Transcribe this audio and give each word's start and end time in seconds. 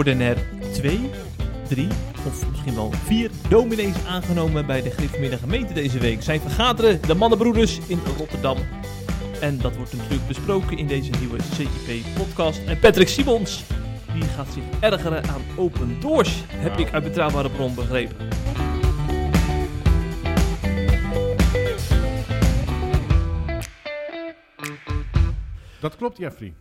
worden 0.00 0.20
er 0.20 0.36
twee, 0.72 1.10
drie 1.68 1.88
of 2.26 2.48
misschien 2.50 2.74
wel 2.74 2.92
vier 3.04 3.30
dominees 3.48 4.04
aangenomen 4.06 4.66
bij 4.66 4.82
de 4.82 4.90
Griffemiddag 4.90 5.40
gemeente 5.40 5.72
deze 5.72 5.98
week. 5.98 6.22
Zij 6.22 6.40
vergaderen 6.40 7.02
de 7.02 7.14
mannenbroeders 7.14 7.78
in 7.86 8.00
Rotterdam. 8.18 8.56
En 9.40 9.58
dat 9.58 9.76
wordt 9.76 9.96
natuurlijk 9.96 10.26
besproken 10.26 10.78
in 10.78 10.86
deze 10.86 11.10
nieuwe 11.18 11.38
CIP-podcast. 11.42 12.60
En 12.66 12.78
Patrick 12.78 13.08
Simons, 13.08 13.64
die 14.12 14.22
gaat 14.22 14.52
zich 14.52 14.62
ergeren 14.80 15.28
aan 15.28 15.42
open 15.56 16.00
doors, 16.00 16.44
heb 16.48 16.78
ik 16.78 16.92
uit 16.92 17.04
betrouwbare 17.04 17.50
bron 17.50 17.74
begrepen. 17.74 18.28
Dat 25.80 25.96
klopt, 25.96 26.18
Jeffrey. 26.18 26.52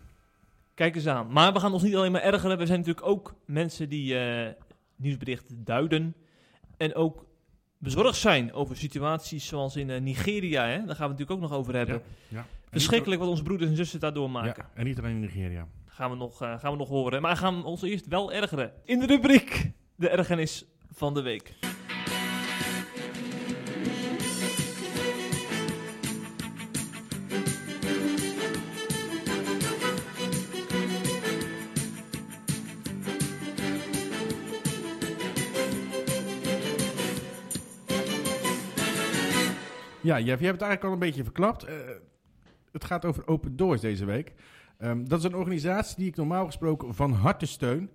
Kijk 0.79 0.95
eens 0.95 1.07
aan. 1.07 1.31
Maar 1.31 1.53
we 1.53 1.59
gaan 1.59 1.73
ons 1.73 1.83
niet 1.83 1.95
alleen 1.95 2.11
maar 2.11 2.21
ergeren. 2.21 2.57
We 2.57 2.65
zijn 2.65 2.79
natuurlijk 2.79 3.07
ook 3.07 3.35
mensen 3.45 3.89
die 3.89 4.19
eh, 4.19 4.53
nieuwsberichten 4.95 5.63
duiden. 5.63 6.15
En 6.77 6.95
ook 6.95 7.25
bezorgd 7.77 8.17
zijn 8.17 8.53
over 8.53 8.77
situaties 8.77 9.47
zoals 9.47 9.75
in 9.75 9.89
eh, 9.89 10.01
Nigeria. 10.01 10.65
Hè? 10.65 10.69
Daar 10.69 10.77
gaan 10.77 10.85
we 10.85 10.91
het 10.91 10.99
natuurlijk 10.99 11.31
ook 11.31 11.39
nog 11.39 11.53
over 11.53 11.75
hebben. 11.75 12.01
ja. 12.27 12.45
Verschrikkelijk 12.69 13.21
wat 13.21 13.29
onze 13.29 13.43
broeders 13.43 13.69
en 13.69 13.75
zussen 13.75 13.99
daar 13.99 14.13
doormaken. 14.13 14.63
Ja, 14.73 14.79
en 14.79 14.85
niet 14.85 14.99
alleen 14.99 15.11
in 15.11 15.19
Nigeria. 15.19 15.67
Gaan, 15.85 16.09
we 16.09 16.15
nog, 16.15 16.41
eh, 16.41 16.59
gaan 16.59 16.71
we 16.71 16.77
nog 16.77 16.89
horen. 16.89 17.21
Maar 17.21 17.37
gaan 17.37 17.57
we 17.57 17.63
ons 17.63 17.81
eerst 17.81 18.07
wel 18.07 18.33
ergeren. 18.33 18.71
In 18.85 18.99
de 18.99 19.05
rubriek 19.05 19.71
De 19.95 20.09
Ergernis 20.09 20.65
van 20.91 21.13
de 21.13 21.21
Week. 21.21 21.53
Ja, 40.01 40.19
Jeff, 40.19 40.39
je 40.39 40.45
hebt 40.45 40.59
het 40.59 40.69
eigenlijk 40.69 40.83
al 40.83 40.91
een 40.91 40.99
beetje 40.99 41.23
verklapt. 41.23 41.63
Eh, 41.63 41.75
het 42.71 42.85
gaat 42.85 43.05
over 43.05 43.27
Open 43.27 43.55
Doors 43.55 43.81
deze 43.81 44.05
week. 44.05 44.33
Ehm, 44.77 45.05
dat 45.05 45.19
is 45.19 45.25
een 45.25 45.35
organisatie 45.35 45.95
die 45.97 46.07
ik 46.07 46.15
normaal 46.15 46.45
gesproken 46.45 46.95
van 46.95 47.11
harte 47.11 47.45
steun. 47.45 47.89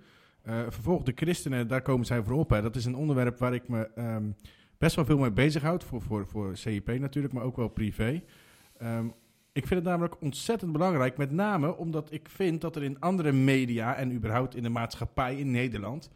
Uh, 0.48 0.60
vervolgde 0.68 1.12
christenen, 1.14 1.68
daar 1.68 1.82
komen 1.82 2.06
zij 2.06 2.22
voor 2.22 2.38
op. 2.38 2.48
Dat 2.48 2.76
is 2.76 2.84
een 2.84 2.96
onderwerp 2.96 3.38
waar 3.38 3.54
ik 3.54 3.68
me 3.68 3.90
ehm, 3.94 4.30
best 4.78 4.96
wel 4.96 5.04
veel 5.04 5.18
mee 5.18 5.30
bezighoud. 5.30 5.84
Voor, 5.84 6.02
voor, 6.02 6.26
voor 6.26 6.56
CIP 6.56 6.98
natuurlijk, 6.98 7.34
maar 7.34 7.42
ook 7.42 7.56
wel 7.56 7.68
privé. 7.68 8.22
Ehm, 8.76 9.06
ik 9.52 9.66
vind 9.66 9.80
het 9.80 9.88
namelijk 9.88 10.20
ontzettend 10.20 10.72
belangrijk. 10.72 11.16
Met 11.16 11.30
name 11.30 11.76
omdat 11.76 12.12
ik 12.12 12.28
vind 12.28 12.60
dat 12.60 12.76
er 12.76 12.82
in 12.82 13.00
andere 13.00 13.32
media 13.32 13.94
en 13.94 14.12
überhaupt 14.12 14.54
in 14.54 14.62
de 14.62 14.68
maatschappij 14.68 15.36
in 15.36 15.50
Nederland... 15.50 16.10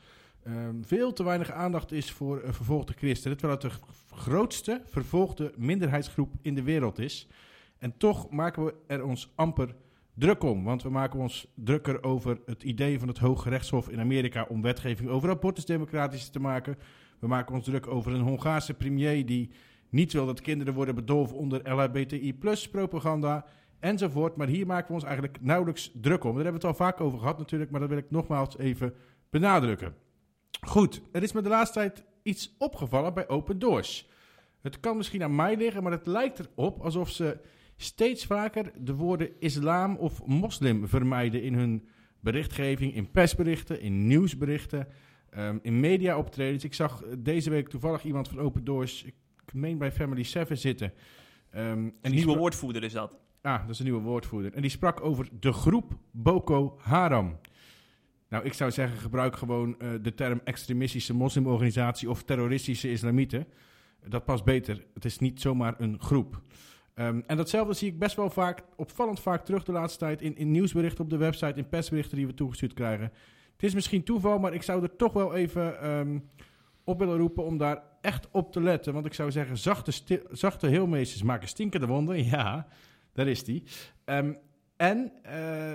veel 0.83 1.13
te 1.13 1.25
weinig 1.25 1.53
aandacht 1.53 1.93
is 1.93 2.11
voor 2.11 2.43
uh, 2.43 2.53
vervolgde 2.53 2.93
christenen. 2.93 3.37
Terwijl 3.37 3.61
het 3.61 3.71
de 3.71 3.79
grootste 4.17 4.83
vervolgde 4.87 5.53
minderheidsgroep 5.57 6.35
in 6.43 6.55
de 6.55 6.63
wereld 6.63 6.99
is. 6.99 7.29
En 7.79 7.97
toch 7.97 8.31
maken 8.31 8.65
we 8.65 8.75
er 8.87 9.05
ons 9.05 9.33
amper 9.35 9.75
druk 10.15 10.43
om. 10.43 10.65
Want 10.65 10.83
we 10.83 10.91
maken 10.91 11.21
ons 11.21 11.53
drukker 11.55 12.03
over 12.03 12.41
het 12.47 12.63
idee 12.63 12.99
van 12.99 13.09
het 13.09 13.19
Hoge 13.19 13.49
Rechtshof 13.49 13.89
in 13.89 14.01
Amerika 14.01 14.47
om 14.49 14.63
wetgeving 14.63 15.09
over 15.09 15.31
abortus 15.31 15.65
democratisch 15.65 16.29
te 16.29 16.41
maken. 16.41 16.77
We 17.19 17.27
maken 17.27 17.55
ons 17.55 17.65
druk 17.65 17.87
over 17.87 18.13
een 18.13 18.21
Hongaarse 18.21 18.75
premier 18.75 19.27
die 19.27 19.51
niet 19.89 20.13
wil 20.13 20.27
dat 20.27 20.41
kinderen 20.41 20.75
worden 20.75 20.95
bedolven 20.95 21.37
onder 21.37 21.73
LHBTI 21.73 22.39
propaganda 22.71 23.47
enzovoort. 23.79 24.37
Maar 24.37 24.49
hier 24.49 24.67
maken 24.67 24.89
we 24.89 24.95
ons 24.95 25.05
eigenlijk 25.05 25.39
nauwelijks 25.41 25.91
druk 25.95 26.25
om. 26.25 26.35
Daar 26.35 26.45
hebben 26.45 26.61
we 26.61 26.67
het 26.67 26.79
al 26.79 26.87
vaak 26.87 27.01
over 27.01 27.19
gehad 27.19 27.39
natuurlijk, 27.39 27.71
maar 27.71 27.81
dat 27.81 27.89
wil 27.89 27.99
ik 27.99 28.11
nogmaals 28.11 28.59
even 28.59 28.95
benadrukken. 29.31 29.95
Goed, 30.61 31.01
er 31.13 31.23
is 31.23 31.33
me 31.33 31.43
de 31.43 31.49
laatste 31.49 31.79
tijd 31.79 32.05
iets 32.23 32.55
opgevallen 32.59 33.15
bij 33.15 33.29
Open 33.29 33.59
Doors. 33.59 34.09
Het 34.61 34.81
kan 34.81 34.97
misschien 34.97 35.23
aan 35.23 35.35
mij 35.35 35.57
liggen, 35.57 35.83
maar 35.83 35.93
het 35.93 36.07
lijkt 36.07 36.39
erop 36.39 36.81
alsof 36.81 37.11
ze 37.11 37.41
steeds 37.77 38.27
vaker 38.27 38.73
de 38.79 38.95
woorden 38.95 39.31
islam 39.39 39.97
of 39.97 40.27
moslim 40.27 40.89
vermijden 40.89 41.43
in 41.43 41.55
hun 41.55 41.89
berichtgeving, 42.21 42.95
in 42.95 43.11
persberichten, 43.11 43.81
in 43.81 44.07
nieuwsberichten, 44.07 44.89
um, 45.37 45.59
in 45.63 45.81
mediaoptredens. 45.81 46.65
Ik 46.65 46.75
zag 46.75 47.03
deze 47.19 47.51
week 47.51 47.69
toevallig 47.69 48.05
iemand 48.05 48.29
van 48.29 48.39
Open 48.39 48.65
Doors, 48.65 49.05
ik 49.05 49.15
meen 49.53 49.79
bij 49.79 49.93
Family 49.93 50.23
7 50.23 50.59
zitten. 50.59 50.93
Um, 51.57 51.95
en 52.01 52.11
nieuwe 52.11 52.37
woordvoerder 52.37 52.85
is 52.85 52.93
dat. 52.93 53.17
Ah, 53.43 53.61
dat 53.61 53.71
is 53.71 53.79
een 53.79 53.85
nieuwe 53.85 54.03
woordvoerder. 54.03 54.55
En 54.55 54.63
die 54.63 54.71
sprak 54.71 55.01
over 55.01 55.29
de 55.41 55.53
groep 55.53 55.99
Boko 56.11 56.79
Haram. 56.79 57.39
Nou, 58.29 58.45
ik 58.45 58.53
zou 58.53 58.71
zeggen, 58.71 58.99
gebruik 58.99 59.37
gewoon 59.37 59.77
uh, 59.79 59.91
de 60.03 60.15
term 60.15 60.41
extremistische 60.45 61.15
moslimorganisatie 61.15 62.11
of 62.11 62.23
terroristische 62.23 62.91
islamieten. 62.91 63.47
Dat 64.09 64.25
past 64.25 64.45
beter. 64.45 64.85
Het 64.95 65.05
is 65.05 65.19
niet 65.19 65.41
zomaar 65.41 65.75
een 65.79 66.01
groep. 66.01 66.43
Um, 66.95 67.23
en 67.27 67.37
datzelfde 67.37 67.73
zie 67.73 67.89
ik 67.89 67.99
best 67.99 68.17
wel 68.17 68.31
vaak, 68.31 68.63
opvallend 68.77 69.21
vaak 69.21 69.45
terug 69.45 69.65
de 69.65 69.73
laatste 69.73 69.99
tijd 69.99 70.23
in, 70.23 70.37
in 70.37 70.51
nieuwsberichten 70.51 71.05
op 71.05 71.11
de 71.11 71.17
website, 71.17 71.59
in 71.59 71.69
persberichten 71.69 72.17
die 72.17 72.27
we 72.27 72.35
toegestuurd 72.35 72.75
krijgen. 72.75 73.13
Het 73.53 73.63
is 73.63 73.75
misschien 73.75 74.03
toeval, 74.03 74.39
maar 74.39 74.55
ik 74.55 74.63
zou 74.63 74.83
er 74.83 74.97
toch 74.97 75.13
wel 75.13 75.35
even 75.35 75.91
um, 75.91 76.29
op 76.85 76.99
willen 76.99 77.19
roepen 77.19 77.45
om 77.45 77.59
daar 77.59 77.83
echt 78.01 78.29
op 78.31 78.53
te 78.53 78.61
letten. 78.61 78.93
Want 78.93 79.07
ik 79.07 79.15
zou 79.15 79.31
zeggen, 79.31 79.59
zachte, 79.59 80.23
zachte 80.31 80.67
heelmeesters 80.67 81.23
maken 81.23 81.49
stinkende 81.49 81.87
wonden. 81.87 82.25
Ja, 82.25 82.67
daar 83.13 83.27
is 83.27 83.45
die. 83.45 83.63
Um, 84.05 84.37
en 84.77 85.13
uh, 85.27 85.73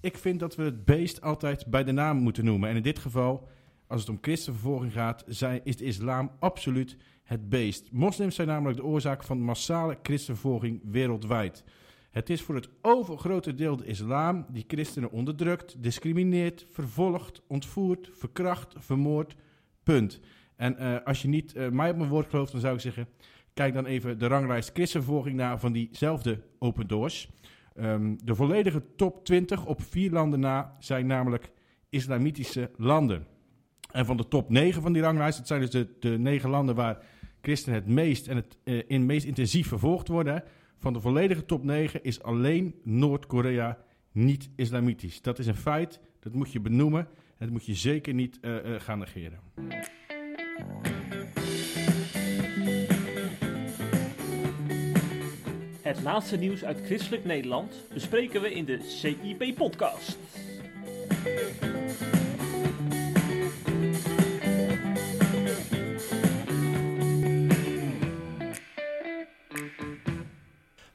ik 0.00 0.18
vind 0.18 0.40
dat 0.40 0.54
we 0.56 0.62
het 0.62 0.84
beest 0.84 1.20
altijd 1.20 1.66
bij 1.66 1.84
de 1.84 1.92
naam 1.92 2.16
moeten 2.16 2.44
noemen. 2.44 2.68
En 2.68 2.76
in 2.76 2.82
dit 2.82 2.98
geval, 2.98 3.48
als 3.86 4.00
het 4.00 4.10
om 4.10 4.18
christenvervolging 4.20 4.92
gaat, 4.92 5.24
is 5.64 5.76
de 5.76 5.84
islam 5.84 6.30
absoluut 6.38 6.96
het 7.22 7.48
beest. 7.48 7.92
Moslims 7.92 8.34
zijn 8.34 8.48
namelijk 8.48 8.78
de 8.78 8.84
oorzaak 8.84 9.22
van 9.22 9.40
massale 9.40 9.98
christenvervolging 10.02 10.80
wereldwijd. 10.84 11.64
Het 12.10 12.30
is 12.30 12.42
voor 12.42 12.54
het 12.54 12.68
overgrote 12.82 13.54
deel 13.54 13.76
de 13.76 13.86
islam 13.86 14.46
die 14.48 14.64
christenen 14.66 15.10
onderdrukt, 15.10 15.82
discrimineert, 15.82 16.66
vervolgt, 16.70 17.42
ontvoert, 17.46 18.10
verkracht, 18.12 18.74
vermoordt. 18.78 19.34
Punt. 19.82 20.20
En 20.56 20.76
uh, 20.78 20.96
als 21.04 21.22
je 21.22 21.28
niet 21.28 21.56
uh, 21.56 21.68
mij 21.68 21.90
op 21.90 21.96
mijn 21.96 22.08
woord 22.08 22.28
gelooft, 22.30 22.52
dan 22.52 22.60
zou 22.60 22.74
ik 22.74 22.80
zeggen: 22.80 23.08
kijk 23.54 23.74
dan 23.74 23.86
even 23.86 24.18
de 24.18 24.26
ranglijst 24.26 24.70
christenvervolging 24.72 25.36
na 25.36 25.58
van 25.58 25.72
diezelfde 25.72 26.42
Open 26.58 26.86
Doors. 26.86 27.30
Um, 27.74 28.18
de 28.24 28.34
volledige 28.34 28.82
top 28.96 29.24
20 29.24 29.66
op 29.66 29.82
vier 29.82 30.10
landen 30.10 30.40
na 30.40 30.76
zijn 30.78 31.06
namelijk 31.06 31.50
islamitische 31.88 32.70
landen. 32.76 33.26
En 33.92 34.06
van 34.06 34.16
de 34.16 34.28
top 34.28 34.50
9 34.50 34.82
van 34.82 34.92
die 34.92 35.02
ranglijst, 35.02 35.38
dat 35.38 35.46
zijn 35.46 35.60
dus 35.60 35.70
de, 35.70 35.88
de 36.00 36.18
negen 36.18 36.50
landen 36.50 36.74
waar 36.74 36.98
christenen 37.40 37.78
het 37.78 37.88
meest 37.88 38.28
en 38.28 38.36
het 38.36 38.56
uh, 38.64 38.82
in 38.86 39.06
meest 39.06 39.26
intensief 39.26 39.68
vervolgd 39.68 40.08
worden. 40.08 40.44
Van 40.78 40.92
de 40.92 41.00
volledige 41.00 41.44
top 41.44 41.64
9 41.64 42.04
is 42.04 42.22
alleen 42.22 42.74
Noord-Korea 42.82 43.78
niet 44.12 44.50
islamitisch. 44.56 45.22
Dat 45.22 45.38
is 45.38 45.46
een 45.46 45.56
feit, 45.56 46.00
dat 46.20 46.32
moet 46.32 46.52
je 46.52 46.60
benoemen 46.60 47.00
en 47.00 47.46
dat 47.46 47.50
moet 47.50 47.66
je 47.66 47.74
zeker 47.74 48.14
niet 48.14 48.38
uh, 48.42 48.64
uh, 48.64 48.80
gaan 48.80 48.98
negeren. 48.98 49.38
Het 55.90 56.02
laatste 56.02 56.36
nieuws 56.36 56.64
uit 56.64 56.80
christelijk 56.84 57.24
Nederland 57.24 57.74
bespreken 57.94 58.40
we 58.40 58.54
in 58.54 58.64
de 58.64 58.82
CIP-podcast. 58.82 60.18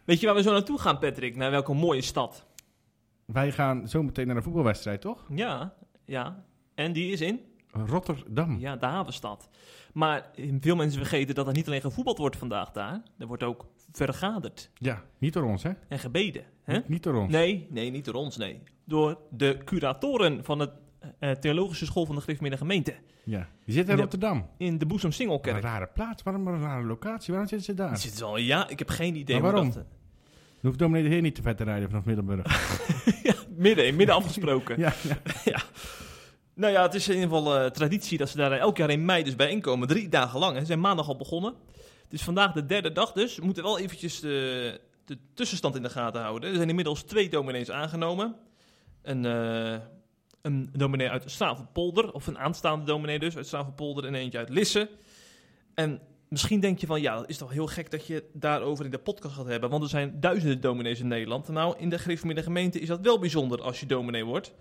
Weet 0.04 0.20
je 0.20 0.26
waar 0.26 0.36
we 0.36 0.42
zo 0.42 0.52
naartoe 0.52 0.80
gaan, 0.80 1.00
Patrick? 1.00 1.36
Naar 1.36 1.52
welke 1.52 1.74
mooie 1.74 2.02
stad? 2.02 2.46
Wij 3.26 3.52
gaan 3.52 3.88
zo 3.88 4.04
meteen 4.04 4.28
naar 4.28 4.36
een 4.36 4.44
voetbalwedstrijd, 4.44 5.02
toch? 5.02 5.26
Ja, 5.30 5.74
ja. 6.06 6.44
En 6.76 6.94
die 6.94 7.12
is 7.12 7.22
in? 7.22 7.40
Rotterdam. 7.72 8.60
Ja, 8.60 8.76
de 8.76 8.86
havenstad. 8.86 9.50
Maar 9.94 10.30
veel 10.60 10.76
mensen 10.76 11.00
vergeten 11.00 11.36
dat 11.36 11.48
er 11.48 11.54
niet 11.54 11.68
alleen 11.68 11.82
gevoetbald 11.82 12.18
wordt 12.18 12.38
vandaag 12.38 12.72
daar. 12.72 13.02
Er 13.18 13.28
wordt 13.28 13.44
ook 13.44 13.66
vergaderd. 13.96 14.70
Ja, 14.74 15.04
niet 15.18 15.34
door 15.34 15.44
ons, 15.44 15.64
hè? 15.64 15.72
En 15.88 16.00
gebeden. 16.00 16.44
Hè? 16.64 16.74
Niet, 16.74 16.90
niet 16.90 17.04
door 17.04 17.16
ons. 17.16 17.32
Nee, 17.32 17.68
nee, 17.70 17.92
niet 17.92 18.06
door 18.06 18.14
ons, 18.14 18.38
nee. 18.38 18.62
Door 18.86 19.18
de 19.30 19.58
curatoren 19.66 20.44
van 20.44 20.58
de 20.58 20.70
uh, 21.20 21.32
Theologische 21.32 21.86
School 21.86 22.06
van 22.06 22.16
de 22.16 22.22
Griffmiddag 22.22 22.60
Gemeente. 22.60 22.96
Ja, 23.24 23.50
die 23.66 23.74
zitten 23.74 23.94
in, 23.94 24.00
Rotterdam. 24.00 24.48
In 24.58 24.78
de 24.78 24.86
Boezem 24.86 25.12
Singelkerk. 25.12 25.56
Een 25.56 25.62
rare 25.62 25.88
plaats, 25.94 26.24
waarom 26.24 26.48
een 26.48 26.62
rare 26.62 26.84
locatie? 26.84 27.34
Waarom 27.34 27.50
zitten 27.50 27.66
ze 27.68 27.74
daar? 27.74 27.90
Die 27.90 28.02
zitten 28.02 28.26
al, 28.26 28.38
ja, 28.38 28.70
ik 28.70 28.80
heb 28.80 28.90
geen 28.90 29.16
idee. 29.16 29.40
Maar 29.40 29.52
waarom? 29.52 29.72
Dat. 29.72 29.74
Dan 29.74 29.86
hoeft 30.74 30.80
dominee 30.80 31.04
de 31.04 31.10
Heer 31.10 31.22
niet 31.22 31.36
te 31.36 31.42
vet 31.42 31.58
te 31.58 31.64
rijden 31.64 31.90
vanaf 31.90 32.06
Middelburg. 32.06 32.46
ja, 33.24 33.34
midden, 33.56 33.96
midden 33.96 34.16
afgesproken. 34.16 34.80
ja, 34.86 34.94
ja. 35.02 35.18
ja. 35.52 35.62
Nou 36.54 36.74
ja, 36.74 36.82
het 36.82 36.94
is 36.94 37.08
in 37.08 37.14
ieder 37.14 37.30
geval 37.30 37.64
uh, 37.64 37.70
traditie 37.70 38.18
dat 38.18 38.30
ze 38.30 38.38
daar 38.38 38.52
elk 38.52 38.78
jaar 38.78 38.90
in 38.90 39.06
mei 39.06 39.24
dus 39.24 39.36
bijeenkomen. 39.36 39.88
Drie 39.88 40.10
dagen 40.10 40.40
lang. 40.40 40.58
Ze 40.58 40.66
zijn 40.66 40.80
maandag 40.80 41.08
al 41.08 41.18
begonnen. 41.18 41.54
Is 42.16 42.24
vandaag 42.24 42.52
de 42.52 42.66
derde 42.66 42.92
dag 42.92 43.12
dus. 43.12 43.36
We 43.36 43.46
moeten 43.46 43.64
wel 43.64 43.80
eventjes 43.80 44.20
de, 44.20 44.80
de 45.06 45.18
tussenstand 45.34 45.76
in 45.76 45.82
de 45.82 45.90
gaten 45.90 46.22
houden. 46.22 46.50
Er 46.50 46.56
zijn 46.56 46.70
inmiddels 46.70 47.04
twee 47.04 47.30
dominees 47.30 47.72
aangenomen. 47.72 48.36
Een 49.02 49.24
uh, 49.24 49.76
een 50.42 50.70
dominee 50.74 51.10
uit 51.10 51.32
Stavelpolder, 51.32 52.12
of 52.12 52.28
een 52.28 52.38
aanstaande 52.38 52.86
dominee 52.86 53.20
dus, 53.20 53.36
uit 53.36 53.48
Stavelpolder 53.48 54.06
en 54.06 54.16
eentje 54.16 54.38
uit 54.38 54.50
Lisse. 54.50 54.90
En 55.74 56.02
misschien 56.30 56.60
denk 56.60 56.80
je 56.80 56.88
van, 56.88 57.02
ja, 57.02 57.20
het 57.20 57.30
is 57.30 57.38
toch 57.38 57.52
heel 57.52 57.68
gek 57.68 57.92
dat 57.92 58.08
je 58.08 58.24
daarover 58.34 58.86
in 58.86 58.92
de 58.92 58.98
podcast 58.98 59.36
gaat 59.36 59.46
hebben, 59.46 59.70
want 59.70 59.84
er 59.84 59.90
zijn 59.90 60.20
duizenden 60.20 60.62
dominees 60.62 61.00
in 61.00 61.08
Nederland. 61.08 61.48
Nou, 61.48 61.76
in 61.78 61.90
de 61.90 62.00
gereformeerde 62.00 62.44
gemeente 62.44 62.80
is 62.80 62.88
dat 62.88 63.02
wel 63.02 63.20
bijzonder 63.20 63.62
als 63.62 63.80
je 63.80 63.86
dominee 63.86 64.26
wordt. 64.26 64.54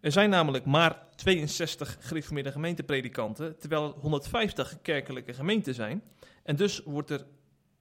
Er 0.00 0.12
zijn 0.12 0.30
namelijk 0.30 0.64
maar 0.64 1.06
62 1.16 1.96
gereformeerde 2.00 2.52
gemeentepredikanten, 2.52 3.58
terwijl 3.58 3.84
er 3.84 4.00
150 4.00 4.78
kerkelijke 4.82 5.34
gemeenten 5.34 5.74
zijn. 5.74 6.02
En 6.44 6.56
dus 6.56 6.82
wordt 6.84 7.10
er 7.10 7.26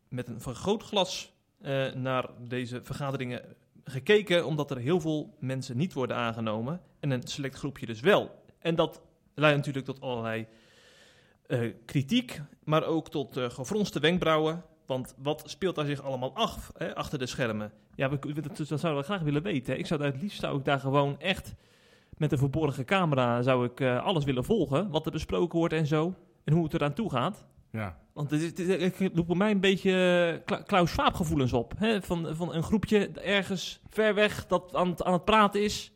met 0.08 0.28
een 0.28 0.42
vergrootglas 0.42 1.32
eh 1.62 1.94
naar 1.94 2.30
deze 2.48 2.84
vergaderingen 2.84 3.42
gekeken, 3.84 4.46
omdat 4.46 4.72
er 4.72 4.78
heel 4.78 5.00
veel 5.00 5.36
mensen 5.40 5.78
niet 5.78 5.94
worden 5.94 6.16
aangenomen 6.16 6.82
en 7.00 7.12
een 7.12 7.28
select 7.28 7.56
groepje 7.56 7.86
dus 7.86 8.00
wel. 8.00 8.44
En 8.60 8.76
dat 8.76 9.02
leidt 9.34 9.58
natuurlijk 9.58 9.86
tot 9.86 10.02
allerlei 10.02 10.48
eh, 11.48 11.74
kritiek, 11.86 12.42
maar 12.64 12.84
ook 12.84 13.10
tot 13.10 13.38
eh 13.38 13.50
gefronste 13.50 14.00
wenkbrauwen. 14.00 14.64
Want 14.86 15.16
wat 15.18 15.44
speelt 15.46 15.76
daar 15.76 15.86
zich 15.86 16.02
allemaal 16.02 16.36
af 16.36 16.72
hè, 16.78 16.96
achter 16.96 17.20
de 17.20 17.26
schermen? 17.26 17.72
Ja, 17.96 18.08
dat, 18.08 18.20
zouden 18.68 18.96
we 18.96 19.04
graag 19.04 19.22
willen 19.22 19.44
weten. 19.44 19.80
Ik 19.80 19.86
zou 19.86 20.00
daar 20.00 20.12
het 20.12 20.22
liefst 20.22 20.40
zou 20.40 20.58
ik 20.58 20.66
daar 20.66 20.80
gewoon 20.80 21.20
echt 21.20 21.54
met 22.18 22.32
een 22.32 22.38
verborgen 22.38 22.86
camera 22.86 23.42
zou 23.42 23.66
ik 23.66 23.82
alles 23.82 24.24
willen 24.24 24.44
volgen, 24.44 24.90
wat 24.90 25.06
er 25.06 25.12
besproken 25.12 25.60
wordt 25.60 25.74
en 25.74 25.88
zo, 25.88 26.14
en 26.44 26.54
hoe 26.54 26.64
het 26.64 26.74
eraan 26.74 26.94
toe 26.94 27.10
gaat. 27.10 27.46
Ja, 27.72 28.03
Want 28.14 28.32
het, 28.32 28.42
is- 28.42 28.48
het, 28.48 28.60
is- 28.60 28.82
het 29.00 29.12
roept 29.16 29.28
bij 29.28 29.36
mij 29.36 29.52
een 29.52 29.60
beetje 29.60 29.92
eh, 30.40 30.46
Kla- 30.46 30.62
Klaus 30.62 30.92
Schwab 30.92 31.14
gevoelens 31.14 31.54
op. 31.54 31.74
Hè? 31.78 32.02
Van, 32.02 32.36
van 32.36 32.54
een 32.54 32.64
groepje 32.64 33.08
ergens 33.12 33.80
ver 33.90 34.14
weg 34.14 34.48
dat 34.48 34.76
aan 34.76 34.90
het, 34.90 35.04
aan 35.04 35.14
het 35.14 35.26
praten 35.26 35.64
is 35.64 35.92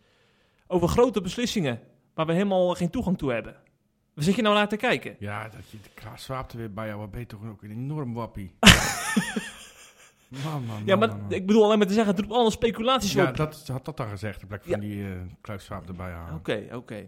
over 0.68 0.88
grote 0.88 1.22
beslissingen 1.22 1.80
waar 2.14 2.25
we 2.25 2.34
helemaal 2.34 2.74
geen 2.75 2.90
toegang 2.90 3.18
toe 3.18 3.31
hebben. 3.31 3.56
Waar 4.14 4.24
zit 4.25 4.36
je 4.36 4.42
nou 4.42 4.56
naar 4.56 4.68
te 4.68 4.75
kijken? 4.78 5.16
ja 5.19 5.44
dat 5.44 5.69
je 5.69 5.78
de 5.84 5.90
Klaas 5.94 6.24
Zwaap 6.24 6.52
er 6.52 6.58
weer 6.58 6.74
bij 6.74 6.88
jou, 6.88 7.00
wat 7.00 7.12
ben 7.12 7.19
je 7.19 7.25
toch 7.25 7.40
ook 7.50 7.64
een 7.64 7.72
enorm 7.72 8.14
wappie. 8.14 8.52
man, 10.44 10.66
man, 10.66 10.81
Ja, 10.86 10.96
maar 10.96 11.08
man, 11.08 11.31
ik 11.31 11.46
bedoel 11.46 11.64
alleen 11.64 11.78
maar 11.78 11.88
te 11.88 11.94
zeggen, 11.94 12.12
het 12.12 12.19
roept 12.22 12.34
allemaal 12.34 12.52
speculaties 12.52 13.14
Ja, 13.14 13.30
op. 13.30 13.38
dat 13.38 13.68
had 13.68 13.86
dat 13.86 13.98
dan 13.98 14.08
gezegd, 14.08 14.42
in 14.42 14.48
plek 14.48 14.62
van 14.64 14.72
Ja. 14.72 14.78
die 14.78 15.04
eh 15.04 15.12
Klaus 15.42 15.66
Zwaap 15.66 15.88
erbij 15.88 16.12
halen. 16.12 16.36
Oké, 16.36 16.68
oké. 16.72 17.08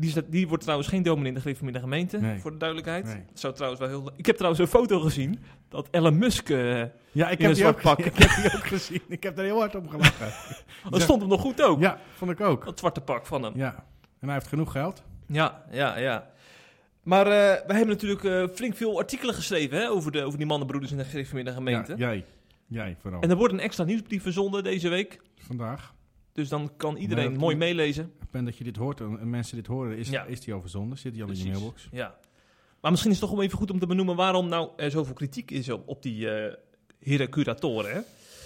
Die, 0.00 0.08
is 0.16 0.22
die 0.28 0.48
wordt 0.48 0.62
trouwens 0.62 0.88
geen 0.88 1.02
dominee 1.02 1.28
in 1.28 1.34
de 1.34 1.40
gereformeerde 1.40 1.80
gemeente, 1.80 2.18
Nee. 2.18 2.38
voor 2.38 2.50
de 2.50 2.56
duidelijkheid. 2.56 3.04
Nee. 3.04 3.22
Zou 3.34 3.54
trouwens 3.54 3.80
wel 3.80 3.90
heel... 3.90 4.12
Ik 4.16 4.26
heb 4.26 4.36
trouwens 4.36 4.62
een 4.62 4.68
foto 4.68 5.00
gezien 5.00 5.38
dat 5.68 5.88
Elon 5.90 6.18
Musk... 6.18 6.50
eh 6.50 6.82
Ja, 7.12 7.28
ik 7.30 7.38
In 7.38 7.48
heb, 7.48 7.56
een 7.58 7.66
ook, 7.66 7.80
pak. 7.80 7.98
ik 8.10 8.16
heb 8.16 8.30
die 8.42 8.54
ook 8.54 8.66
gezien. 8.66 9.00
Ik 9.08 9.22
heb 9.22 9.38
er 9.38 9.44
heel 9.44 9.58
hard 9.58 9.74
om 9.74 9.88
gelachen. 9.88 10.32
dat 10.90 11.00
stond 11.00 11.20
hem 11.20 11.30
nog 11.30 11.40
goed 11.40 11.62
ook, 11.62 11.80
Ja, 11.80 11.98
vond 12.14 12.30
ik 12.30 12.40
ook. 12.40 12.64
dat 12.64 12.78
zwarte 12.78 13.00
pak 13.00 13.26
van 13.26 13.42
hem. 13.42 13.52
Ja. 13.56 13.74
En 14.20 14.26
hij 14.26 14.32
heeft 14.34 14.46
genoeg 14.48 14.72
geld. 14.72 15.02
Ja, 15.26 15.64
ja, 15.70 15.98
ja. 15.98 16.30
Maar 17.02 17.26
eh 17.26 17.32
we 17.66 17.72
hebben 17.74 17.88
natuurlijk 17.88 18.24
eh, 18.24 18.44
flink 18.54 18.76
veel 18.76 18.98
artikelen 18.98 19.34
geschreven 19.34 19.78
hè, 19.78 19.88
over, 19.90 20.12
de, 20.12 20.22
over 20.22 20.38
die 20.38 20.46
mannenbroeders 20.46 20.92
in 20.92 20.98
de 20.98 21.04
gereformeerde 21.04 21.52
gemeente. 21.52 21.92
Ja, 21.96 21.96
jij. 22.08 22.24
Jij 22.66 22.96
vooral. 23.00 23.20
En 23.20 23.30
er 23.30 23.36
wordt 23.36 23.52
een 23.52 23.60
extra 23.60 23.84
nieuwsbrief 23.84 24.22
verzonden 24.22 24.64
deze 24.64 24.88
week. 24.88 25.20
Vandaag. 25.46 25.94
Dus 26.38 26.48
dan 26.48 26.70
kan 26.76 26.96
iedereen 26.96 27.36
mooi 27.36 27.56
meelezen. 27.56 28.04
Op 28.04 28.10
het 28.20 28.32
moment 28.32 28.46
dat 28.46 28.58
je 28.58 28.64
dit 28.64 28.76
hoort 28.76 29.00
en 29.00 29.18
en 29.20 29.30
mensen 29.30 29.56
dit 29.56 29.66
horen, 29.66 29.96
is, 29.96 30.08
Ja. 30.08 30.24
is 30.24 30.40
die 30.40 30.54
al 30.54 30.60
verzonden. 30.60 30.98
Zit 30.98 31.12
die 31.12 31.22
al 31.22 31.28
in 31.28 31.36
je 31.36 31.44
mailbox. 31.44 31.88
Ja. 31.92 32.16
Maar 32.80 32.90
misschien 32.90 33.12
is 33.12 33.18
het 33.20 33.26
toch 33.28 33.36
wel 33.36 33.44
even 33.46 33.58
goed 33.58 33.70
om 33.70 33.78
te 33.78 33.86
benoemen 33.86 34.16
waarom 34.16 34.48
nou 34.48 34.70
er 34.76 34.90
zoveel 34.90 35.14
kritiek 35.14 35.50
is 35.50 35.70
op, 35.70 35.88
op 35.88 36.02
die 36.02 36.30
eh 36.30 36.54
heren 36.98 37.28
curatoren. 37.28 37.92
Hè? 37.92 38.00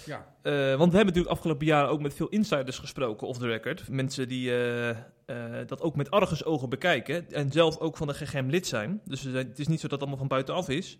Ja. 0.05 0.35
Eh, 0.41 0.53
want 0.53 0.91
we 0.91 0.95
hebben 0.97 1.05
natuurlijk 1.05 1.29
afgelopen 1.29 1.65
jaren 1.65 1.89
ook 1.89 2.01
met 2.01 2.13
veel 2.13 2.27
insiders 2.27 2.77
gesproken, 2.77 3.27
off 3.27 3.39
the 3.39 3.47
record. 3.47 3.89
Mensen 3.89 4.27
die 4.27 4.55
eh, 4.55 4.97
dat 5.67 5.81
ook 5.81 5.95
met 5.95 6.11
argusogen 6.11 6.69
bekijken 6.69 7.31
en 7.31 7.51
zelf 7.51 7.77
ook 7.79 7.97
van 7.97 8.07
de 8.07 8.13
GGM 8.13 8.47
lid 8.47 8.67
zijn. 8.67 9.01
Dus 9.05 9.21
het 9.21 9.59
is 9.59 9.67
niet 9.67 9.79
zo 9.79 9.87
dat 9.87 9.91
het 9.91 9.99
allemaal 9.99 10.17
van 10.17 10.27
buitenaf 10.27 10.69
is. 10.69 10.97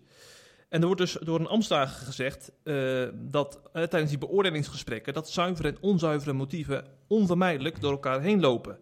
En 0.74 0.80
er 0.80 0.86
wordt 0.86 1.00
dus 1.00 1.16
door 1.20 1.40
een 1.40 1.46
ambtsdager 1.46 2.06
gezegd 2.06 2.52
eh, 2.62 3.04
dat 3.14 3.60
eh, 3.72 3.82
tijdens 3.82 4.10
die 4.10 4.18
beoordelingsgesprekken 4.18 5.14
dat 5.14 5.30
zuivere 5.30 5.68
en 5.68 5.76
onzuivere 5.80 6.32
motieven 6.32 6.84
onvermijdelijk 7.06 7.80
door 7.80 7.90
elkaar 7.90 8.20
heen 8.20 8.40
lopen. 8.40 8.78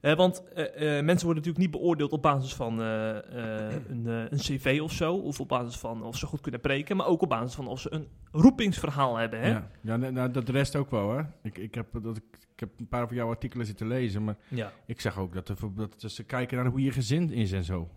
Eh, 0.00 0.14
want 0.16 0.42
mensen 0.54 1.04
worden 1.04 1.26
natuurlijk 1.26 1.58
niet 1.58 1.70
beoordeeld 1.70 2.12
op 2.12 2.22
basis 2.22 2.54
van 2.54 2.78
een, 2.78 4.06
een 4.06 4.38
cv 4.38 4.80
of 4.82 4.92
zo, 4.92 5.14
of 5.14 5.40
op 5.40 5.48
basis 5.48 5.76
van 5.76 6.02
of 6.02 6.16
ze 6.16 6.26
goed 6.26 6.40
kunnen 6.40 6.60
preken, 6.60 6.96
maar 6.96 7.06
ook 7.06 7.22
op 7.22 7.28
basis 7.28 7.54
van 7.54 7.66
of 7.66 7.80
ze 7.80 7.92
een 7.92 8.08
roepingsverhaal 8.32 9.16
hebben. 9.16 9.40
Hè? 9.40 9.48
Ja, 9.48 9.70
ja 9.80 9.96
nou, 9.96 10.30
dat 10.30 10.48
rest 10.48 10.76
ook 10.76 10.90
wel, 10.90 11.16
hè. 11.16 11.22
Ik, 11.42 11.58
ik, 11.58 11.74
heb, 11.74 11.86
dat, 12.02 12.16
ik, 12.16 12.38
heb 12.56 12.70
een 12.78 12.88
paar 12.88 13.06
van 13.06 13.16
jouw 13.16 13.28
artikelen 13.28 13.66
zitten 13.66 13.86
lezen, 13.86 14.24
maar 14.24 14.36
Ja. 14.48 14.72
ik 14.86 15.00
zag 15.00 15.18
ook 15.18 15.34
dat, 15.34 15.48
er, 15.48 15.56
dat 15.76 16.12
ze 16.12 16.24
kijken 16.24 16.56
naar 16.56 16.66
hoe 16.66 16.82
je 16.82 16.92
gezin 16.92 17.30
is 17.32 17.52
en 17.52 17.64
zo. 17.64 17.88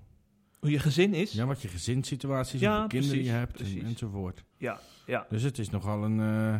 Hoe 0.63 0.71
je 0.71 0.79
gezin 0.79 1.13
is. 1.13 1.31
Ja, 1.31 1.45
wat 1.45 1.61
je 1.61 1.67
gezinssituatie 1.67 2.55
is, 2.55 2.61
Ja, 2.61 2.69
hoeveel 2.79 2.87
kinderen 2.99 3.23
je 3.23 3.29
hebt 3.29 3.51
en, 3.59 3.63
precies. 3.65 3.83
enzovoort. 3.83 4.43
Ja, 4.57 4.79
ja. 5.05 5.25
Dus 5.29 5.43
het 5.43 5.57
is 5.57 5.69
nogal 5.69 6.03
een, 6.03 6.19
eh, 6.19 6.55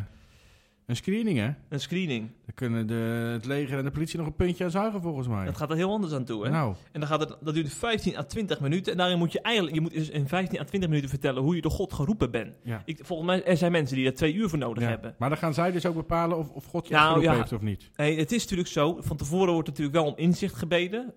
een 0.86 0.96
screening, 0.96 1.38
hè. 1.38 1.50
Een 1.68 1.80
screening. 1.80 2.30
Dan 2.44 2.54
kunnen 2.54 2.86
de, 2.86 2.94
het 3.32 3.44
leger 3.44 3.78
en 3.78 3.84
de 3.84 3.90
politie 3.90 4.18
nog 4.18 4.26
een 4.26 4.34
puntje 4.34 4.64
aan 4.64 4.70
zuigen, 4.70 5.00
volgens 5.02 5.28
mij. 5.28 5.44
Dat 5.44 5.56
gaat 5.56 5.70
er 5.70 5.76
heel 5.76 5.90
anders 5.92 6.12
aan 6.12 6.24
toe. 6.24 6.44
Hè? 6.44 6.50
Nou, 6.50 6.74
En 6.92 7.00
dan 7.00 7.08
gaat 7.08 7.20
het, 7.20 7.36
dat 7.40 7.54
duurt 7.54 7.72
15 7.72 8.16
à 8.16 8.22
20 8.22 8.60
minuten. 8.60 8.92
En 8.92 8.98
daarin 8.98 9.18
moet 9.18 9.32
je 9.32 9.40
eigenlijk 9.40 9.74
je 9.76 9.80
moet 9.80 9.92
dus 9.92 10.08
in 10.10 10.28
15 10.28 10.60
à 10.60 10.64
20 10.64 10.88
minuten 10.88 11.10
vertellen 11.10 11.42
hoe 11.42 11.54
je 11.54 11.60
door 11.62 11.70
God 11.70 11.92
geroepen 11.92 12.30
bent. 12.30 12.54
ja. 12.64 12.82
Ik, 12.84 12.98
volgens 13.02 13.28
mij 13.28 13.44
er 13.44 13.56
zijn 13.56 13.72
mensen 13.72 13.96
die 13.96 14.06
er 14.06 14.14
twee 14.14 14.34
uur 14.34 14.48
voor 14.48 14.58
nodig 14.58 14.82
Ja. 14.82 14.88
hebben. 14.88 15.14
Maar 15.18 15.28
dan 15.28 15.38
gaan 15.38 15.54
zij 15.54 15.70
dus 15.72 15.86
ook 15.86 15.94
bepalen 15.94 16.38
of, 16.38 16.50
of 16.50 16.64
God 16.64 16.88
je 16.88 16.94
Nou, 16.94 17.04
opgeroepen 17.06 17.32
ja. 17.36 17.40
heeft 17.40 17.52
of 17.52 17.60
niet. 17.62 17.90
Hey, 17.94 18.14
het 18.14 18.32
is 18.32 18.42
natuurlijk 18.42 18.68
zo, 18.68 18.96
van 19.00 19.16
tevoren 19.16 19.52
wordt 19.52 19.68
natuurlijk 19.68 19.96
wel 19.96 20.06
om 20.06 20.14
inzicht 20.16 20.54
gebeden. 20.54 21.14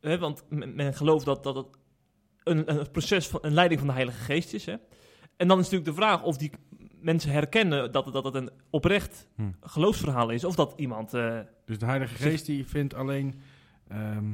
Hè, 0.00 0.18
want 0.18 0.44
men, 0.48 0.74
men 0.74 0.94
gelooft 0.94 1.24
dat, 1.24 1.42
dat 1.42 1.54
het 1.56 1.66
een, 2.50 2.78
een 2.78 2.90
proces 2.90 3.26
van 3.26 3.38
een 3.42 3.52
leiding 3.52 3.80
van 3.80 3.88
de 3.88 3.94
Heilige 3.94 4.22
Geest 4.24 4.52
is. 4.52 4.66
Hè? 4.66 4.74
En 5.36 5.48
dan 5.48 5.58
is 5.58 5.64
natuurlijk 5.64 5.90
de 5.90 5.96
vraag 6.02 6.22
of 6.22 6.36
die 6.36 6.50
mensen 7.00 7.30
herkennen 7.30 7.92
dat 7.92 8.04
het, 8.04 8.14
dat 8.14 8.24
het 8.24 8.34
een 8.34 8.50
oprecht 8.70 9.26
Hm. 9.36 9.42
geloofsverhaal 9.60 10.30
is. 10.30 10.44
Of 10.44 10.54
dat 10.54 10.72
iemand... 10.76 11.14
eh, 11.14 11.38
Dus 11.64 11.78
de 11.78 11.86
Heilige 11.86 12.14
Geest 12.14 12.46
die 12.46 12.66
vindt 12.66 12.94
alleen, 12.94 13.40
ehm, 13.88 14.24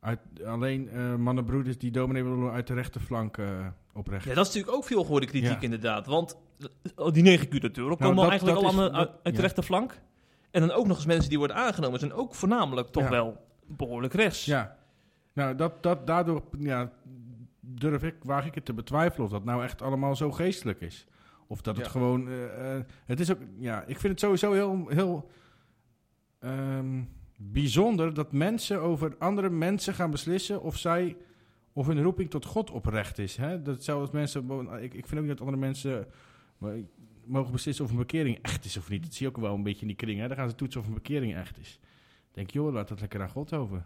uit, 0.00 0.18
alleen 0.46 0.88
eh 0.90 1.14
mannenbroeders 1.14 1.78
die 1.78 1.90
dominee 1.90 2.24
willen 2.24 2.52
uit 2.52 2.66
de 2.66 2.74
rechterflank 2.74 3.38
eh 3.38 3.66
oprecht. 3.94 4.24
Ja, 4.24 4.34
dat 4.34 4.46
is 4.46 4.52
natuurlijk 4.54 4.76
ook 4.76 4.84
veel 4.84 5.02
gehoorde 5.04 5.26
kritiek 5.26 5.50
Ja. 5.50 5.60
inderdaad. 5.60 6.06
Want 6.06 6.36
eh, 6.96 7.12
die 7.12 7.22
negen 7.22 7.48
curatoren 7.48 7.96
komen 7.96 8.16
al 8.16 8.22
dat- 8.22 8.30
eigenlijk 8.30 8.60
dat 8.60 8.70
is- 8.72 8.78
allemaal 8.78 8.98
uit, 8.98 9.08
dat- 9.08 9.14
uit 9.22 9.34
de 9.34 9.40
ja. 9.40 9.46
rechterflank. 9.46 10.00
En 10.50 10.60
dan 10.60 10.70
ook 10.70 10.86
nog 10.86 10.96
eens 10.96 11.06
mensen 11.06 11.28
die 11.28 11.38
worden 11.38 11.56
aangenomen 11.56 11.98
zijn 11.98 12.12
ook 12.12 12.34
voornamelijk 12.34 12.88
toch 12.88 13.02
Ja. 13.02 13.10
wel 13.10 13.36
behoorlijk 13.66 14.14
rechts. 14.14 14.44
Ja, 14.44 14.75
nou 15.36 15.54
dat, 15.54 15.82
dat, 15.82 16.06
daardoor 16.06 16.42
ja, 16.58 16.92
durf 17.60 18.02
ik, 18.02 18.14
waag 18.22 18.46
ik 18.46 18.54
het 18.54 18.64
te 18.64 18.72
betwijfelen 18.74 19.24
of 19.26 19.32
dat 19.32 19.44
nou 19.44 19.62
echt 19.62 19.82
allemaal 19.82 20.16
zo 20.16 20.32
geestelijk 20.32 20.80
is. 20.80 21.06
Of 21.46 21.60
dat 21.62 21.76
het 21.76 21.84
Ja. 21.86 21.90
gewoon, 21.92 22.28
eh, 22.28 22.76
eh, 22.76 22.84
het 23.06 23.20
is 23.20 23.30
ook, 23.30 23.38
ja, 23.58 23.80
ik 23.82 23.98
vind 23.98 24.12
het 24.12 24.20
sowieso 24.20 24.52
heel, 24.52 24.86
heel 24.88 25.30
ehm, 26.38 27.02
bijzonder 27.36 28.14
dat 28.14 28.32
mensen 28.32 28.80
over 28.80 29.16
andere 29.18 29.50
mensen 29.50 29.94
gaan 29.94 30.10
beslissen 30.10 30.62
of 30.62 30.76
zij, 30.76 31.16
of 31.72 31.86
hun 31.86 32.02
roeping 32.02 32.30
tot 32.30 32.44
God 32.44 32.70
oprecht 32.70 33.18
is. 33.18 33.36
Hè? 33.36 33.62
Dat 33.62 34.12
mensen, 34.12 34.68
ik, 34.82 34.94
ik 34.94 35.06
vind 35.06 35.20
ook 35.20 35.26
niet 35.26 35.38
dat 35.38 35.40
andere 35.46 35.56
mensen 35.56 36.06
mogen 37.24 37.52
beslissen 37.52 37.84
of 37.84 37.90
een 37.90 37.96
bekering 37.96 38.38
echt 38.42 38.64
is 38.64 38.76
of 38.76 38.88
niet. 38.88 39.02
Dat 39.02 39.14
zie 39.14 39.26
je 39.26 39.32
ook 39.32 39.42
wel 39.42 39.54
een 39.54 39.62
beetje 39.62 39.80
in 39.80 39.86
die 39.86 39.96
kring. 39.96 40.20
Hè? 40.20 40.28
Dan 40.28 40.36
gaan 40.36 40.48
ze 40.48 40.54
toetsen 40.54 40.80
of 40.80 40.86
een 40.86 40.94
bekering 40.94 41.34
echt 41.34 41.58
is. 41.58 41.80
Ik 42.28 42.34
denk, 42.34 42.50
joh, 42.50 42.72
laat 42.72 42.88
dat 42.88 43.00
lekker 43.00 43.22
aan 43.22 43.28
God 43.28 43.52
over. 43.52 43.84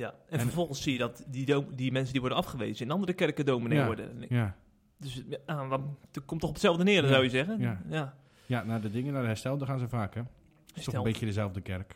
Ja. 0.00 0.14
En, 0.28 0.38
En- 0.38 0.40
vervolgens 0.40 0.82
zie 0.82 0.92
je 0.92 0.98
dat 0.98 1.24
die, 1.26 1.46
do- 1.46 1.66
die 1.74 1.92
mensen 1.92 2.12
die 2.12 2.20
worden 2.20 2.38
afgewezen 2.38 2.86
in 2.86 2.92
andere 2.92 3.12
kerken 3.12 3.44
dominee 3.44 3.78
Ja. 3.78 3.86
worden. 3.86 4.24
Ja. 4.28 4.56
Dus 4.98 5.22
ja, 5.46 5.66
wat- 5.66 5.80
het 6.12 6.24
komt 6.24 6.40
toch 6.40 6.48
op 6.48 6.54
hetzelfde 6.54 6.84
neer, 6.84 7.02
Ja. 7.02 7.08
zou 7.08 7.22
je 7.24 7.30
zeggen? 7.30 7.58
Ja. 7.60 7.80
ja. 7.88 8.14
Ja, 8.46 8.64
naar 8.64 8.80
de 8.80 8.90
dingen, 8.90 9.12
naar 9.12 9.22
de 9.22 9.28
herstel, 9.28 9.58
daar 9.58 9.66
gaan 9.68 9.78
ze 9.78 9.88
vaak, 9.88 10.14
hè? 10.14 10.20
Het 10.20 10.76
is 10.76 10.84
toch 10.84 10.94
een 10.94 11.02
beetje 11.02 11.26
dezelfde 11.26 11.60
kerk. 11.60 11.94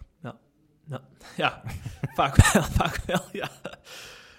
Ja, 1.37 1.63
vaak 2.19 2.53
wel, 2.53 2.63
vaak 2.81 3.01
wel, 3.07 3.21
ja. 3.33 3.49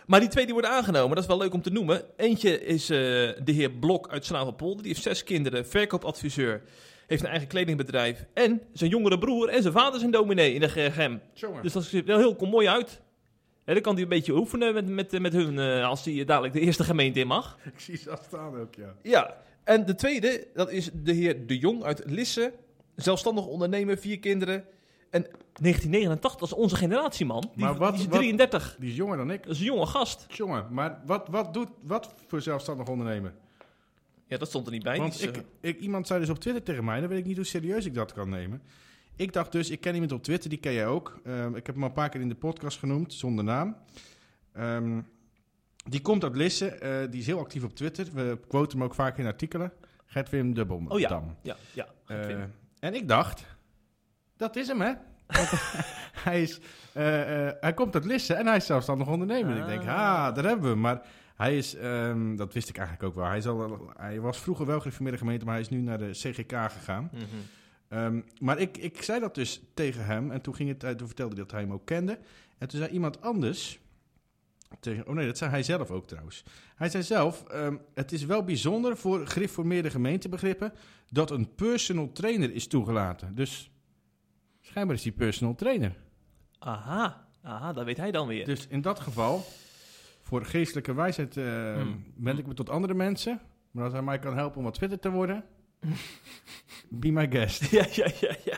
Maar 0.07 0.19
die 0.19 0.29
twee 0.29 0.43
die 0.45 0.53
worden 0.53 0.71
aangenomen, 0.71 1.09
dat 1.15 1.23
is 1.23 1.29
wel 1.29 1.37
leuk 1.37 1.53
om 1.53 1.61
te 1.61 1.69
noemen. 1.69 2.01
Eentje 2.17 2.65
is 2.65 2.89
eh, 2.89 2.97
de 3.43 3.51
heer 3.51 3.71
Blok 3.71 4.09
uit 4.09 4.25
Snavelpolder. 4.25 4.83
Die 4.83 4.91
heeft 4.91 5.03
zes 5.03 5.23
kinderen, 5.23 5.67
verkoopadviseur, 5.67 6.61
heeft 7.07 7.23
een 7.23 7.29
eigen 7.29 7.47
kledingbedrijf. 7.47 8.25
En 8.33 8.61
zijn 8.73 8.89
jongere 8.89 9.17
broer 9.17 9.49
en 9.49 9.61
zijn 9.61 9.73
vader 9.73 9.99
zijn 9.99 10.11
dominee 10.11 10.53
in 10.53 10.59
de. 10.59 11.19
Jongen. 11.33 11.61
Dus 11.61 11.73
dat 11.73 11.83
ziet 11.83 12.09
er 12.09 12.17
heel 12.17 12.35
mooi 12.39 12.67
uit. 12.67 13.01
Dan 13.73 13.81
kan 13.81 13.93
hij 13.93 14.03
een 14.03 14.09
beetje 14.09 14.33
oefenen 14.35 14.73
met, 14.73 14.87
met, 14.87 15.19
met 15.19 15.33
hun 15.33 15.59
eh, 15.59 15.87
als 15.87 16.05
hij 16.05 16.25
dadelijk 16.25 16.53
de 16.53 16.59
eerste 16.59 16.83
gemeente 16.83 17.19
in 17.19 17.27
mag. 17.27 17.57
ik 17.73 17.79
zie 17.79 17.97
ze 17.97 18.17
staan 18.27 18.57
ook, 18.59 18.75
ja. 18.75 18.95
Ja, 19.01 19.37
en 19.63 19.85
de 19.85 19.95
tweede, 19.95 20.47
dat 20.53 20.71
is 20.71 20.89
de 20.93 21.11
heer 21.11 21.47
De 21.47 21.57
Jong 21.57 21.83
uit 21.83 22.01
Lisse. 22.05 22.53
Zelfstandig 22.95 23.45
ondernemer, 23.45 23.97
vier 23.97 24.19
kinderen. 24.19 24.65
En 25.09 25.21
1989, 25.21 26.35
dat 26.39 26.47
is 26.47 26.53
onze 26.55 26.75
generatieman. 26.75 27.41
Die, 27.41 27.65
Maar 27.65 27.75
wat- 27.75 27.91
die 27.93 28.01
is 28.01 28.07
wat- 28.07 28.17
33. 28.19 28.75
Die 28.79 28.89
is 28.89 28.95
jonger 28.95 29.17
dan 29.17 29.31
ik. 29.31 29.43
Dat 29.43 29.51
is 29.51 29.59
een 29.59 29.65
jonge 29.65 29.85
gast. 29.85 30.25
Jongen, 30.29 30.65
maar 30.71 31.01
wat, 31.05 31.27
wat 31.27 31.53
doet, 31.53 31.69
wat 31.81 32.13
voor 32.27 32.41
zelfstandig 32.41 32.87
ondernemer? 32.87 33.33
Ja, 34.27 34.37
dat 34.37 34.47
stond 34.47 34.65
er 34.65 34.71
niet 34.71 34.83
bij. 34.83 34.97
Want 34.97 35.13
is, 35.13 35.21
ik, 35.21 35.35
eh, 35.35 35.41
ik, 35.61 35.79
iemand 35.79 36.07
zei 36.07 36.19
dus 36.19 36.29
op 36.29 36.39
Twitter 36.39 36.63
tegen 36.63 36.83
mij, 36.85 36.99
dan 36.99 37.09
weet 37.09 37.19
ik 37.19 37.25
niet 37.25 37.35
hoe 37.35 37.45
serieus 37.45 37.85
ik 37.85 37.93
dat 37.93 38.13
kan 38.13 38.29
nemen. 38.29 38.61
Ik 39.15 39.33
dacht 39.33 39.51
dus, 39.51 39.69
ik 39.69 39.81
ken 39.81 39.93
iemand 39.93 40.11
op 40.11 40.23
Twitter, 40.23 40.49
die 40.49 40.59
ken 40.59 40.73
jij 40.73 40.87
ook. 40.87 41.19
Ehm, 41.25 41.55
ik 41.55 41.65
heb 41.65 41.75
hem 41.75 41.83
al 41.83 41.89
een 41.89 41.95
paar 41.95 42.09
keer 42.09 42.21
in 42.21 42.29
de 42.29 42.35
podcast 42.35 42.79
genoemd, 42.79 43.13
zonder 43.13 43.43
naam. 43.43 43.75
Ehm, 44.53 45.01
die 45.89 46.01
komt 46.01 46.23
uit 46.23 46.35
Lisse, 46.35 46.67
eh, 46.69 47.11
die 47.11 47.19
is 47.19 47.25
heel 47.25 47.39
actief 47.39 47.63
op 47.63 47.75
Twitter. 47.75 48.07
We 48.13 48.39
quoten 48.47 48.77
hem 48.77 48.87
ook 48.87 48.93
vaak 48.95 49.17
in 49.17 49.25
artikelen. 49.25 49.71
Gertwim 50.05 50.53
de 50.53 50.65
Bom. 50.65 50.87
Oh 50.91 50.99
ja, 50.99 51.07
Dam. 51.09 51.35
ja, 51.41 51.55
ja. 51.73 51.87
Eh, 52.07 52.43
en 52.79 52.93
ik 52.93 53.07
dacht, 53.07 53.45
dat 54.37 54.55
is 54.55 54.67
hem 54.67 54.81
hè. 54.81 54.93
Hij, 56.25 56.41
is, 56.41 56.59
eh, 56.93 57.03
hij 57.59 57.73
komt 57.75 57.95
uit 57.95 58.05
Lisse 58.05 58.33
en 58.33 58.47
hij 58.47 58.55
is 58.55 58.65
zelfstandig 58.65 59.07
ondernemer. 59.07 59.57
Ik 59.57 59.65
denk, 59.65 59.81
Ah. 59.81 59.87
ha, 59.87 60.31
daar 60.31 60.43
hebben 60.43 60.63
we 60.63 60.69
hem. 60.69 60.79
Maar 60.79 61.01
hij 61.35 61.57
is, 61.57 61.75
ehm, 61.75 62.35
dat 62.35 62.53
wist 62.53 62.69
ik 62.69 62.77
eigenlijk 62.77 63.07
ook 63.09 63.15
wel. 63.15 63.25
Hij, 63.29 63.37
is 63.37 63.47
al, 63.47 63.91
hij 63.97 64.19
was 64.19 64.39
vroeger 64.39 64.65
wel 64.65 64.79
gereformeerde 64.79 65.17
gemeente, 65.17 65.45
maar 65.45 65.53
hij 65.53 65.63
is 65.63 65.69
nu 65.69 65.77
naar 65.81 65.97
de 65.97 66.09
CGK 66.11 66.51
gegaan. 66.71 67.09
Mhm. 67.13 67.23
Ehm, 67.87 68.21
maar 68.39 68.59
ik, 68.59 68.77
ik 68.77 69.01
zei 69.01 69.19
dat 69.19 69.35
dus 69.35 69.61
tegen 69.73 70.05
hem 70.05 70.31
en 70.31 70.41
toen, 70.41 70.55
ging 70.55 70.69
het, 70.79 70.97
toen 70.97 71.07
vertelde 71.07 71.35
hij 71.35 71.43
dat 71.43 71.51
hij 71.51 71.61
hem 71.61 71.73
ook 71.73 71.85
kende. 71.85 72.19
En 72.57 72.67
toen 72.67 72.79
zei 72.79 72.91
iemand 72.91 73.21
anders, 73.21 73.79
tegen, 74.79 75.07
oh 75.07 75.13
nee, 75.15 75.25
dat 75.25 75.37
zei 75.37 75.49
hij 75.49 75.63
zelf 75.63 75.91
ook 75.91 76.07
trouwens. 76.07 76.43
Hij 76.75 76.89
zei 76.89 77.03
zelf, 77.03 77.43
ehm, 77.43 77.75
het 77.93 78.11
is 78.11 78.25
wel 78.25 78.43
bijzonder 78.43 78.97
voor 78.97 79.27
gereformeerde 79.27 79.89
gemeentebegrippen 79.89 80.73
dat 81.09 81.31
een 81.31 81.55
personal 81.55 82.11
trainer 82.11 82.53
is 82.53 82.67
toegelaten. 82.67 83.35
Dus 83.35 83.71
schijnbaar 84.61 84.95
is 84.95 85.03
hij 85.03 85.11
personal 85.11 85.55
trainer. 85.55 85.95
Aha, 86.59 87.27
aha, 87.41 87.73
dat 87.73 87.85
weet 87.85 87.97
hij 87.97 88.11
dan 88.11 88.27
weer. 88.27 88.45
Dus 88.45 88.67
in 88.67 88.81
dat 88.81 88.99
geval, 88.99 89.43
voor 90.21 90.45
geestelijke 90.45 90.93
wijsheid 90.93 91.35
Hmm. 91.35 92.03
wend 92.15 92.39
ik 92.39 92.47
me 92.47 92.53
tot 92.53 92.69
andere 92.69 92.93
mensen. 92.93 93.41
Maar 93.71 93.83
als 93.83 93.93
hij 93.93 94.01
mij 94.01 94.19
kan 94.19 94.35
helpen 94.35 94.57
om 94.57 94.63
wat 94.63 94.77
fitter 94.77 94.99
te 94.99 95.11
worden, 95.11 95.43
be 96.89 97.11
my 97.11 97.27
guest. 97.31 97.65
ja, 97.71 97.85
ja, 97.91 98.07
ja, 98.21 98.35
ja. 98.45 98.57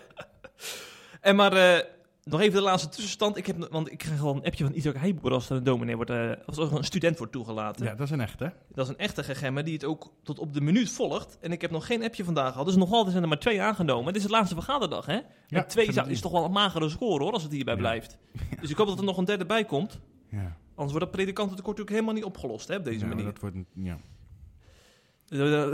En 1.22 1.36
maar, 1.36 1.54
eh, 1.54 1.84
nog 2.24 2.40
even 2.42 2.54
de 2.54 2.62
laatste 2.62 2.90
tussenstand. 2.90 3.38
Ik 3.38 3.46
heb, 3.48 3.68
want 3.72 3.92
ik 3.92 3.98
krijg 3.98 4.22
wel 4.22 4.36
een 4.36 4.44
appje 4.44 4.64
van 4.64 4.74
Isaac 4.74 4.96
Heijboer 4.96 5.32
als 5.32 5.50
er 5.50 5.56
een 5.58 5.64
dominee 5.64 5.96
wordt, 5.96 6.12
eh, 6.12 6.32
als 6.46 6.58
er 6.58 6.74
een 6.76 6.84
student 6.84 7.18
wordt 7.18 7.34
toegelaten. 7.34 7.86
Ja, 7.86 7.96
dat 7.96 8.06
is 8.06 8.12
een 8.12 8.22
echte. 8.22 8.54
Dat 8.74 8.86
is 8.86 8.92
een 8.92 8.98
echte 8.98 9.24
gegemme 9.24 9.64
die 9.64 9.74
het 9.74 9.84
ook 9.84 10.14
tot 10.24 10.40
op 10.40 10.54
de 10.54 10.62
minuut 10.62 10.92
volgt. 10.92 11.38
En 11.42 11.52
ik 11.52 11.62
heb 11.62 11.72
nog 11.72 11.86
geen 11.86 12.04
appje 12.04 12.24
vandaag 12.24 12.52
gehad. 12.52 12.66
Dus 12.66 12.76
nog 12.76 12.92
altijd 12.92 13.12
zijn 13.12 13.24
er 13.24 13.30
maar 13.30 13.40
twee 13.40 13.62
aangenomen. 13.62 14.06
Het 14.08 14.16
is 14.16 14.24
de 14.24 14.30
laatste 14.30 14.56
vergaderdag, 14.56 15.06
hè? 15.06 15.14
Ja, 15.14 15.24
en 15.48 15.68
twee 15.68 15.88
is 16.08 16.22
toch 16.22 16.32
wel 16.32 16.46
een 16.46 16.52
magere 16.52 16.90
score, 16.90 17.24
hoor, 17.24 17.34
als 17.34 17.44
het 17.44 17.52
hierbij 17.52 17.74
Ja. 17.74 17.80
blijft. 17.80 18.18
Dus 18.62 18.70
ik 18.70 18.78
hoop 18.78 18.88
dat 18.88 18.98
er 19.00 19.04
nog 19.06 19.18
een 19.18 19.26
derde 19.26 19.46
bij 19.46 19.66
komt. 19.66 20.00
Ja. 20.30 20.58
Anders 20.76 20.92
wordt 20.92 21.00
dat 21.00 21.12
predikantentekort 21.12 21.78
natuurlijk 21.78 21.90
helemaal 22.06 22.14
niet 22.14 22.36
opgelost, 22.36 22.68
hè, 22.68 22.76
op 22.76 22.84
deze 22.84 23.00
Ja, 23.00 23.06
manier. 23.08 23.24
dat 23.26 23.40
wordt 23.40 23.56
een, 23.56 23.68
ja. 23.74 23.98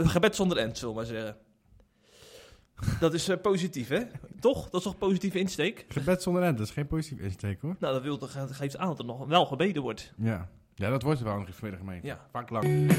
Gebed 0.08 0.36
zonder 0.36 0.56
end, 0.58 0.78
zullen 0.78 0.94
we 0.94 1.00
maar 1.00 1.08
zeggen. 1.10 1.36
Dat 3.00 3.14
is 3.14 3.28
eh, 3.28 3.40
positief, 3.40 3.88
hè? 3.88 4.00
Toch? 4.40 4.64
Dat 4.64 4.74
is 4.80 4.82
toch 4.82 4.98
positieve 4.98 5.38
insteek? 5.38 5.84
Gebed 5.88 6.22
zonder 6.22 6.42
end, 6.42 6.58
dat 6.58 6.66
is 6.66 6.72
geen 6.72 6.86
positief 6.86 7.18
insteek 7.24 7.60
hoor. 7.60 7.76
Nou, 7.78 7.92
dat 7.94 8.02
wil 8.02 8.18
dat 8.18 8.30
geeft 8.30 8.76
aan 8.76 8.88
dat 8.88 8.98
er 8.98 9.04
nog 9.04 9.26
wel 9.26 9.46
gebeden 9.46 9.82
wordt. 9.82 10.12
Ja, 10.16 10.48
ja 10.74 10.90
dat 10.90 11.02
wordt 11.02 11.20
wel 11.20 11.34
een 11.34 11.40
gereformeerde 11.40 11.78
gemeente. 11.78 12.06
Ja. 12.06 12.26
Vaak 12.30 12.50
lang. 12.50 12.92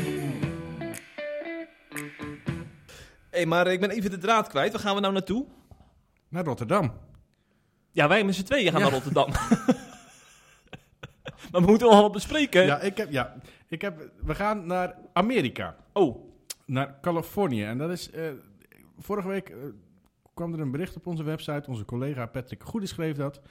Hé, 3.29 3.45
maar 3.45 3.67
ik 3.67 3.79
ben 3.79 3.89
even 3.89 4.09
de 4.09 4.17
draad 4.17 4.47
kwijt. 4.47 4.71
Waar 4.71 4.81
gaan 4.81 4.95
we 4.95 5.01
nou 5.01 5.13
naartoe? 5.13 5.45
Naar 6.29 6.43
Rotterdam. 6.43 6.93
Ja, 7.91 8.07
wij 8.07 8.23
met 8.23 8.35
z'n 8.35 8.43
tweeën 8.43 8.71
gaan 8.71 8.79
Ja. 8.79 8.85
naar 8.85 8.93
Rotterdam. 8.93 9.29
maar 11.51 11.61
we 11.61 11.67
moeten 11.67 11.87
wel 11.89 12.01
wat 12.01 12.11
bespreken. 12.11 12.65
Ja, 12.65 12.79
ik 12.79 12.97
heb, 12.97 13.11
ja 13.11 13.35
ik 13.67 13.81
heb, 13.81 14.09
we 14.21 14.35
gaan 14.35 14.65
naar 14.65 14.95
Amerika. 15.13 15.75
Oh, 15.93 16.33
Naar 16.65 16.99
Californië. 17.01 17.63
En 17.63 17.77
dat 17.77 17.89
is, 17.89 18.11
eh, 18.11 18.23
vorige 18.97 19.27
week 19.27 19.49
eh, 19.49 19.57
kwam 20.33 20.53
er 20.53 20.59
een 20.59 20.71
bericht 20.71 20.95
op 20.95 21.07
onze 21.07 21.23
website. 21.23 21.69
Onze 21.69 21.85
collega 21.85 22.25
Patrick 22.25 22.63
Goede 22.63 22.85
schreef 22.85 23.15
dat. 23.15 23.41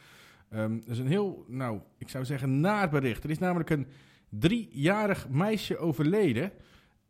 Ehm 0.50 0.78
dat 0.78 0.88
is 0.88 0.98
een 0.98 1.06
heel, 1.06 1.44
nou, 1.48 1.80
ik 1.98 2.08
zou 2.08 2.24
zeggen, 2.24 2.60
naar 2.60 2.88
bericht. 2.88 3.24
Er 3.24 3.30
is 3.30 3.38
namelijk 3.38 3.70
een 3.70 3.86
driejarig 4.28 5.28
meisje 5.28 5.78
overleden 5.78 6.52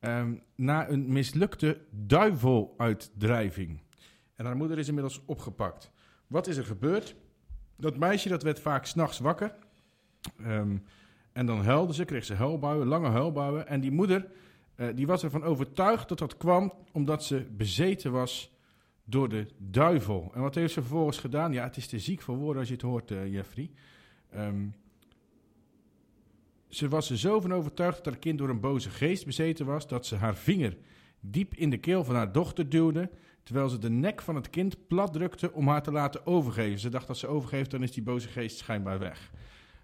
ehm, 0.01 0.35
na 0.55 0.89
een 0.89 1.13
mislukte 1.13 1.81
duiveluitdrijving. 1.91 3.81
En 4.35 4.45
haar 4.45 4.57
moeder 4.57 4.79
is 4.79 4.89
inmiddels 4.89 5.23
opgepakt. 5.25 5.91
Wat 6.27 6.47
is 6.47 6.57
er 6.57 6.65
gebeurd? 6.65 7.17
Dat 7.77 7.97
meisje 7.97 8.29
dat 8.29 8.43
werd 8.43 8.61
vaak 8.61 8.85
s'nachts 8.85 9.19
wakker. 9.19 9.55
Ehm, 10.39 10.77
en 11.33 11.47
dan 11.47 11.65
huilde 11.65 11.95
ze, 11.95 12.05
kreeg 12.05 12.25
ze 12.25 12.35
huilbuien, 12.35 12.87
lange 12.87 13.09
huilbuien. 13.09 13.67
En 13.67 13.81
die 13.81 13.91
moeder 13.91 14.27
eh, 14.77 14.89
die 14.95 15.07
was 15.07 15.23
ervan 15.23 15.43
overtuigd 15.43 16.09
dat 16.09 16.19
dat 16.19 16.37
kwam 16.37 16.73
omdat 16.93 17.25
ze 17.25 17.47
bezeten 17.51 18.13
was 18.13 18.53
door 19.05 19.29
de 19.29 19.47
duivel. 19.59 20.31
En 20.35 20.41
wat 20.41 20.55
heeft 20.55 20.73
ze 20.73 20.81
vervolgens 20.81 21.19
gedaan? 21.19 21.53
Ja, 21.53 21.65
het 21.65 21.77
is 21.77 21.87
te 21.87 21.99
ziek 21.99 22.23
voor 22.23 22.37
woorden 22.37 22.59
als 22.59 22.69
je 22.69 22.75
het 22.75 22.83
hoort, 22.83 23.11
eh, 23.11 23.33
Jeffrey. 23.33 23.71
Ehm, 24.31 24.67
ze 26.69 26.89
was 26.89 27.11
er 27.11 27.19
zo 27.19 27.41
van 27.41 27.53
overtuigd 27.53 27.97
dat 27.97 28.07
haar 28.07 28.17
kind 28.17 28.39
door 28.39 28.49
een 28.49 28.61
boze 28.61 28.91
geest 28.91 29.27
bezeten 29.27 29.67
was, 29.67 29.89
dat 29.89 30.07
ze 30.07 30.17
haar 30.17 30.37
vinger 30.37 30.77
diep 31.21 31.55
in 31.55 31.71
de 31.71 31.79
keel 31.79 32.05
van 32.05 32.15
haar 32.15 32.33
dochter 32.33 32.69
duwde, 32.69 33.11
terwijl 33.43 33.69
ze 33.69 33.79
de 33.79 33.91
nek 33.91 34.23
van 34.23 34.35
het 34.35 34.51
kind 34.51 34.87
plat 34.87 35.13
drukte 35.13 35.53
om 35.53 35.69
haar 35.69 35.83
te 35.83 35.93
laten 35.93 36.27
overgeven. 36.27 36.79
Ze 36.79 36.89
dacht 36.89 37.07
dat 37.07 37.19
ze 37.19 37.27
overgeeft, 37.27 37.71
dan 37.71 37.83
is 37.83 37.93
die 37.93 38.03
boze 38.03 38.29
geest 38.29 38.59
schijnbaar 38.59 38.99
weg. 38.99 39.33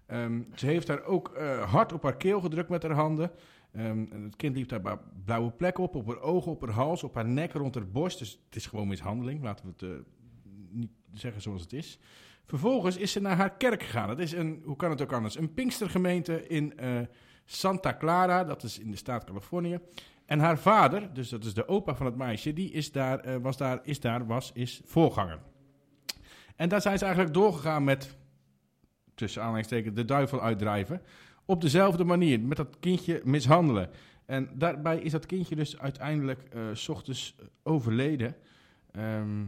Ehm, 0.05 0.41
ze 0.55 0.65
heeft 0.65 0.87
haar 0.87 1.03
ook 1.03 1.29
eh, 1.29 1.71
hard 1.71 1.93
op 1.93 2.03
haar 2.03 2.17
keel 2.17 2.41
gedrukt 2.41 2.69
met 2.69 2.83
haar 2.83 2.91
handen. 2.91 3.31
Ehm, 3.71 4.05
het 4.23 4.35
kind 4.35 4.55
liep 4.55 4.69
daar 4.69 4.99
blauwe 5.25 5.51
plekken 5.51 5.83
op, 5.83 5.95
op 5.95 6.07
haar 6.07 6.19
ogen, 6.19 6.51
op 6.51 6.61
haar 6.61 6.75
hals, 6.75 7.03
op 7.03 7.15
haar 7.15 7.27
nek, 7.27 7.53
rond 7.53 7.75
haar 7.75 7.87
borst. 7.87 8.19
Dus 8.19 8.41
het 8.45 8.55
is 8.55 8.65
gewoon 8.65 8.87
mishandeling, 8.87 9.43
laten 9.43 9.65
we 9.65 9.71
het 9.71 9.81
eh, 9.81 10.03
niet 10.69 10.91
zeggen 11.13 11.41
zoals 11.41 11.61
het 11.61 11.73
is. 11.73 11.99
Vervolgens 12.45 12.97
is 12.97 13.11
ze 13.11 13.21
naar 13.21 13.35
haar 13.35 13.57
kerk 13.57 13.83
gegaan. 13.83 14.07
Dat 14.07 14.19
is 14.19 14.31
een, 14.31 14.61
hoe 14.65 14.75
kan 14.75 14.89
het 14.89 15.01
ook 15.01 15.13
anders, 15.13 15.37
een 15.37 15.53
pinkstergemeente 15.53 16.47
in 16.47 16.77
eh, 16.77 16.99
Santa 17.45 17.97
Clara, 17.97 18.43
dat 18.43 18.63
is 18.63 18.79
in 18.79 18.91
de 18.91 18.97
staat 18.97 19.23
Californië. 19.23 19.79
En 20.25 20.39
haar 20.39 20.59
vader, 20.59 21.13
dus 21.13 21.29
dat 21.29 21.43
is 21.43 21.53
de 21.53 21.67
opa 21.67 21.95
van 21.95 22.05
het 22.05 22.15
meisje, 22.15 22.53
die 22.53 22.71
is 22.71 22.91
daar, 22.91 23.19
eh, 23.19 23.35
was 23.41 23.57
daar, 23.57 23.79
is 23.83 23.99
daar, 23.99 24.25
was, 24.25 24.51
is 24.53 24.81
voorganger. 24.85 25.39
En 26.55 26.69
daar 26.69 26.81
zijn 26.81 26.97
ze 26.97 27.05
eigenlijk 27.05 27.33
doorgegaan 27.33 27.83
met, 27.83 28.17
tussen 29.15 29.41
aanhalingstekens, 29.41 29.95
de 29.95 30.05
duivel 30.05 30.41
uitdrijven. 30.41 31.01
Op 31.45 31.61
dezelfde 31.61 32.03
manier, 32.03 32.39
met 32.39 32.57
dat 32.57 32.79
kindje 32.79 33.21
mishandelen. 33.23 33.89
En 34.25 34.49
daarbij 34.53 34.99
is 34.99 35.11
dat 35.11 35.25
kindje 35.25 35.55
dus 35.55 35.79
uiteindelijk 35.79 36.43
eh, 36.43 36.61
s 36.73 36.89
ochtends 36.89 37.35
overleden. 37.63 38.35
Ehm, 38.91 39.45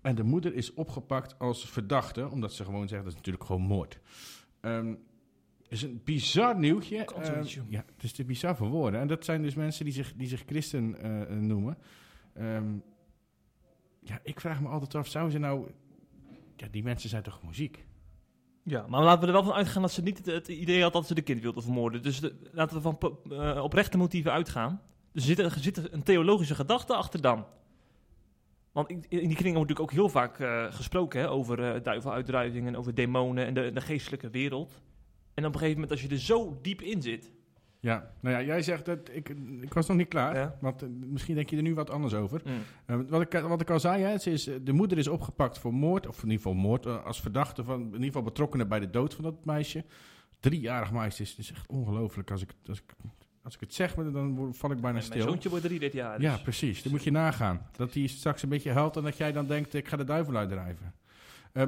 en 0.00 0.14
de 0.14 0.22
moeder 0.22 0.54
is 0.54 0.74
opgepakt 0.74 1.38
als 1.38 1.68
verdachte, 1.68 2.28
omdat 2.28 2.52
ze 2.52 2.64
gewoon 2.64 2.88
zegt 2.88 3.02
dat 3.02 3.10
is 3.12 3.18
natuurlijk 3.18 3.44
gewoon 3.44 3.62
moord. 3.62 4.00
Het 4.60 4.96
is 5.68 5.82
een 5.82 6.00
bizar 6.04 6.58
nieuwtje. 6.58 7.04
Ehm, 7.04 7.44
ja, 7.68 7.84
het 7.94 8.02
is 8.02 8.12
te 8.12 8.24
bizar 8.24 8.56
voor 8.56 8.68
woorden. 8.68 9.00
En 9.00 9.06
dat 9.06 9.24
zijn 9.24 9.42
dus 9.42 9.54
mensen 9.54 9.84
die 9.84 9.94
zich, 9.94 10.14
die 10.14 10.28
zich 10.28 10.42
christen 10.46 11.00
eh, 11.00 11.22
eh, 11.22 11.28
noemen. 11.28 11.78
Ja, 14.00 14.20
ik 14.22 14.40
vraag 14.40 14.60
me 14.60 14.68
altijd 14.68 14.94
af, 14.94 15.08
zouden 15.08 15.32
ze 15.32 15.38
nou... 15.38 15.70
Ja, 16.56 16.68
die 16.70 16.82
mensen 16.82 17.08
zijn 17.08 17.22
toch 17.22 17.42
muziek? 17.42 17.84
Ja, 18.66 18.86
maar 18.88 19.02
laten 19.02 19.20
we 19.20 19.26
er 19.26 19.32
wel 19.32 19.42
van 19.42 19.52
uitgaan 19.52 19.82
dat 19.82 19.92
ze 19.92 20.02
niet 20.02 20.26
het, 20.26 20.48
idee 20.48 20.82
had 20.82 20.92
dat 20.92 21.06
ze 21.06 21.14
de 21.14 21.22
kind 21.22 21.40
wilde 21.40 21.62
vermoorden. 21.62 22.02
Dus 22.02 22.20
laten 22.52 22.76
we 22.76 22.82
van 22.82 22.98
eh, 23.30 23.62
oprechte 23.62 23.96
motieven 23.96 24.32
uitgaan. 24.32 24.80
Dus 25.12 25.28
er 25.28 25.50
zit, 25.60 25.76
er 25.76 25.92
een 25.92 26.02
theologische 26.02 26.54
gedachte 26.54 26.94
achter 26.94 27.20
dan. 27.20 27.46
Want 28.72 28.88
in, 28.88 29.04
in 29.08 29.28
die 29.28 29.36
kringen 29.36 29.56
wordt 29.56 29.70
natuurlijk 29.70 29.80
ook 29.80 29.92
heel 29.92 30.08
vaak 30.08 30.38
eh, 30.38 30.72
gesproken 30.72 31.20
hè, 31.20 31.30
over 31.30 31.74
eh 31.74 31.82
duiveluitdrijvingen, 31.82 32.76
over 32.76 32.94
demonen 32.94 33.46
en 33.46 33.54
de, 33.54 33.72
de 33.72 33.80
geestelijke 33.80 34.30
wereld. 34.30 34.82
En 35.34 35.46
op 35.46 35.52
een 35.52 35.58
gegeven 35.58 35.80
moment, 35.80 35.90
als 35.90 36.02
je 36.02 36.08
er 36.08 36.20
zo 36.20 36.58
diep 36.62 36.82
in 36.82 37.02
zit. 37.02 37.32
Ja, 37.84 38.10
nou 38.20 38.36
ja, 38.36 38.42
jij 38.42 38.62
zegt 38.62 38.84
dat... 38.84 38.98
Ik, 39.12 39.28
ik 39.60 39.74
was 39.74 39.86
nog 39.86 39.96
niet 39.96 40.08
klaar, 40.08 40.36
Ja. 40.36 40.56
want 40.60 40.82
eh, 40.82 40.88
misschien 40.88 41.34
denk 41.34 41.50
je 41.50 41.56
er 41.56 41.62
nu 41.62 41.74
wat 41.74 41.90
anders 41.90 42.14
over. 42.14 42.42
Mm. 42.44 42.52
Eh, 42.86 42.96
wat, 43.08 43.20
ik, 43.20 43.32
wat 43.40 43.60
ik 43.60 43.70
al 43.70 43.80
zei, 43.80 44.02
hè, 44.02 44.18
ze 44.18 44.30
is, 44.30 44.48
de 44.62 44.72
moeder 44.72 44.98
is 44.98 45.08
opgepakt 45.08 45.58
voor 45.58 45.74
moord, 45.74 46.06
of 46.06 46.16
in 46.16 46.22
ieder 46.22 46.36
geval 46.36 46.54
moord, 46.54 46.86
eh, 46.86 47.04
als 47.04 47.20
verdachte 47.20 47.64
van, 47.64 47.80
in 47.80 47.92
ieder 47.92 48.06
geval 48.06 48.22
betrokkenen 48.22 48.68
bij 48.68 48.80
de 48.80 48.90
dood 48.90 49.14
van 49.14 49.24
dat 49.24 49.44
meisje. 49.44 49.84
Driejarig 50.40 50.92
meisje 50.92 51.22
is, 51.22 51.36
is 51.36 51.50
echt 51.50 51.66
ongelooflijk. 51.66 52.30
Als 52.30 52.42
ik, 52.42 52.50
als, 52.68 52.78
ik, 52.78 52.94
als 53.42 53.54
ik 53.54 53.60
het 53.60 53.74
zeg, 53.74 53.94
dan 53.94 54.54
val 54.54 54.70
ik 54.70 54.80
bijna 54.80 54.86
En 54.88 54.92
mijn 54.92 55.02
stil. 55.02 55.22
zoontje 55.22 55.48
wordt 55.48 55.64
drie 55.64 55.78
dit 55.78 55.92
jaar. 55.92 56.20
Ja, 56.20 56.32
dus- 56.32 56.42
precies. 56.42 56.82
Dan 56.82 56.92
moet 56.92 57.04
je 57.04 57.10
nagaan. 57.10 57.66
Dat 57.76 57.94
hij 57.94 58.06
straks 58.06 58.42
een 58.42 58.48
beetje 58.48 58.72
huilt 58.72 58.96
en 58.96 59.02
dat 59.02 59.16
jij 59.16 59.32
dan 59.32 59.46
denkt, 59.46 59.74
ik 59.74 59.88
ga 59.88 59.96
de 59.96 60.04
duivel 60.04 60.36
uitdrijven. 60.36 60.94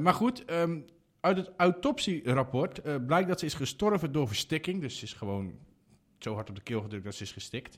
Maar 0.01 0.13
goed, 0.13 0.45
ehm, 0.45 0.79
uit 1.19 1.37
het 1.37 1.51
autopsierapport 1.57 3.05
blijkt 3.07 3.27
dat 3.27 3.39
ze 3.39 3.45
is 3.45 3.53
gestorven 3.53 4.11
door 4.11 4.27
verstikking. 4.27 4.81
Dus 4.81 4.97
ze 4.97 5.03
is 5.03 5.13
gewoon 5.13 5.53
zo 6.19 6.33
hard 6.33 6.49
op 6.49 6.55
de 6.55 6.61
keel 6.61 6.81
gedrukt 6.81 7.03
dat 7.03 7.15
ze 7.15 7.23
is 7.23 7.31
gestikt. 7.31 7.77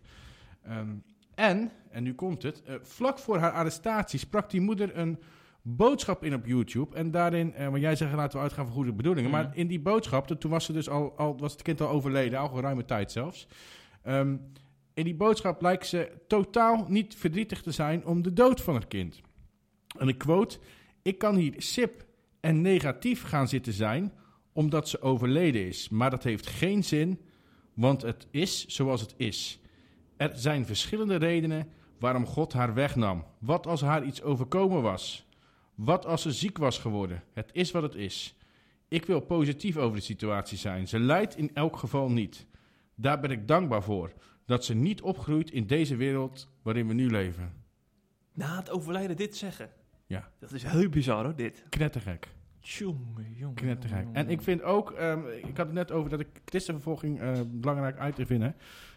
Ehm, 0.64 0.90
en, 1.36 1.72
en 1.92 2.04
nu 2.04 2.14
komt 2.14 2.44
het, 2.44 2.64
eh, 2.64 2.76
vlak 2.82 3.20
voor 3.20 3.38
haar 3.38 3.52
arrestatie 3.52 4.20
sprak 4.20 4.50
die 4.50 4.62
moeder 4.62 4.98
een 4.98 5.18
boodschap 5.62 6.24
in 6.24 6.34
op 6.34 6.46
YouTube. 6.46 6.96
En 6.96 7.12
daarin, 7.12 7.54
want 7.58 7.82
jij 7.82 7.96
zegt 7.96 8.14
laten 8.14 8.38
we 8.38 8.44
uitgaan 8.44 8.66
van 8.66 8.74
goede 8.76 8.94
bedoelingen. 8.94 9.30
Mhm. 9.30 9.40
Maar 9.42 9.58
in 9.58 9.68
die 9.68 9.80
boodschap, 9.80 10.28
toen- 10.28 10.38
toen 10.38 10.52
was, 10.52 10.66
ze 10.66 10.74
dus 10.74 10.90
al, 10.90 11.18
al, 11.18 11.38
was 11.38 11.52
het 11.52 11.62
kind 11.62 11.82
al 11.82 11.90
overleden, 11.90 12.40
al 12.40 12.48
geruime 12.50 12.86
tijd 12.86 13.12
zelfs. 13.12 13.48
Ehm, 14.04 14.38
in 14.94 15.04
die 15.04 15.16
boodschap 15.16 15.62
lijkt 15.62 15.88
ze 15.88 16.12
totaal 16.28 16.86
niet 16.88 17.16
verdrietig 17.16 17.62
te 17.62 17.72
zijn 17.72 18.06
om 18.06 18.22
de 18.22 18.34
dood 18.34 18.62
van 18.62 18.76
het 18.76 18.88
kind. 18.88 19.22
En 19.98 20.08
ik 20.08 20.18
quote: 20.18 20.60
Ik 21.02 21.18
kan 21.18 21.36
hier 21.36 21.54
sip 21.58 22.06
en 22.40 22.62
negatief 22.62 23.24
gaan 23.24 23.48
zitten 23.48 23.74
zijn 23.74 24.12
omdat 24.54 24.90
ze 24.90 25.02
overleden 25.02 25.68
is. 25.68 25.90
Maar 25.90 26.10
dat 26.10 26.24
heeft 26.24 26.48
geen 26.48 26.84
zin, 26.84 27.20
want 27.80 28.02
het 28.02 28.28
is 28.32 28.66
zoals 28.66 29.02
het 29.02 29.14
is. 29.18 29.60
Er 30.18 30.32
zijn 30.34 30.66
verschillende 30.66 31.16
redenen 31.16 31.68
waarom 32.00 32.26
God 32.26 32.54
haar 32.54 32.74
wegnam. 32.74 33.26
Wat 33.38 33.68
als 33.68 33.82
haar 33.82 34.04
iets 34.04 34.22
overkomen 34.22 34.82
was? 34.82 35.28
Wat 35.76 36.06
als 36.06 36.22
ze 36.22 36.32
ziek 36.32 36.58
was 36.58 36.78
geworden? 36.78 37.24
Het 37.34 37.50
is 37.52 37.72
wat 37.72 37.84
het 37.84 37.96
is. 37.96 38.36
Ik 38.88 39.06
wil 39.06 39.20
positief 39.20 39.78
over 39.78 39.98
de 39.98 40.04
situatie 40.04 40.58
zijn. 40.58 40.88
Ze 40.88 41.00
lijdt 41.00 41.38
in 41.38 41.52
elk 41.54 41.78
geval 41.78 42.12
niet. 42.12 42.48
Daar 42.96 43.20
ben 43.20 43.32
ik 43.32 43.48
dankbaar 43.48 43.84
voor. 43.84 44.14
Dat 44.46 44.66
ze 44.66 44.74
niet 44.74 45.02
opgroeit 45.02 45.52
in 45.52 45.68
deze 45.68 45.96
wereld 45.96 46.50
waarin 46.62 46.88
we 46.88 46.94
nu 46.94 47.10
leven. 47.10 47.54
Na 48.34 48.56
het 48.56 48.70
overlijden 48.70 49.16
dit 49.16 49.36
zeggen. 49.36 49.70
Ja. 50.06 50.32
Dat 50.40 50.52
is 50.52 50.64
heel 50.64 50.90
bizar 50.90 51.24
hoor, 51.24 51.36
dit. 51.36 51.64
Knettergek. 51.70 52.28
Tjonge, 52.62 53.24
jongen, 53.36 53.80
En 54.14 54.30
ik 54.30 54.42
vind 54.42 54.62
ook, 54.62 54.92
ehm, 54.92 55.20
ik 55.28 55.58
had 55.58 55.66
het 55.66 55.76
net 55.76 55.92
over 55.92 56.10
dat 56.10 56.20
ik 56.20 56.28
christenvervolging 56.46 57.20
eh, 57.20 57.32
belangrijk 57.48 57.98
uit 57.98 58.16
te 58.16 58.26
vinden. 58.26 58.56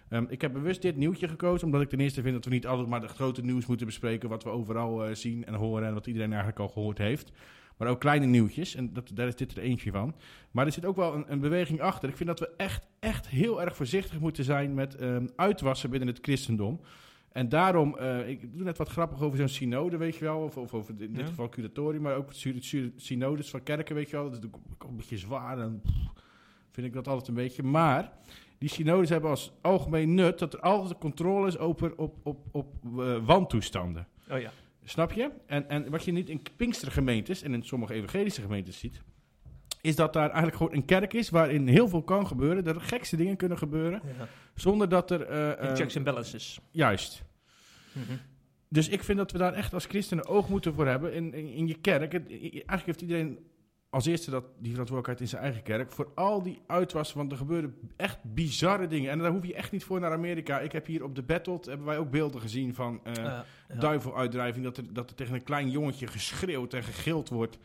Ehm, 0.09 0.25
ik 0.29 0.41
heb 0.41 0.53
bewust 0.53 0.83
dit 0.83 0.97
nieuwtje 0.97 1.29
gekozen, 1.29 1.67
omdat 1.67 1.81
ik 1.81 1.89
ten 1.89 2.01
eerste 2.01 2.23
vind 2.23 2.35
dat 2.35 2.45
we 2.45 2.51
niet 2.51 2.67
altijd 2.67 2.89
maar 2.89 3.01
de 3.01 3.09
grote 3.09 3.43
nieuws 3.43 3.67
moeten 3.67 3.87
bespreken, 3.87 4.29
wat 4.29 4.45
we 4.45 4.51
overal 4.51 5.05
eh, 5.05 5.15
zien 5.15 5.45
en 5.45 5.55
horen 5.55 5.87
en 5.87 5.95
wat 5.95 6.07
iedereen 6.07 6.31
eigenlijk 6.31 6.61
al 6.61 6.69
gehoord 6.69 6.99
heeft. 6.99 7.33
Maar 7.77 7.89
ook 7.89 8.01
kleine 8.01 8.27
nieuwtjes, 8.27 8.75
en 8.75 8.93
dat, 8.93 9.11
daar 9.15 9.27
is 9.27 9.37
dit 9.37 9.53
er 9.53 9.63
eentje 9.63 9.91
van. 9.91 10.15
Maar 10.51 10.67
er 10.67 10.73
zit 10.73 10.85
ook 10.85 10.97
wel 10.97 11.15
een, 11.15 11.25
een 11.33 11.41
beweging 11.41 11.81
achter. 11.81 12.09
Ik 12.09 12.17
vind 12.17 12.29
dat 12.29 12.41
we 12.41 12.51
echt, 12.57 12.87
echt 13.01 13.29
heel 13.29 13.63
erg 13.63 13.77
voorzichtig 13.77 14.21
moeten 14.21 14.45
zijn 14.45 14.75
met 14.75 14.97
ehm, 14.97 15.27
uitwassen 15.37 15.91
binnen 15.91 16.09
het 16.09 16.19
christendom. 16.23 16.81
En 17.33 17.49
daarom, 17.49 17.97
eh, 17.99 18.29
ik 18.29 18.55
doe 18.57 18.65
net 18.65 18.79
wat 18.79 18.89
grappig 18.89 19.23
over 19.23 19.39
zo'n 19.39 19.49
synode, 19.49 19.97
weet 19.97 20.17
je 20.17 20.25
wel. 20.25 20.39
Of, 20.39 20.57
of 20.57 20.75
over 20.75 20.95
in 20.99 21.13
dit 21.13 21.21
Ja. 21.21 21.27
geval 21.27 21.49
curatorium, 21.49 22.03
maar 22.03 22.17
ook 22.17 22.33
sy- 22.33 22.57
sy- 22.61 22.91
synodes 22.97 23.51
van 23.51 23.63
kerken, 23.63 23.95
weet 23.95 24.11
je 24.11 24.17
wel. 24.17 24.31
Dat 24.31 24.39
is 24.45 24.51
ook 24.79 24.89
een 24.91 24.97
beetje 24.97 25.19
zwaar 25.19 25.59
en 25.59 25.81
pff, 25.81 25.95
vind 26.71 26.87
ik 26.87 26.93
dat 26.93 27.09
altijd 27.09 27.29
een 27.29 27.35
beetje. 27.35 27.63
Maar 27.63 28.13
die 28.59 28.69
synodes 28.69 29.09
hebben 29.09 29.31
als 29.31 29.53
algemeen 29.61 30.15
nut 30.15 30.39
dat 30.39 30.53
er 30.55 30.61
altijd 30.61 30.99
controle 30.99 31.47
is 31.47 31.59
over, 31.59 31.97
op, 31.97 32.15
op, 32.23 32.39
op 32.51 32.75
eh, 32.99 33.17
wantoestanden. 33.25 34.07
Oh 34.31 34.41
ja. 34.41 34.51
Snap 34.85 35.13
je? 35.13 35.31
En, 35.47 35.69
en 35.69 35.91
wat 35.91 36.05
je 36.05 36.13
niet 36.13 36.29
in 36.29 36.43
Pinkstergemeentes 36.57 37.43
en 37.43 37.55
in 37.55 37.63
sommige 37.63 37.95
evangelische 37.95 38.43
gemeentes 38.43 38.79
ziet, 38.79 39.03
is 39.83 39.97
dat 39.97 40.13
daar 40.13 40.27
eigenlijk 40.29 40.57
gewoon 40.57 40.75
een 40.75 40.85
kerk 40.85 41.13
is 41.13 41.31
waarin 41.31 41.67
heel 41.69 41.89
veel 41.89 42.03
kan 42.03 42.27
gebeuren, 42.27 42.65
dat 42.65 42.75
er 42.75 42.81
gekste 42.81 43.17
dingen 43.17 43.37
kunnen 43.37 43.59
gebeuren, 43.59 44.01
ja. 44.19 44.29
zonder 44.55 44.89
dat 44.89 45.11
er... 45.11 45.23
eh, 45.23 45.51
eh, 45.71 45.77
checks 45.77 45.97
and 45.97 46.05
balances. 46.05 46.61
Juist. 46.71 47.23
Mhm. 47.93 48.13
Dus 48.69 48.89
ik 48.89 49.03
vind 49.05 49.19
dat 49.19 49.33
we 49.33 49.39
daar 49.39 49.53
echt 49.53 49.75
als 49.75 49.85
christenen 49.87 50.27
oog 50.27 50.49
moeten 50.49 50.75
voor 50.75 50.87
hebben 50.87 51.13
in, 51.13 51.35
in, 51.35 51.49
in 51.53 51.67
je 51.67 51.75
kerk. 51.81 52.13
Het- 52.13 52.29
eigenlijk 52.31 52.85
heeft 52.87 53.01
iedereen 53.01 53.39
als 53.91 54.07
eerste 54.07 54.31
dat, 54.31 54.45
die 54.59 54.71
verantwoordelijkheid 54.71 55.21
in 55.21 55.29
zijn 55.29 55.43
eigen 55.43 55.63
kerk. 55.63 55.93
Voor 55.93 56.13
al 56.15 56.43
die 56.43 56.61
uitwassen, 56.67 57.17
want 57.17 57.31
er 57.33 57.39
gebeuren 57.39 57.75
echt 57.97 58.19
bizarre 58.23 58.87
dingen. 58.87 59.11
En 59.11 59.19
daar 59.19 59.31
hoef 59.31 59.47
je 59.47 59.55
echt 59.55 59.73
niet 59.73 59.85
voor 59.85 60.01
naar 60.01 60.13
Amerika. 60.13 60.61
Ik 60.61 60.73
heb 60.73 60.87
hier 60.87 61.05
op 61.05 61.15
de 61.15 61.23
Battled, 61.23 61.67
hebben 61.67 61.87
wij 61.87 61.99
ook 61.99 62.11
beelden 62.11 62.41
gezien 62.41 62.75
van 62.75 63.01
Ja, 63.05 63.45
ja. 63.69 63.75
duiveluitdrijving. 63.79 64.65
Dat 64.65 64.77
er, 64.77 64.93
dat 64.93 65.11
er 65.11 65.17
tegen 65.17 65.35
een 65.35 65.43
klein 65.43 65.71
jongetje 65.71 66.07
geschreeuwd 66.07 66.75
en 66.75 66.83
gegild 66.83 67.29
wordt. 67.29 67.59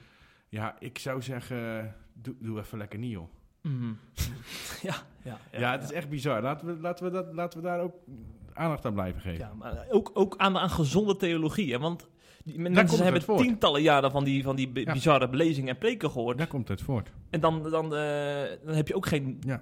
Ja, 0.50 0.76
ik 0.80 1.00
zou 1.00 1.22
zeggen, 1.22 1.96
doe, 2.22 2.36
doe 2.40 2.60
even 2.60 2.78
lekker 2.78 3.00
niet, 3.00 3.12
joh. 3.12 3.28
Mhm. 3.62 3.94
ja, 4.88 4.96
ja, 5.24 5.40
Ja, 5.52 5.72
het 5.72 5.84
is 5.84 5.92
echt 5.92 6.10
bizar. 6.10 6.42
Laten 6.42 6.68
we, 6.68 6.82
laten, 6.82 7.06
we 7.06 7.12
dat, 7.12 7.34
laten 7.34 7.62
we 7.62 7.66
daar 7.68 7.80
ook 7.80 7.96
aandacht 8.54 8.86
aan 8.86 8.94
blijven 8.94 9.22
geven. 9.22 9.40
Ja, 9.40 9.54
maar 9.54 9.86
ook, 9.90 10.12
ook 10.14 10.38
aan, 10.38 10.58
aan 10.58 10.70
gezonde 10.70 11.16
theologie. 11.16 11.72
Hè? 11.72 11.80
Want 11.80 12.08
die 12.44 12.60
mensen 12.60 13.04
hebben 13.04 13.26
tientallen 13.38 13.82
jaren 13.82 14.12
van 14.12 14.24
die, 14.24 14.44
van 14.44 14.56
die 14.56 14.70
Ja. 14.74 14.94
bizarre 14.94 15.30
belezingen 15.30 15.70
en 15.70 15.78
preken 15.78 16.12
gehoord. 16.12 16.38
Daar 16.38 16.48
komt 16.48 16.68
het 16.68 16.82
voort. 16.82 17.12
En 17.30 17.40
dan, 17.40 17.64
dan, 17.70 17.96
eh, 17.96 18.44
dan 18.66 18.76
heb 18.76 18.88
je 18.88 18.96
ook 18.96 19.06
geen... 19.06 19.38
Ja. 19.40 19.62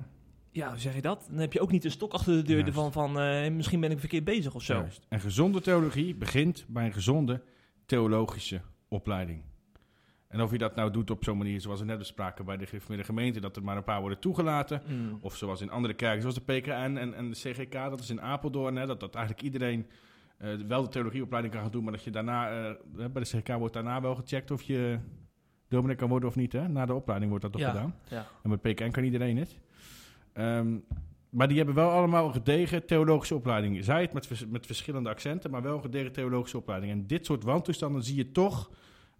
Ja, 0.52 0.70
hoe 0.70 0.80
zeg 0.80 0.96
je 0.96 1.02
dat? 1.02 1.28
Dan 1.30 1.40
heb 1.40 1.54
je 1.54 1.60
ook 1.62 1.72
niet 1.72 1.86
een 1.86 1.92
stok 1.92 2.14
achter 2.14 2.34
de 2.34 2.42
deur 2.42 2.58
Juist. 2.60 2.74
van, 2.74 2.92
van 2.92 3.20
eh, 3.20 3.52
misschien 3.52 3.80
ben 3.80 3.92
ik 3.92 4.00
verkeerd 4.00 4.24
bezig 4.24 4.56
of 4.56 4.64
zo. 4.64 4.74
Juist. 4.74 5.06
En 5.10 5.20
gezonde 5.20 5.62
theologie 5.62 6.16
begint 6.16 6.66
bij 6.68 6.86
een 6.86 6.94
gezonde 6.94 7.42
theologische 7.86 8.62
opleiding. 8.88 9.42
En 10.28 10.42
of 10.42 10.52
je 10.52 10.58
dat 10.58 10.76
nou 10.76 10.92
doet 10.92 11.12
op 11.12 11.24
zo'n 11.24 11.38
manier 11.38 11.62
zoals 11.62 11.80
we 11.80 11.86
net 11.86 11.98
bespraken 11.98 12.46
bij 12.46 12.58
de, 12.58 12.68
gemeente, 13.04 13.40
dat 13.40 13.56
er 13.56 13.64
maar 13.64 13.78
een 13.78 13.84
paar 13.84 14.00
worden 14.00 14.20
toegelaten. 14.20 14.82
Mm. 14.88 15.18
Of 15.22 15.36
zoals 15.36 15.62
in 15.62 15.70
andere 15.70 15.94
kerken, 15.94 16.22
zoals 16.22 16.36
de 16.36 16.42
PKN 16.54 16.70
en, 16.98 17.14
en 17.14 17.30
de 17.30 17.36
CGK, 17.36 17.72
dat 17.74 18.00
is 18.00 18.10
in 18.10 18.22
Apeldoorn, 18.22 18.76
hè, 18.76 18.86
dat, 18.86 19.00
dat 19.00 19.16
eigenlijk 19.16 19.46
iedereen 19.46 19.88
eh, 20.38 20.50
wel 20.68 20.82
de 20.84 20.90
theologieopleiding 20.90 21.54
kan 21.54 21.64
gaan 21.64 21.72
doen, 21.72 21.84
maar 21.84 21.94
dat 21.94 22.04
je 22.04 22.12
daarna, 22.12 22.50
eh, 22.50 22.76
bij 22.94 23.24
de 23.24 23.38
CGK 23.38 23.48
wordt 23.58 23.74
daarna 23.74 24.02
wel 24.02 24.16
gecheckt 24.16 24.52
of 24.52 24.62
je 24.62 25.00
dominee 25.68 25.96
kan 25.96 26.10
worden 26.10 26.30
of 26.30 26.36
niet. 26.36 26.52
Hè? 26.54 26.68
Na 26.68 26.86
de 26.86 26.94
opleiding 26.94 27.30
wordt 27.30 27.44
dat 27.46 27.54
toch 27.54 27.62
Ja. 27.64 27.72
gedaan. 27.72 27.96
Ja. 28.10 28.28
En 28.44 28.50
met 28.50 28.62
PKN 28.62 28.92
kan 28.92 29.04
iedereen 29.04 29.38
het. 29.38 29.60
Ehm, 30.34 30.78
maar 31.30 31.48
die 31.48 31.58
hebben 31.58 31.76
wel 31.76 31.90
allemaal 31.90 32.28
een 32.28 32.34
gedegen 32.34 32.86
theologische 32.86 33.36
opleiding. 33.36 33.84
Zij 33.84 34.02
het 34.02 34.14
met, 34.14 34.28
vers- 34.28 34.48
met 34.48 34.66
verschillende 34.66 35.10
accenten, 35.10 35.52
maar 35.52 35.62
wel 35.62 35.76
een 35.76 35.82
gedegen 35.82 36.12
theologische 36.12 36.58
opleiding. 36.58 36.92
En 36.92 37.08
dit 37.08 37.26
soort 37.26 37.44
wantoestanden 37.44 38.04
zie 38.04 38.16
je 38.16 38.32
toch, 38.32 38.72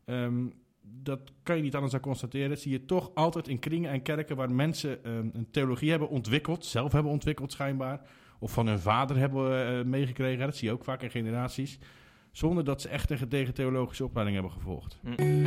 ehm, 0.06 0.46
dat 0.86 1.20
kan 1.44 1.56
je 1.56 1.62
niet 1.62 1.74
anders 1.74 1.92
dan 1.92 2.02
constateren, 2.02 2.58
zie 2.58 2.72
je 2.72 2.86
toch 2.86 3.12
altijd 3.14 3.48
in 3.48 3.60
kringen 3.60 3.92
en 3.92 4.02
kerken 4.02 4.36
waar 4.36 4.52
mensen 4.52 5.04
ehm, 5.04 5.30
een 5.34 5.48
theologie 5.52 5.90
hebben 5.90 6.10
ontwikkeld, 6.10 6.66
zelf 6.66 6.92
hebben 6.92 7.12
ontwikkeld 7.12 7.52
schijnbaar, 7.52 8.02
of 8.40 8.52
van 8.52 8.68
hun 8.68 8.80
vader 8.80 9.18
hebben 9.18 9.68
eh, 9.68 9.86
meegekregen. 9.86 10.46
Dat 10.46 10.56
zie 10.56 10.68
je 10.68 10.74
ook 10.74 10.84
vaak 10.84 11.02
in 11.02 11.10
generaties. 11.10 11.80
Zonder 12.32 12.64
dat 12.64 12.82
ze 12.82 12.90
echt 12.90 13.10
een 13.10 13.18
gedegen 13.18 13.54
theologische 13.54 14.04
opleiding 14.04 14.38
hebben 14.38 14.58
gevolgd. 14.58 15.00
Mm. 15.02 15.44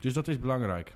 Dus 0.00 0.12
dat 0.12 0.28
is 0.28 0.38
belangrijk. 0.38 0.94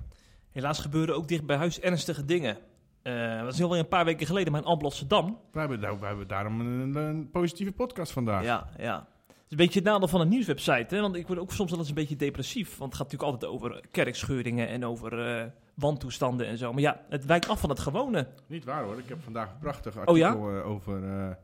Helaas 0.53 0.79
gebeuren 0.79 1.17
ook 1.17 1.29
dicht 1.29 1.47
bij 1.47 1.57
huis 1.57 1.81
ernstige 1.81 2.25
dingen. 2.25 2.59
Eh 3.03 3.41
dat 3.43 3.53
is 3.53 3.63
alweer 3.63 3.79
een 3.79 3.89
paar 3.89 4.05
weken 4.05 4.27
geleden, 4.27 4.53
maar 4.53 4.61
in 4.61 4.67
Alblasserdam. 4.67 5.39
We 5.53 5.59
hebben, 5.59 5.81
we 5.81 6.07
hebben 6.07 6.29
daarom 6.29 6.61
een, 6.61 6.95
een 6.95 7.31
positieve 7.31 7.73
podcast 7.73 8.13
vandaag. 8.13 8.45
Ja, 8.45 8.69
ja. 8.79 9.09
Het 9.47 9.55
is 9.55 9.61
een 9.61 9.65
beetje 9.67 9.81
het 9.81 9.89
nadeel 9.89 10.09
van 10.09 10.21
een 10.21 10.29
nieuwswebsite. 10.29 10.95
Hè? 10.95 11.01
Want 11.01 11.17
ik 11.17 11.27
word 11.27 11.39
ook 11.39 11.53
soms 11.53 11.71
wel 11.71 11.79
eens 11.79 11.89
een 11.89 11.95
beetje 11.95 12.17
depressief. 12.17 12.77
Want 12.77 12.93
het 12.93 13.01
gaat 13.03 13.13
natuurlijk 13.13 13.33
altijd 13.43 13.53
over 13.53 13.85
kerkscheuringen 13.91 14.69
en 14.69 14.85
over 14.85 15.27
eh 15.41 15.47
wantoestanden 15.75 16.47
en 16.47 16.59
zo. 16.59 16.73
Maar 16.73 16.83
ja, 16.83 17.01
het 17.09 17.25
wijkt 17.25 17.49
af 17.49 17.61
van 17.61 17.71
het 17.71 17.79
gewone. 17.79 18.29
Niet 18.47 18.65
waar 18.65 18.83
hoor. 18.85 18.99
Ik 18.99 19.09
heb 19.09 19.23
vandaag 19.23 19.51
een 19.53 19.59
prachtig 19.59 20.07
Oh 20.07 20.17
ja? 20.17 20.27
artikel 20.29 20.57
eh, 20.59 20.67
over 20.67 21.05
eh, 21.05 21.35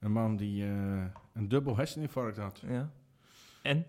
een 0.00 0.12
man 0.12 0.36
die 0.36 0.62
eh, 0.64 1.04
een 1.32 1.48
dubbel 1.48 1.76
herseninfarct 1.76 2.36
had. 2.36 2.62
Ja. 2.68 2.90
En? 3.62 3.86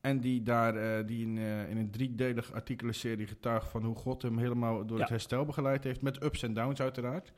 En 0.00 0.20
die 0.20 0.42
daar 0.42 0.76
eh, 0.76 1.06
die 1.06 1.22
in, 1.26 1.38
eh, 1.38 1.70
in 1.70 1.76
een 1.76 1.90
driedelig 1.90 2.52
artikelenserie 2.52 3.26
getuigt 3.26 3.68
van 3.68 3.84
hoe 3.84 3.96
God 3.96 4.22
hem 4.22 4.38
helemaal 4.38 4.86
door 4.86 4.96
Ja. 4.96 5.02
het 5.02 5.12
herstel 5.12 5.44
begeleid 5.44 5.84
heeft. 5.84 6.02
Met 6.02 6.22
ups 6.24 6.42
en 6.42 6.54
downs 6.54 6.80
uiteraard. 6.80 7.32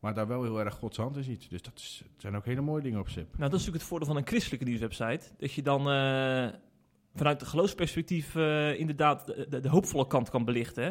Maar 0.00 0.14
daar 0.14 0.26
wel 0.28 0.42
heel 0.42 0.60
erg 0.60 0.74
Gods 0.74 0.96
hand 0.96 1.16
in 1.16 1.22
ziet. 1.22 1.50
Dus 1.50 1.62
dat 1.62 1.72
is, 1.76 2.02
zijn 2.16 2.36
ook 2.36 2.44
hele 2.44 2.60
mooie 2.60 2.82
dingen 2.82 3.00
op 3.00 3.08
zip. 3.08 3.26
Nou, 3.26 3.38
dat 3.38 3.46
is 3.46 3.52
natuurlijk 3.52 3.76
het 3.76 3.82
voordeel 3.88 4.06
van 4.08 4.16
een 4.16 4.26
christelijke 4.26 4.64
nieuwswebsite. 4.64 5.20
Dat 5.38 5.52
je 5.52 5.62
dan 5.62 5.80
eh, 5.80 6.48
vanuit 7.14 7.40
het 7.40 7.48
geloofsperspectief 7.48 8.36
eh, 8.36 8.78
inderdaad 8.78 9.26
de, 9.26 9.46
de, 9.48 9.60
de 9.60 9.68
hoopvolle 9.68 10.06
kant 10.06 10.30
kan 10.30 10.44
belichten. 10.44 10.84
Hè? 10.84 10.90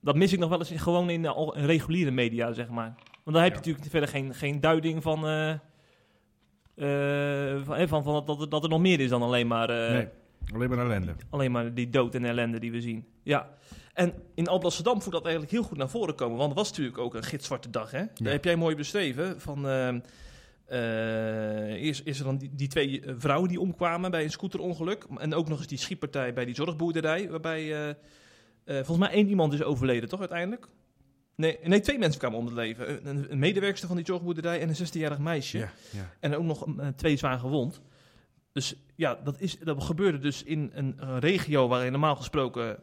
Dat 0.00 0.16
mis 0.16 0.32
ik 0.32 0.38
nog 0.38 0.48
wel 0.48 0.58
eens 0.58 0.70
in, 0.70 0.78
gewoon 0.78 1.10
in, 1.10 1.22
de 1.22 1.52
in 1.56 1.64
reguliere 1.64 2.10
media, 2.10 2.52
zeg 2.52 2.68
maar. 2.68 2.94
Want 3.24 3.36
dan 3.36 3.44
heb 3.44 3.44
je 3.46 3.50
Ja. 3.50 3.54
natuurlijk 3.66 3.90
verder 3.90 4.08
geen, 4.08 4.34
geen 4.34 4.60
duiding 4.60 5.02
van, 5.02 5.26
eh, 5.26 5.50
eh, 6.74 7.62
van, 7.64 7.74
eh, 7.76 7.88
van, 7.88 8.02
van 8.02 8.24
dat, 8.26 8.40
er- 8.40 8.48
dat 8.48 8.62
er 8.62 8.68
nog 8.68 8.80
meer 8.80 9.00
is 9.00 9.08
dan 9.08 9.22
alleen 9.22 9.46
maar, 9.46 9.70
eh, 9.70 9.92
nee, 9.92 10.08
alleen 10.54 10.68
maar 10.68 10.78
ellende. 10.78 11.14
alleen 11.30 11.52
maar 11.52 11.74
die 11.74 11.90
dood 11.90 12.14
en 12.14 12.24
ellende 12.24 12.58
die 12.60 12.72
we 12.72 12.80
zien. 12.80 13.06
Ja. 13.22 13.48
En 13.98 14.14
in 14.34 14.48
Alblasserdam 14.48 15.02
voelt 15.02 15.14
dat 15.14 15.24
eigenlijk 15.24 15.52
heel 15.52 15.62
goed 15.62 15.78
naar 15.78 15.88
voren 15.88 16.14
komen. 16.14 16.36
Want 16.36 16.48
het 16.48 16.58
was 16.58 16.68
natuurlijk 16.68 16.98
ook 16.98 17.14
een 17.14 17.22
gitzwarte 17.22 17.70
dag. 17.70 17.90
Hè? 17.90 18.04
Daar 18.14 18.32
heb 18.32 18.44
jij 18.44 18.56
mooi 18.56 18.76
beschreven. 18.76 19.40
Van, 19.40 19.68
ehm, 19.68 20.00
eh, 20.64 21.82
eerst 21.82 22.00
is 22.04 22.18
er 22.18 22.24
dan 22.24 22.36
die, 22.38 22.50
die 22.54 22.68
twee 22.68 23.00
eh, 23.00 23.14
vrouwen 23.18 23.48
die 23.48 23.60
omkwamen 23.60 24.10
bij 24.10 24.24
een 24.24 24.30
scooterongeluk. 24.30 25.06
En 25.16 25.34
ook 25.34 25.48
nog 25.48 25.58
eens 25.58 25.66
die 25.66 25.78
schietpartij 25.78 26.32
bij 26.32 26.44
die 26.44 26.54
zorgboerderij. 26.54 27.30
Waarbij 27.30 27.88
eh, 27.88 27.94
volgens 28.64 28.98
mij 28.98 29.10
één 29.10 29.28
iemand 29.28 29.52
is 29.52 29.62
overleden, 29.62 30.08
toch 30.08 30.20
uiteindelijk? 30.20 30.68
Nee, 31.34 31.58
nee, 31.62 31.80
twee 31.80 31.98
mensen 31.98 32.20
kwamen 32.20 32.38
om 32.38 32.44
het 32.44 32.54
leven. 32.54 33.08
Een, 33.08 33.26
een 33.32 33.38
medewerkster 33.38 33.88
van 33.88 33.96
die 33.96 34.06
zorgboerderij 34.06 34.60
en 34.60 34.68
een 34.68 34.86
16-jarig 34.86 35.18
meisje. 35.18 35.58
Ja, 35.58 35.72
ja. 35.90 36.12
En 36.20 36.36
ook 36.36 36.44
nog 36.44 36.66
twee 36.96 37.16
zwaar 37.16 37.38
gewond. 37.38 37.80
Dus 38.52 38.74
ja, 38.94 39.14
dat, 39.24 39.40
is, 39.40 39.58
dat 39.58 39.82
gebeurde 39.82 40.18
dus 40.18 40.42
in 40.42 40.70
een, 40.74 40.94
een 40.96 41.18
regio 41.18 41.68
waarin 41.68 41.92
normaal 41.92 42.16
gesproken 42.16 42.78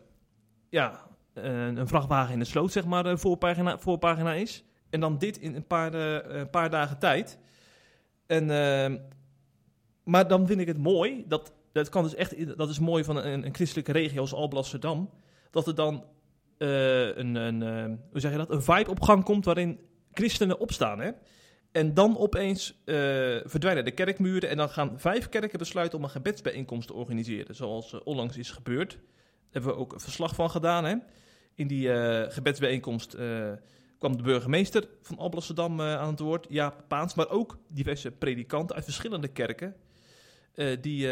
ja, 0.75 1.07
een, 1.33 1.87
vrachtwagen 1.87 2.33
in 2.33 2.39
de 2.39 2.45
sloot, 2.45 2.71
zeg 2.71 2.85
maar, 2.85 3.03
de 3.03 3.17
voorpagina, 3.17 3.77
voorpagina 3.77 4.33
is. 4.33 4.63
En 4.89 4.99
dan 4.99 5.17
dit 5.17 5.37
in 5.37 5.55
een 5.55 5.67
paar, 5.67 5.93
eh, 5.93 6.39
een 6.39 6.49
paar 6.49 6.69
dagen 6.69 6.99
tijd. 6.99 7.39
En, 8.25 8.49
eh, 8.49 8.99
maar 10.03 10.27
dan 10.27 10.47
vind 10.47 10.59
ik 10.59 10.67
het 10.67 10.77
mooi, 10.77 11.23
dat, 11.27 11.53
dat, 11.71 11.89
kan 11.89 12.03
dus 12.03 12.15
echt, 12.15 12.57
dat 12.57 12.69
is 12.69 12.79
mooi 12.79 13.03
van 13.03 13.15
een, 13.15 13.45
een 13.45 13.53
christelijke 13.53 13.91
regio 13.91 14.21
als 14.21 14.33
Alblasserdam, 14.33 15.09
dat 15.51 15.67
er 15.67 15.75
dan 15.75 16.03
eh, 16.57 17.15
een, 17.15 17.35
een, 17.35 17.61
eh, 17.63 17.85
hoe 18.11 18.19
zeg 18.19 18.31
je 18.31 18.37
dat, 18.37 18.49
een 18.49 18.61
vibe 18.61 18.89
op 18.89 19.01
gang 19.01 19.23
komt 19.23 19.45
waarin 19.45 19.79
christenen 20.11 20.59
opstaan. 20.59 20.99
Hè? 20.99 21.11
En 21.75 21.93
dan 21.93 22.17
opeens 22.17 22.81
eh, 22.85 22.95
verdwijnen 23.43 23.85
de 23.85 23.91
kerkmuren 23.91 24.49
en 24.49 24.57
dan 24.57 24.69
gaan 24.69 24.99
vijf 24.99 25.29
kerken 25.29 25.59
besluiten 25.59 25.97
om 25.97 26.03
een 26.03 26.09
gebedsbijeenkomst 26.09 26.87
te 26.87 26.93
organiseren, 26.93 27.55
zoals 27.55 27.93
eh, 27.93 27.99
onlangs 28.03 28.37
is 28.37 28.51
gebeurd. 28.51 28.99
Daar 29.55 29.63
hebben 29.63 29.81
we 29.81 29.87
ook 29.87 29.93
een 29.93 30.05
verslag 30.05 30.35
van 30.35 30.49
gedaan. 30.49 30.85
Hè? 30.85 30.95
In 31.53 31.67
die 31.67 31.91
eh, 31.91 32.31
gebedsbijeenkomst 32.31 33.13
eh, 33.13 33.51
kwam 33.97 34.17
de 34.17 34.23
burgemeester 34.23 34.87
van 35.01 35.17
Alblasserdam 35.17 35.79
eh, 35.79 35.95
aan 35.95 36.09
het 36.09 36.19
woord, 36.19 36.45
Jaap 36.49 36.83
Paans, 36.87 37.13
maar 37.13 37.29
ook 37.29 37.57
diverse 37.67 38.11
predikanten 38.11 38.75
uit 38.75 38.85
verschillende 38.85 39.27
kerken, 39.27 39.75
die 40.81 41.07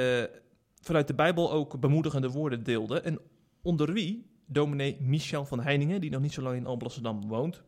vanuit 0.82 1.08
de 1.08 1.14
Bijbel 1.14 1.52
ook 1.52 1.80
bemoedigende 1.80 2.30
woorden 2.30 2.64
deelden. 2.64 3.04
En 3.04 3.20
onder 3.62 3.94
wie 3.94 4.26
dominee 4.46 4.98
Michel 5.02 5.46
van 5.46 5.62
Heiningen, 5.62 6.02
die 6.02 6.10
nog 6.10 6.22
niet 6.22 6.34
zo 6.34 6.42
lang 6.42 6.56
in 6.56 6.66
Alblasserdam 6.66 7.28
woont. 7.28 7.64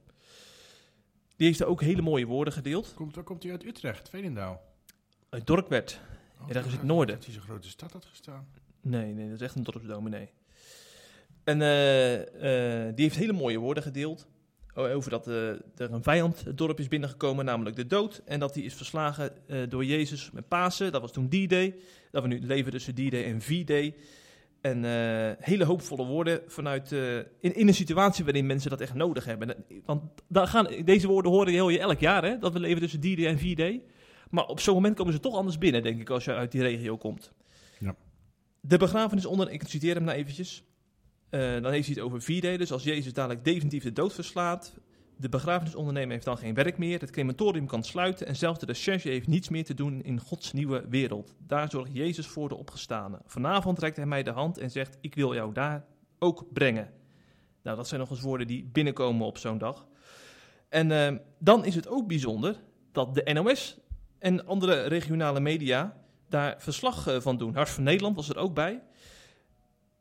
Die 1.36 1.48
heeft 1.48 1.60
er 1.60 1.68
ook 1.68 1.82
hele 1.82 2.02
mooie 2.02 2.26
woorden 2.26 2.54
gedeeld. 2.54 2.94
Komt, 2.94 3.16
waar 3.16 3.24
komt 3.24 3.44
hij 3.44 3.52
uit 3.52 3.66
Utrecht, 3.66 4.10
Veenendaal? 4.10 4.62
Uit 5.30 5.48
Dorkwerd. 5.48 6.00
Oh, 6.42 6.50
ergens 6.50 6.74
in 6.74 6.80
het 6.80 6.88
noorden. 6.88 7.16
Dat 7.16 7.26
hij 7.26 7.34
zo'n 7.34 7.44
grote 7.44 7.70
stad 7.70 7.92
had 7.92 8.06
gestaan. 8.06 8.48
Nee, 8.82 9.14
nee, 9.14 9.26
dat 9.26 9.36
is 9.36 9.42
echt 9.42 9.56
een 9.56 9.64
dorpsdominee. 9.64 10.30
En 11.46 11.62
eh, 11.62 12.88
eh, 12.88 12.96
die 12.96 13.04
heeft 13.06 13.18
hele 13.18 13.34
mooie 13.34 13.58
woorden 13.58 13.84
gedeeld. 13.84 14.28
Over 14.74 15.10
dat 15.10 15.28
eh, 15.28 15.50
er 15.50 15.92
een 15.92 16.04
vijand 16.04 16.44
het 16.46 16.58
dorp 16.58 16.80
is 16.80 16.88
binnengekomen, 16.88 17.46
namelijk 17.46 17.76
de 17.76 17.88
dood. 17.88 18.22
En 18.26 18.40
dat 18.40 18.54
die 18.54 18.64
is 18.64 18.74
verslagen 18.74 19.32
door 19.70 19.86
Jezus 19.86 20.32
met 20.32 20.48
Pasen. 20.48 20.92
Dat 20.92 21.02
was 21.02 21.12
toen 21.12 21.30
D-Day. 21.30 21.76
Dat 22.12 22.22
we 22.22 22.28
nu 22.28 22.40
leven 22.40 22.72
tussen 22.72 22.94
D-Day 22.94 23.24
en 23.24 23.42
V-Day. 23.42 23.96
En 24.62 24.84
hele 25.40 25.66
hoopvolle 25.66 26.06
woorden 26.06 26.42
vanuit. 26.48 26.92
in, 26.92 27.56
in 27.56 27.68
een 27.68 27.74
situatie 27.74 28.24
waarin 28.24 28.46
mensen 28.46 28.70
dat 28.70 28.82
echt 28.82 28.94
nodig 28.94 29.26
hebben. 29.26 29.56
En, 29.56 29.66
Want 29.86 30.04
daar 30.28 30.48
gaan, 30.48 30.68
deze 30.84 31.08
woorden 31.08 31.32
horen 31.32 31.54
je, 31.54 31.72
je 31.72 31.80
elk 31.80 32.00
jaar, 32.00 32.24
hè? 32.24 32.38
Dat 32.38 32.54
we 32.54 32.60
leven 32.60 32.82
tussen 32.82 33.00
D-Day 33.00 33.26
en 33.26 33.40
V-Day. 33.40 33.84
Maar 34.30 34.46
op 34.46 34.60
zo'n 34.60 34.74
moment 34.74 34.96
komen 34.96 35.14
ze 35.14 35.20
toch 35.20 35.36
anders 35.36 35.58
binnen, 35.58 35.84
denk 35.84 36.00
ik, 36.00 36.10
als 36.10 36.26
je 36.26 36.34
uit 36.34 36.52
die 36.52 36.62
regio 36.62 36.98
komt. 36.98 37.32
Ja. 37.80 37.96
De 38.60 38.78
begrafenis 38.78 39.26
onder, 39.26 39.52
ik 39.52 39.64
citeer 39.68 39.96
hem 39.96 40.04
nou 40.04 40.18
eventjes. 40.18 40.64
Eh, 41.30 41.40
dan 41.62 41.72
heeft 41.72 41.86
hij 41.86 41.96
het 41.96 42.00
over 42.00 42.22
V-Day, 42.22 42.58
dus 42.58 42.72
als 42.72 42.84
Jezus 42.84 43.14
dadelijk 43.14 43.44
definitief 43.44 43.84
de 43.84 43.94
dood 43.94 44.14
verslaat. 44.14 44.74
De 45.18 45.30
begrafenisondernemer 45.30 46.12
heeft 46.12 46.26
dan 46.26 46.38
geen 46.38 46.54
werk 46.54 46.78
meer, 46.78 47.00
het 47.00 47.12
crematorium 47.12 47.68
kan 47.68 47.84
sluiten 47.84 48.28
en 48.28 48.36
zelfs 48.36 48.60
de 48.60 48.66
recherche 48.66 49.10
heeft 49.10 49.28
niets 49.28 49.50
meer 49.50 49.64
te 49.64 49.74
doen 49.74 50.02
in 50.04 50.20
Gods 50.20 50.54
nieuwe 50.54 50.86
wereld. 50.90 51.36
Daar 51.48 51.70
zorgt 51.70 51.94
Jezus 51.94 52.28
voor 52.28 52.50
de 52.50 52.56
opgestane. 52.56 53.22
Vanavond 53.26 53.80
reikt 53.80 53.98
hij 53.98 54.06
mij 54.06 54.24
de 54.24 54.32
hand 54.32 54.58
en 54.58 54.72
zegt, 54.72 54.98
ik 55.02 55.16
wil 55.16 55.34
jou 55.34 55.54
daar 55.54 55.86
ook 56.20 56.46
brengen. 56.54 56.92
Nou, 57.64 57.78
dat 57.78 57.88
zijn 57.88 58.00
nog 58.00 58.10
eens 58.10 58.22
woorden 58.22 58.48
die 58.48 58.70
binnenkomen 58.72 59.28
op 59.28 59.38
zo'n 59.38 59.58
dag. 59.58 59.88
En 60.70 60.92
eh, 60.92 61.16
dan 61.40 61.66
is 61.66 61.76
het 61.76 61.88
ook 61.88 62.08
bijzonder 62.08 62.56
dat 62.92 63.16
de 63.16 63.34
NOS 63.34 63.78
en 64.20 64.46
andere 64.46 64.82
regionale 64.82 65.40
media 65.40 65.98
daar 66.30 66.56
verslag 66.58 67.08
eh, 67.08 67.20
van 67.20 67.38
doen. 67.38 67.56
Hart 67.56 67.70
van 67.70 67.84
Nederland 67.84 68.16
was 68.16 68.30
er 68.30 68.38
ook 68.38 68.54
bij. 68.54 68.82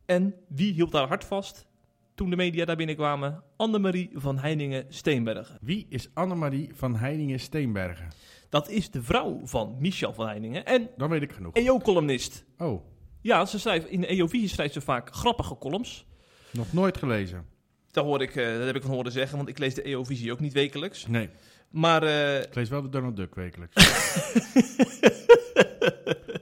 En 0.07 0.35
wie 0.49 0.73
hield 0.73 0.93
daar 0.93 1.09
hard 1.09 1.25
vast 1.25 1.67
toen 2.15 2.31
de 2.31 2.37
media 2.37 2.65
daar 2.65 2.77
binnenkwamen? 2.77 3.43
Annemarie 3.57 4.11
van 4.15 4.39
Heiningen-Steenbergen. 4.39 5.59
Wie 5.61 5.87
is 5.89 6.09
Annemarie 6.15 6.71
van 6.75 6.97
Heiningen-Steenbergen? 6.97 8.09
Dat 8.49 8.69
is 8.69 8.91
de 8.91 9.03
vrouw 9.03 9.41
van 9.45 9.77
Michel 9.79 10.13
van 10.13 10.27
Heiningen 10.27 10.65
en 10.67 10.89
Dan 10.97 11.09
weet 11.11 11.23
ik 11.23 11.33
genoeg. 11.33 11.53
EO-columnist. 11.55 12.45
Oh, 12.59 12.85
Ja, 13.21 13.45
ze 13.47 13.59
schrijft, 13.59 13.87
in 13.89 14.01
de 14.01 14.07
EO-visie 14.07 14.49
schrijft 14.49 14.73
ze 14.75 14.81
vaak 14.81 15.15
grappige 15.15 15.59
columns. 15.59 16.07
nog 16.51 16.73
nooit 16.73 16.97
gelezen. 16.97 17.47
Daar, 17.91 18.05
hoor 18.05 18.23
ik, 18.23 18.37
eh, 18.37 18.57
dat 18.57 18.67
heb 18.67 18.77
ik 18.77 18.83
van 18.83 18.91
horen 18.91 19.13
zeggen, 19.13 19.37
want 19.37 19.49
ik 19.49 19.59
lees 19.59 19.75
de 19.75 19.83
EO-visie 19.83 20.33
ook 20.33 20.41
niet 20.41 20.53
wekelijks. 20.53 21.07
Nee, 21.07 21.29
Maar 21.71 22.03
eh, 22.03 22.41
ik 22.43 22.55
lees 22.55 22.69
wel 22.69 22.83
de 22.83 22.89
Donald 22.89 23.17
Duck 23.17 23.35
wekelijks. 23.35 23.75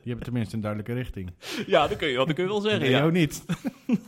Die 0.02 0.10
hebben 0.10 0.24
tenminste 0.24 0.54
een 0.54 0.60
duidelijke 0.60 0.94
richting. 0.94 1.32
ja, 1.66 1.88
dat 1.88 1.98
kun 1.98 2.08
je, 2.08 2.16
wel- 2.16 2.26
dat 2.26 2.34
kun 2.34 2.44
je 2.44 2.50
wel 2.50 2.60
zeggen. 2.60 2.80
Nee, 2.80 2.90
ja. 2.90 2.98
jou 2.98 3.12
niet. 3.12 3.44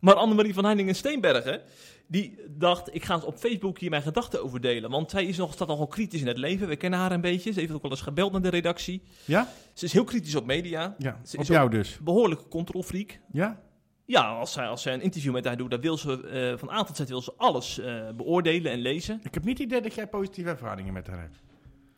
maar 0.00 0.14
Annemarie 0.14 0.54
van 0.54 0.64
Heiningen-Steenbergen, 0.64 1.60
die 2.06 2.38
dacht, 2.48 2.94
ik 2.94 3.04
ga 3.04 3.14
eens 3.14 3.24
op 3.24 3.38
Facebook 3.38 3.78
hier 3.78 3.90
mijn 3.90 4.02
gedachten 4.02 4.42
over 4.44 4.60
delen. 4.60 4.90
Want 4.90 5.10
zij 5.10 5.24
is 5.24 5.36
nog, 5.36 5.52
staat 5.52 5.68
nogal 5.68 5.86
kritisch 5.86 6.20
in 6.20 6.26
het 6.26 6.38
leven. 6.38 6.68
We 6.68 6.76
kennen 6.76 6.98
haar 6.98 7.12
een 7.12 7.20
beetje. 7.20 7.52
Ze 7.52 7.60
heeft 7.60 7.72
ook 7.72 7.82
wel 7.82 7.90
eens 7.90 8.00
gebeld 8.00 8.32
naar 8.32 8.42
de 8.42 8.48
redactie. 8.48 9.02
Ja? 9.24 9.48
Ze 9.72 9.84
is 9.84 9.92
heel 9.92 10.04
kritisch 10.04 10.34
op 10.34 10.46
media. 10.46 10.94
Ja, 10.98 11.20
Ze 11.24 11.36
op 11.36 11.42
is 11.42 11.48
jou 11.48 11.70
dus. 11.70 11.98
Behoorlijke 12.02 12.48
controlfreak. 12.48 13.20
Ja? 13.32 13.60
Ja, 14.06 14.38
als 14.38 14.52
zij, 14.52 14.66
als 14.66 14.82
zij 14.82 14.94
een 14.94 15.00
interview 15.02 15.32
met 15.32 15.44
haar 15.44 15.56
doet, 15.56 15.70
dan 15.70 15.80
wil 15.80 15.98
ze 15.98 16.28
eh, 16.28 16.58
van 16.58 16.70
A 16.70 16.84
tot 16.84 16.96
Z 16.96 17.00
wil 17.00 17.22
ze 17.22 17.32
alles 17.36 17.78
eh, 17.78 18.08
beoordelen 18.16 18.72
en 18.72 18.78
lezen. 18.78 19.20
Ik 19.22 19.34
heb 19.34 19.44
niet 19.44 19.58
het 19.58 19.66
idee 19.66 19.80
dat 19.80 19.94
jij 19.94 20.06
positieve 20.06 20.50
ervaringen 20.50 20.92
met 20.92 21.06
haar 21.06 21.20
hebt. 21.20 21.36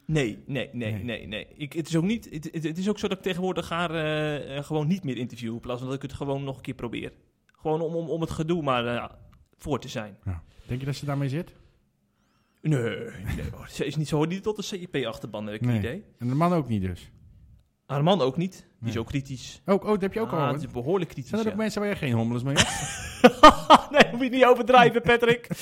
Nee, 0.07 0.42
nee, 0.47 0.71
nee, 0.73 0.92
Nee. 0.92 1.03
nee, 1.03 1.27
nee. 1.27 1.47
Ik, 1.57 1.73
het, 1.73 1.88
is 1.88 1.97
ook 1.97 2.05
niet, 2.05 2.29
het, 2.31 2.49
het, 2.53 2.62
het 2.64 2.79
is 2.79 2.88
ook 2.88 2.99
zo 2.99 3.09
dat 3.09 3.16
ik 3.16 3.23
tegenwoordig 3.23 3.69
haar 3.69 3.90
eh, 3.90 4.57
eh, 4.57 4.64
gewoon 4.64 4.87
niet 4.87 5.05
meer 5.05 5.16
interview 5.16 5.53
in 5.53 5.61
plaats 5.61 5.79
van 5.79 5.87
dat 5.88 5.97
ik 5.97 6.03
het 6.03 6.12
gewoon 6.12 6.45
nog 6.45 6.57
een 6.57 6.62
keer 6.62 6.75
probeer. 6.75 7.12
Gewoon 7.47 7.81
om, 7.81 7.95
om, 7.95 8.09
om 8.11 8.21
het 8.21 8.31
gedoe 8.31 8.62
maar 8.62 8.87
eh, 8.87 9.05
voor 9.59 9.81
te 9.81 9.88
zijn. 9.88 10.16
Denk 10.66 10.81
je 10.81 10.87
dat 10.87 10.95
ze 10.95 11.05
daarmee 11.05 11.29
zit? 11.29 11.55
Nee, 12.62 12.81
nee 13.37 13.51
hoor. 13.53 13.69
Ze 13.69 13.85
is 13.87 13.97
niet 13.97 14.09
zo 14.09 14.25
niet 14.25 14.42
tot 14.42 14.57
de 14.57 14.62
CIP-achterban, 14.62 15.47
heb 15.47 15.55
ik 15.55 15.61
Nee. 15.61 15.79
idee. 15.79 16.05
En 16.19 16.29
de 16.29 16.35
man 16.35 16.53
ook 16.53 16.69
niet 16.69 16.83
dus. 16.83 17.11
Haar 17.87 18.03
man 18.03 18.21
ook 18.21 18.37
niet. 18.37 18.66
Die 18.81 18.88
is 18.90 18.97
ook 18.97 19.07
kritisch. 19.07 19.62
Oh, 19.66 19.75
oh 19.75 19.88
dat 19.88 20.01
heb 20.01 20.12
je 20.12 20.21
ook 20.21 20.33
Ah, 20.33 20.47
al. 20.47 20.53
het 20.53 20.62
is 20.62 20.71
behoorlijk 20.71 21.11
kritisch, 21.11 21.31
Zijn 21.31 21.40
er 21.40 21.47
ook 21.47 21.53
ja. 21.53 21.59
mensen 21.62 21.81
waar 21.81 21.90
je 21.90 21.97
geen 21.97 22.12
hommeles 22.12 22.42
mee 22.42 22.55
hebt? 22.57 23.90
nee, 24.03 24.12
moet 24.12 24.23
je 24.23 24.31
niet 24.31 24.45
overdrijven, 24.45 25.03
Patrick. 25.03 25.49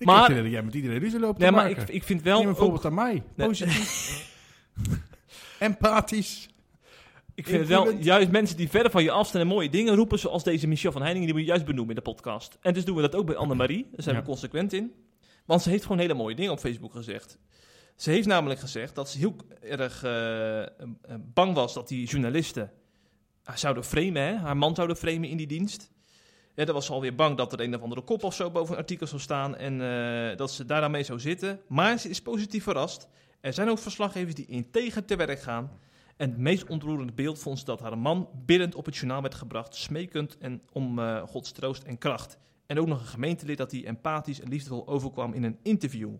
Ik 0.00 0.06
Maar- 0.06 0.28
heb 0.28 0.42
dat 0.42 0.50
jij 0.52 0.62
met 0.62 0.74
iedereen 0.74 0.98
ruzie 0.98 1.18
loopt 1.20 1.38
nee, 1.38 1.50
maar 1.50 1.70
ik, 1.70 1.88
ik 1.88 2.02
vind 2.02 2.22
wel 2.22 2.38
Neem 2.38 2.48
een 2.48 2.56
voorbeeld 2.56 2.84
aan 2.84 2.94
mij. 2.94 3.22
Nee. 3.34 3.46
Positief. 3.48 4.28
Empathisch. 5.58 6.48
ik 7.34 7.46
vind 7.46 7.58
het 7.58 7.68
wel, 7.68 7.90
juist 7.92 8.30
mensen 8.30 8.56
die 8.56 8.68
verder 8.68 8.90
van 8.90 9.02
je 9.02 9.10
afstaan 9.10 9.40
en 9.40 9.46
mooie 9.46 9.70
dingen 9.70 9.94
roepen, 9.94 10.18
zoals 10.18 10.44
deze 10.44 10.66
Michel 10.66 10.92
van 10.92 11.00
Heiningen, 11.02 11.26
die 11.26 11.36
moet 11.36 11.44
je 11.46 11.50
juist 11.52 11.66
benoemen 11.66 11.96
in 11.96 12.02
de 12.04 12.10
podcast. 12.10 12.58
En 12.60 12.74
dus 12.74 12.84
doen 12.84 12.96
we 12.96 13.02
dat 13.02 13.14
ook 13.14 13.26
bij 13.26 13.36
Annemarie. 13.36 13.82
Daar 13.92 14.02
zijn 14.02 14.14
Ja. 14.14 14.20
we 14.20 14.26
consequent 14.26 14.72
in. 14.72 14.92
Want 15.46 15.62
ze 15.62 15.70
heeft 15.70 15.82
gewoon 15.82 15.98
hele 15.98 16.14
mooie 16.14 16.34
dingen 16.34 16.52
op 16.52 16.58
Facebook 16.58 16.92
gezegd. 16.92 17.38
Ze 17.96 18.10
heeft 18.10 18.26
namelijk 18.26 18.60
gezegd 18.60 18.94
dat 18.94 19.10
ze 19.10 19.18
heel 19.18 19.36
erg 19.60 20.02
eh, 20.02 20.60
eh, 20.62 20.68
bang 21.18 21.54
was 21.54 21.74
dat 21.74 21.88
die 21.88 22.06
journalisten 22.06 22.70
haar 23.42 23.58
zouden 23.58 23.84
framen, 23.84 24.22
hè? 24.22 24.36
haar 24.36 24.56
man 24.56 24.74
zouden 24.74 24.96
framen 24.96 25.28
in 25.28 25.36
die 25.36 25.46
dienst. 25.46 25.90
Ja, 26.54 26.64
dan 26.64 26.74
was 26.74 26.86
ze 26.86 26.92
alweer 26.92 27.14
bang 27.14 27.36
dat 27.36 27.52
er 27.52 27.60
een 27.60 27.74
of 27.74 27.82
andere 27.82 28.02
kop 28.02 28.24
of 28.24 28.34
zo 28.34 28.50
boven 28.50 28.72
een 28.72 28.80
artikel 28.80 29.06
zou 29.06 29.20
staan 29.20 29.56
en 29.56 29.80
eh, 29.80 30.36
dat 30.36 30.50
ze 30.50 30.64
daar 30.64 30.80
dan 30.80 30.90
mee 30.90 31.02
zou 31.02 31.20
zitten. 31.20 31.60
Maar 31.68 31.98
ze 31.98 32.08
is 32.08 32.22
positief 32.22 32.62
verrast. 32.62 33.08
Er 33.40 33.52
zijn 33.52 33.68
ook 33.68 33.78
verslaggevers 33.78 34.34
die 34.34 34.46
integer 34.46 35.04
te 35.04 35.16
werk 35.16 35.40
gaan. 35.40 35.70
En 36.16 36.30
het 36.30 36.38
meest 36.38 36.66
ontroerende 36.66 37.12
beeld 37.12 37.38
vond 37.38 37.58
ze 37.58 37.64
dat 37.64 37.80
haar 37.80 37.98
man 37.98 38.28
biddend 38.44 38.74
op 38.74 38.84
het 38.84 38.96
journaal 38.96 39.22
werd 39.22 39.34
gebracht, 39.34 39.74
smekend 39.74 40.38
en 40.38 40.62
om 40.72 40.98
eh, 40.98 41.22
Gods 41.22 41.52
troost 41.52 41.82
en 41.82 41.98
kracht. 41.98 42.38
En 42.66 42.80
ook 42.80 42.86
nog 42.86 43.00
een 43.00 43.06
gemeentelid 43.06 43.58
dat 43.58 43.70
hij 43.70 43.84
empathisch 43.84 44.40
en 44.40 44.48
liefdevol 44.48 44.88
overkwam 44.88 45.32
in 45.32 45.42
een 45.42 45.58
interview. 45.62 46.10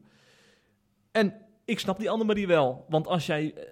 En 1.13 1.35
ik 1.65 1.79
snap 1.79 1.99
die 1.99 2.11
Annemarie 2.11 2.47
wel, 2.47 2.85
want 2.89 3.07
als 3.07 3.27
jij 3.27 3.55
eh, 3.55 3.63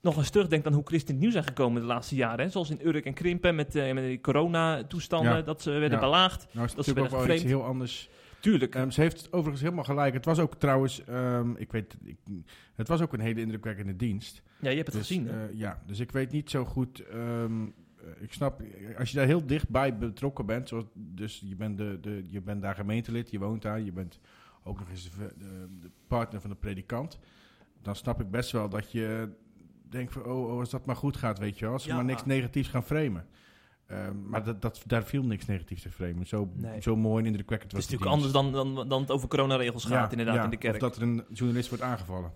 nog 0.00 0.16
eens 0.16 0.30
terugdenkt 0.30 0.66
aan 0.66 0.72
hoe 0.72 0.84
christen 0.86 1.08
in 1.08 1.14
het 1.14 1.20
nieuws 1.22 1.32
zijn 1.32 1.46
gekomen 1.46 1.80
de 1.80 1.86
laatste 1.88 2.14
jaren, 2.14 2.44
hè, 2.44 2.50
zoals 2.50 2.70
in 2.70 2.86
Urk 2.86 3.04
en 3.04 3.14
Krimpen 3.14 3.54
met, 3.54 3.74
eh, 3.74 3.92
met 3.92 4.04
die 4.04 4.20
coronatoestanden, 4.20 5.36
Ja. 5.36 5.42
dat 5.42 5.62
ze 5.62 5.70
werden 5.70 5.90
Ja. 5.90 6.04
belaagd. 6.04 6.46
Nou 6.52 6.66
is 6.66 6.74
Dat 6.74 6.84
ze 6.84 7.00
ook 7.00 7.26
iets 7.28 7.42
heel 7.42 7.64
anders. 7.64 8.10
Tuurlijk. 8.40 8.74
Ehm, 8.74 8.90
ze 8.90 9.00
heeft 9.00 9.32
overigens 9.32 9.62
helemaal 9.62 9.84
gelijk. 9.84 10.14
Het 10.14 10.24
was 10.24 10.38
ook 10.38 10.54
trouwens, 10.54 11.04
ehm, 11.04 11.50
ik 11.56 11.72
weet, 11.72 11.96
ik, 12.04 12.16
het 12.74 12.88
was 12.88 13.00
ook 13.00 13.12
een 13.12 13.20
hele 13.20 13.40
indrukwekkende 13.40 13.96
dienst. 13.96 14.42
ja, 14.60 14.70
je 14.70 14.76
hebt 14.76 14.88
het 14.88 14.96
Dus, 14.96 15.06
gezien. 15.06 15.28
eh, 15.28 15.34
ja, 15.52 15.82
dus 15.86 16.00
ik 16.00 16.12
weet 16.12 16.30
niet 16.32 16.50
zo 16.50 16.64
goed. 16.64 17.00
ehm, 17.00 17.62
eh, 17.62 18.22
ik 18.22 18.32
snap, 18.32 18.62
als 18.98 19.10
je 19.10 19.16
daar 19.16 19.26
heel 19.26 19.46
dichtbij 19.46 19.98
betrokken 19.98 20.46
bent, 20.46 20.68
zoals, 20.68 20.84
dus 20.94 21.42
je 21.46 21.56
bent, 21.56 21.76
de, 21.78 21.98
de, 22.00 22.24
je 22.30 22.40
bent 22.40 22.62
daar 22.62 22.74
gemeentelid, 22.74 23.30
je 23.30 23.38
woont 23.38 23.62
daar, 23.62 23.80
je 23.80 23.92
bent 23.92 24.18
ook 24.64 24.78
nog 24.78 24.90
eens 24.90 25.10
de 25.80 25.90
partner 26.06 26.40
van 26.40 26.50
de 26.50 26.56
predikant, 26.56 27.18
dan 27.82 27.96
snap 27.96 28.20
ik 28.20 28.30
best 28.30 28.50
wel 28.50 28.68
dat 28.68 28.92
je 28.92 29.28
denkt 29.88 30.12
van, 30.12 30.24
oh, 30.24 30.50
oh, 30.50 30.58
als 30.58 30.70
dat 30.70 30.86
maar 30.86 30.96
goed 30.96 31.16
gaat, 31.16 31.38
weet 31.38 31.58
je 31.58 31.64
wel, 31.64 31.74
als 31.74 31.82
ze 31.82 31.88
Ja. 31.88 31.94
maar 31.94 32.04
niks 32.04 32.24
negatiefs 32.24 32.68
gaan 32.68 32.84
framen. 32.84 33.26
Ehm, 33.86 34.28
maar 34.28 34.44
dat, 34.44 34.62
dat, 34.62 34.82
daar 34.86 35.04
viel 35.04 35.22
niks 35.24 35.46
negatiefs 35.46 35.82
te 35.82 35.90
framen. 35.90 36.26
Zo, 36.26 36.50
Nee. 36.54 36.80
zo 36.82 36.96
mooi 36.96 37.20
en 37.20 37.26
indrukwekkend 37.26 37.72
het 37.72 37.80
was 37.82 37.90
is 37.92 37.98
die 37.98 38.06
natuurlijk 38.06 38.34
anders 38.34 38.54
dan, 38.56 38.74
dan, 38.74 38.88
dan 38.88 39.00
het 39.00 39.10
over 39.10 39.28
coronaregels 39.28 39.84
gaat, 39.84 40.10
Ja, 40.12 40.18
inderdaad, 40.18 40.44
in 40.44 40.50
de 40.50 40.56
kerk. 40.56 40.74
Of 40.74 40.80
dat 40.80 40.96
er 40.96 41.02
een 41.02 41.24
journalist 41.32 41.68
wordt 41.68 41.84
aangevallen. 41.84 42.32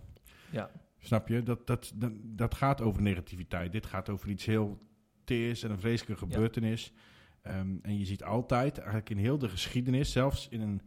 Ja. 0.50 0.70
Snap 0.98 1.28
je? 1.28 1.42
Dat, 1.42 1.66
dat, 1.66 1.92
dat, 1.94 2.12
dat 2.22 2.54
gaat 2.54 2.80
over 2.80 3.02
negativiteit. 3.02 3.72
Dit 3.72 3.86
gaat 3.86 4.08
over 4.08 4.28
iets 4.28 4.44
heel 4.44 4.82
teers 5.24 5.62
en 5.62 5.70
een 5.70 5.80
vreselijke 5.80 6.26
gebeurtenis. 6.26 6.92
Ehm, 7.42 7.76
en 7.82 7.98
je 7.98 8.04
ziet 8.04 8.24
altijd, 8.24 8.76
eigenlijk 8.78 9.10
in 9.10 9.16
heel 9.16 9.38
de 9.38 9.48
geschiedenis, 9.48 10.12
zelfs 10.12 10.48
in 10.48 10.60
een 10.60 10.82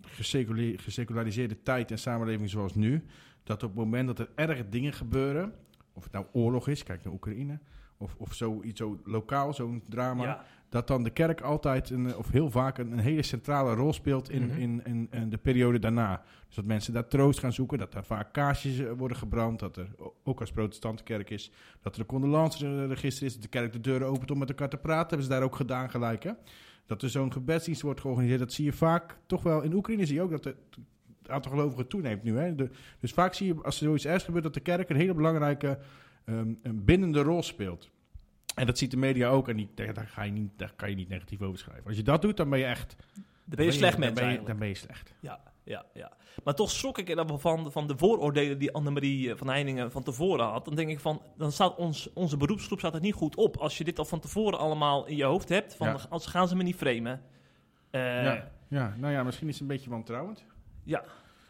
gesecula- 0.00 0.76
geseculariseerde 0.78 1.62
tijd 1.62 1.90
en 1.90 1.98
samenleving 1.98 2.50
zoals 2.50 2.74
nu, 2.74 3.04
dat 3.42 3.62
op 3.62 3.68
het 3.68 3.78
moment 3.78 4.06
dat 4.06 4.18
er 4.18 4.28
erge 4.34 4.68
dingen 4.68 4.92
gebeuren, 4.92 5.54
of 5.92 6.02
het 6.04 6.12
nou 6.12 6.26
oorlog 6.32 6.68
is, 6.68 6.82
kijk 6.82 7.04
naar 7.04 7.12
Oekraïne, 7.12 7.58
of, 7.96 8.14
of 8.18 8.34
zoiets 8.34 8.80
zo 8.80 9.00
lokaal, 9.04 9.54
zo'n 9.54 9.82
drama, 9.88 10.22
ja. 10.24 10.44
dat 10.68 10.86
dan 10.86 11.02
de 11.02 11.10
kerk 11.10 11.40
altijd, 11.40 11.90
een, 11.90 12.16
of 12.16 12.30
heel 12.30 12.50
vaak, 12.50 12.78
een, 12.78 12.92
een 12.92 12.98
hele 12.98 13.22
centrale 13.22 13.74
rol 13.74 13.92
speelt 13.92 14.30
in, 14.30 14.46
Mhm. 14.46 14.58
in, 14.60 14.80
in, 14.84 15.08
in 15.10 15.28
de 15.30 15.38
periode 15.38 15.78
daarna. 15.78 16.22
Dus 16.46 16.54
dat 16.56 16.64
mensen 16.64 16.92
daar 16.92 17.08
troost 17.08 17.38
gaan 17.38 17.52
zoeken, 17.52 17.78
dat 17.78 17.92
daar 17.92 18.04
vaak 18.04 18.32
kaarsjes 18.32 18.78
eh, 18.78 18.92
worden 18.96 19.16
gebrand, 19.16 19.58
dat 19.58 19.76
er, 19.76 19.88
ook 20.24 20.40
als 20.40 20.52
protestante 20.52 21.02
kerk 21.02 21.30
is, 21.30 21.50
dat 21.80 21.94
er 21.94 22.00
een 22.00 22.06
condolenceregister 22.06 23.26
is, 23.26 23.32
dat 23.32 23.42
de 23.42 23.48
kerk 23.48 23.72
de 23.72 23.80
deuren 23.80 24.08
opent 24.08 24.30
om 24.30 24.38
met 24.38 24.48
elkaar 24.48 24.68
te 24.68 24.76
praten. 24.76 25.08
hebben 25.08 25.26
ze 25.26 25.32
daar 25.32 25.42
ook 25.42 25.56
gedaan 25.56 25.90
gelijk, 25.90 26.22
hè? 26.22 26.32
Dat 26.86 27.02
er 27.02 27.10
zo'n 27.10 27.32
gebedsdienst 27.32 27.82
wordt 27.82 28.00
georganiseerd, 28.00 28.40
dat 28.40 28.52
zie 28.52 28.64
je 28.64 28.72
vaak, 28.72 29.18
toch 29.26 29.42
wel, 29.42 29.62
in 29.62 29.72
Oekraïne 29.74 30.06
zie 30.06 30.14
je 30.14 30.22
ook 30.22 30.30
dat 30.30 30.44
het 30.44 30.56
aantal 31.30 31.50
gelovigen 31.50 31.88
toeneemt 31.88 32.22
nu, 32.22 32.38
hè? 32.38 32.54
De, 32.54 32.70
dus 33.00 33.12
vaak 33.12 33.34
zie 33.34 33.46
je, 33.46 33.62
als 33.62 33.80
er 33.80 33.84
zoiets 33.86 34.04
ergs 34.06 34.24
gebeurt, 34.24 34.44
dat 34.44 34.54
de 34.54 34.60
kerk 34.60 34.88
een 34.90 34.96
hele 34.96 35.14
belangrijke 35.14 35.78
ehm, 36.24 36.52
een 36.62 36.84
bindende 36.84 37.22
rol 37.22 37.42
speelt. 37.42 37.90
En 38.54 38.66
dat 38.66 38.78
ziet 38.78 38.90
de 38.90 38.96
media 38.96 39.28
ook. 39.28 39.48
En 39.48 39.56
die, 39.56 39.68
daar, 39.74 39.94
daar 39.94 40.06
ga 40.06 40.22
je 40.22 40.32
niet, 40.32 40.50
daar 40.56 40.72
kan 40.76 40.90
je 40.90 40.96
niet 40.96 41.08
negatief 41.08 41.42
over 41.42 41.58
schrijven. 41.58 41.86
Als 41.86 41.96
je 41.96 42.02
dat 42.02 42.22
doet, 42.22 42.36
dan 42.36 42.50
ben 42.50 42.58
je 42.58 42.64
echt... 42.64 42.96
Dan 43.44 43.56
ben 43.56 43.64
je 43.64 43.72
slecht 43.72 43.92
dan 43.92 44.00
ben 44.00 44.14
je, 44.14 44.20
eigenlijk. 44.20 44.48
Dan 44.48 44.58
ben 44.58 44.68
je 44.68 44.74
slecht. 44.74 45.14
Ja, 45.20 45.40
ja, 45.64 45.84
ja. 45.94 46.12
Maar 46.44 46.54
toch 46.54 46.70
schrok 46.70 46.98
ik 46.98 47.08
er 47.08 47.16
dan 47.16 47.40
van, 47.40 47.72
van 47.72 47.86
de 47.86 47.96
vooroordelen 47.96 48.58
die 48.58 48.72
Annemarie 48.72 49.30
eh, 49.30 49.36
van 49.36 49.48
Heiningen 49.48 49.90
van 49.90 50.02
tevoren 50.02 50.46
had. 50.46 50.64
Dan 50.64 50.74
denk 50.74 50.90
ik 50.90 51.00
van, 51.00 51.22
dan 51.36 51.52
staat 51.52 51.76
ons, 51.76 52.12
onze 52.12 52.36
beroepsgroep 52.36 52.78
staat 52.78 52.94
er 52.94 53.00
niet 53.00 53.14
goed 53.14 53.36
op. 53.36 53.56
Als 53.56 53.78
je 53.78 53.84
dit 53.84 53.98
al 53.98 54.04
van 54.04 54.20
tevoren 54.20 54.58
allemaal 54.58 55.06
in 55.06 55.16
je 55.16 55.24
hoofd 55.24 55.48
hebt, 55.48 55.74
van, 55.74 55.86
Ja. 55.86 55.98
als 56.08 56.26
gaan 56.26 56.48
ze 56.48 56.56
me 56.56 56.62
niet 56.62 56.76
framen. 56.76 57.22
Eh, 57.90 58.00
Ja. 58.24 58.50
Ja, 58.68 58.94
nou 58.98 59.12
ja, 59.12 59.22
misschien 59.22 59.48
is 59.48 59.52
het 59.52 59.62
een 59.62 59.68
beetje 59.68 59.90
wantrouwend. 59.90 60.44
Ja. 60.84 61.04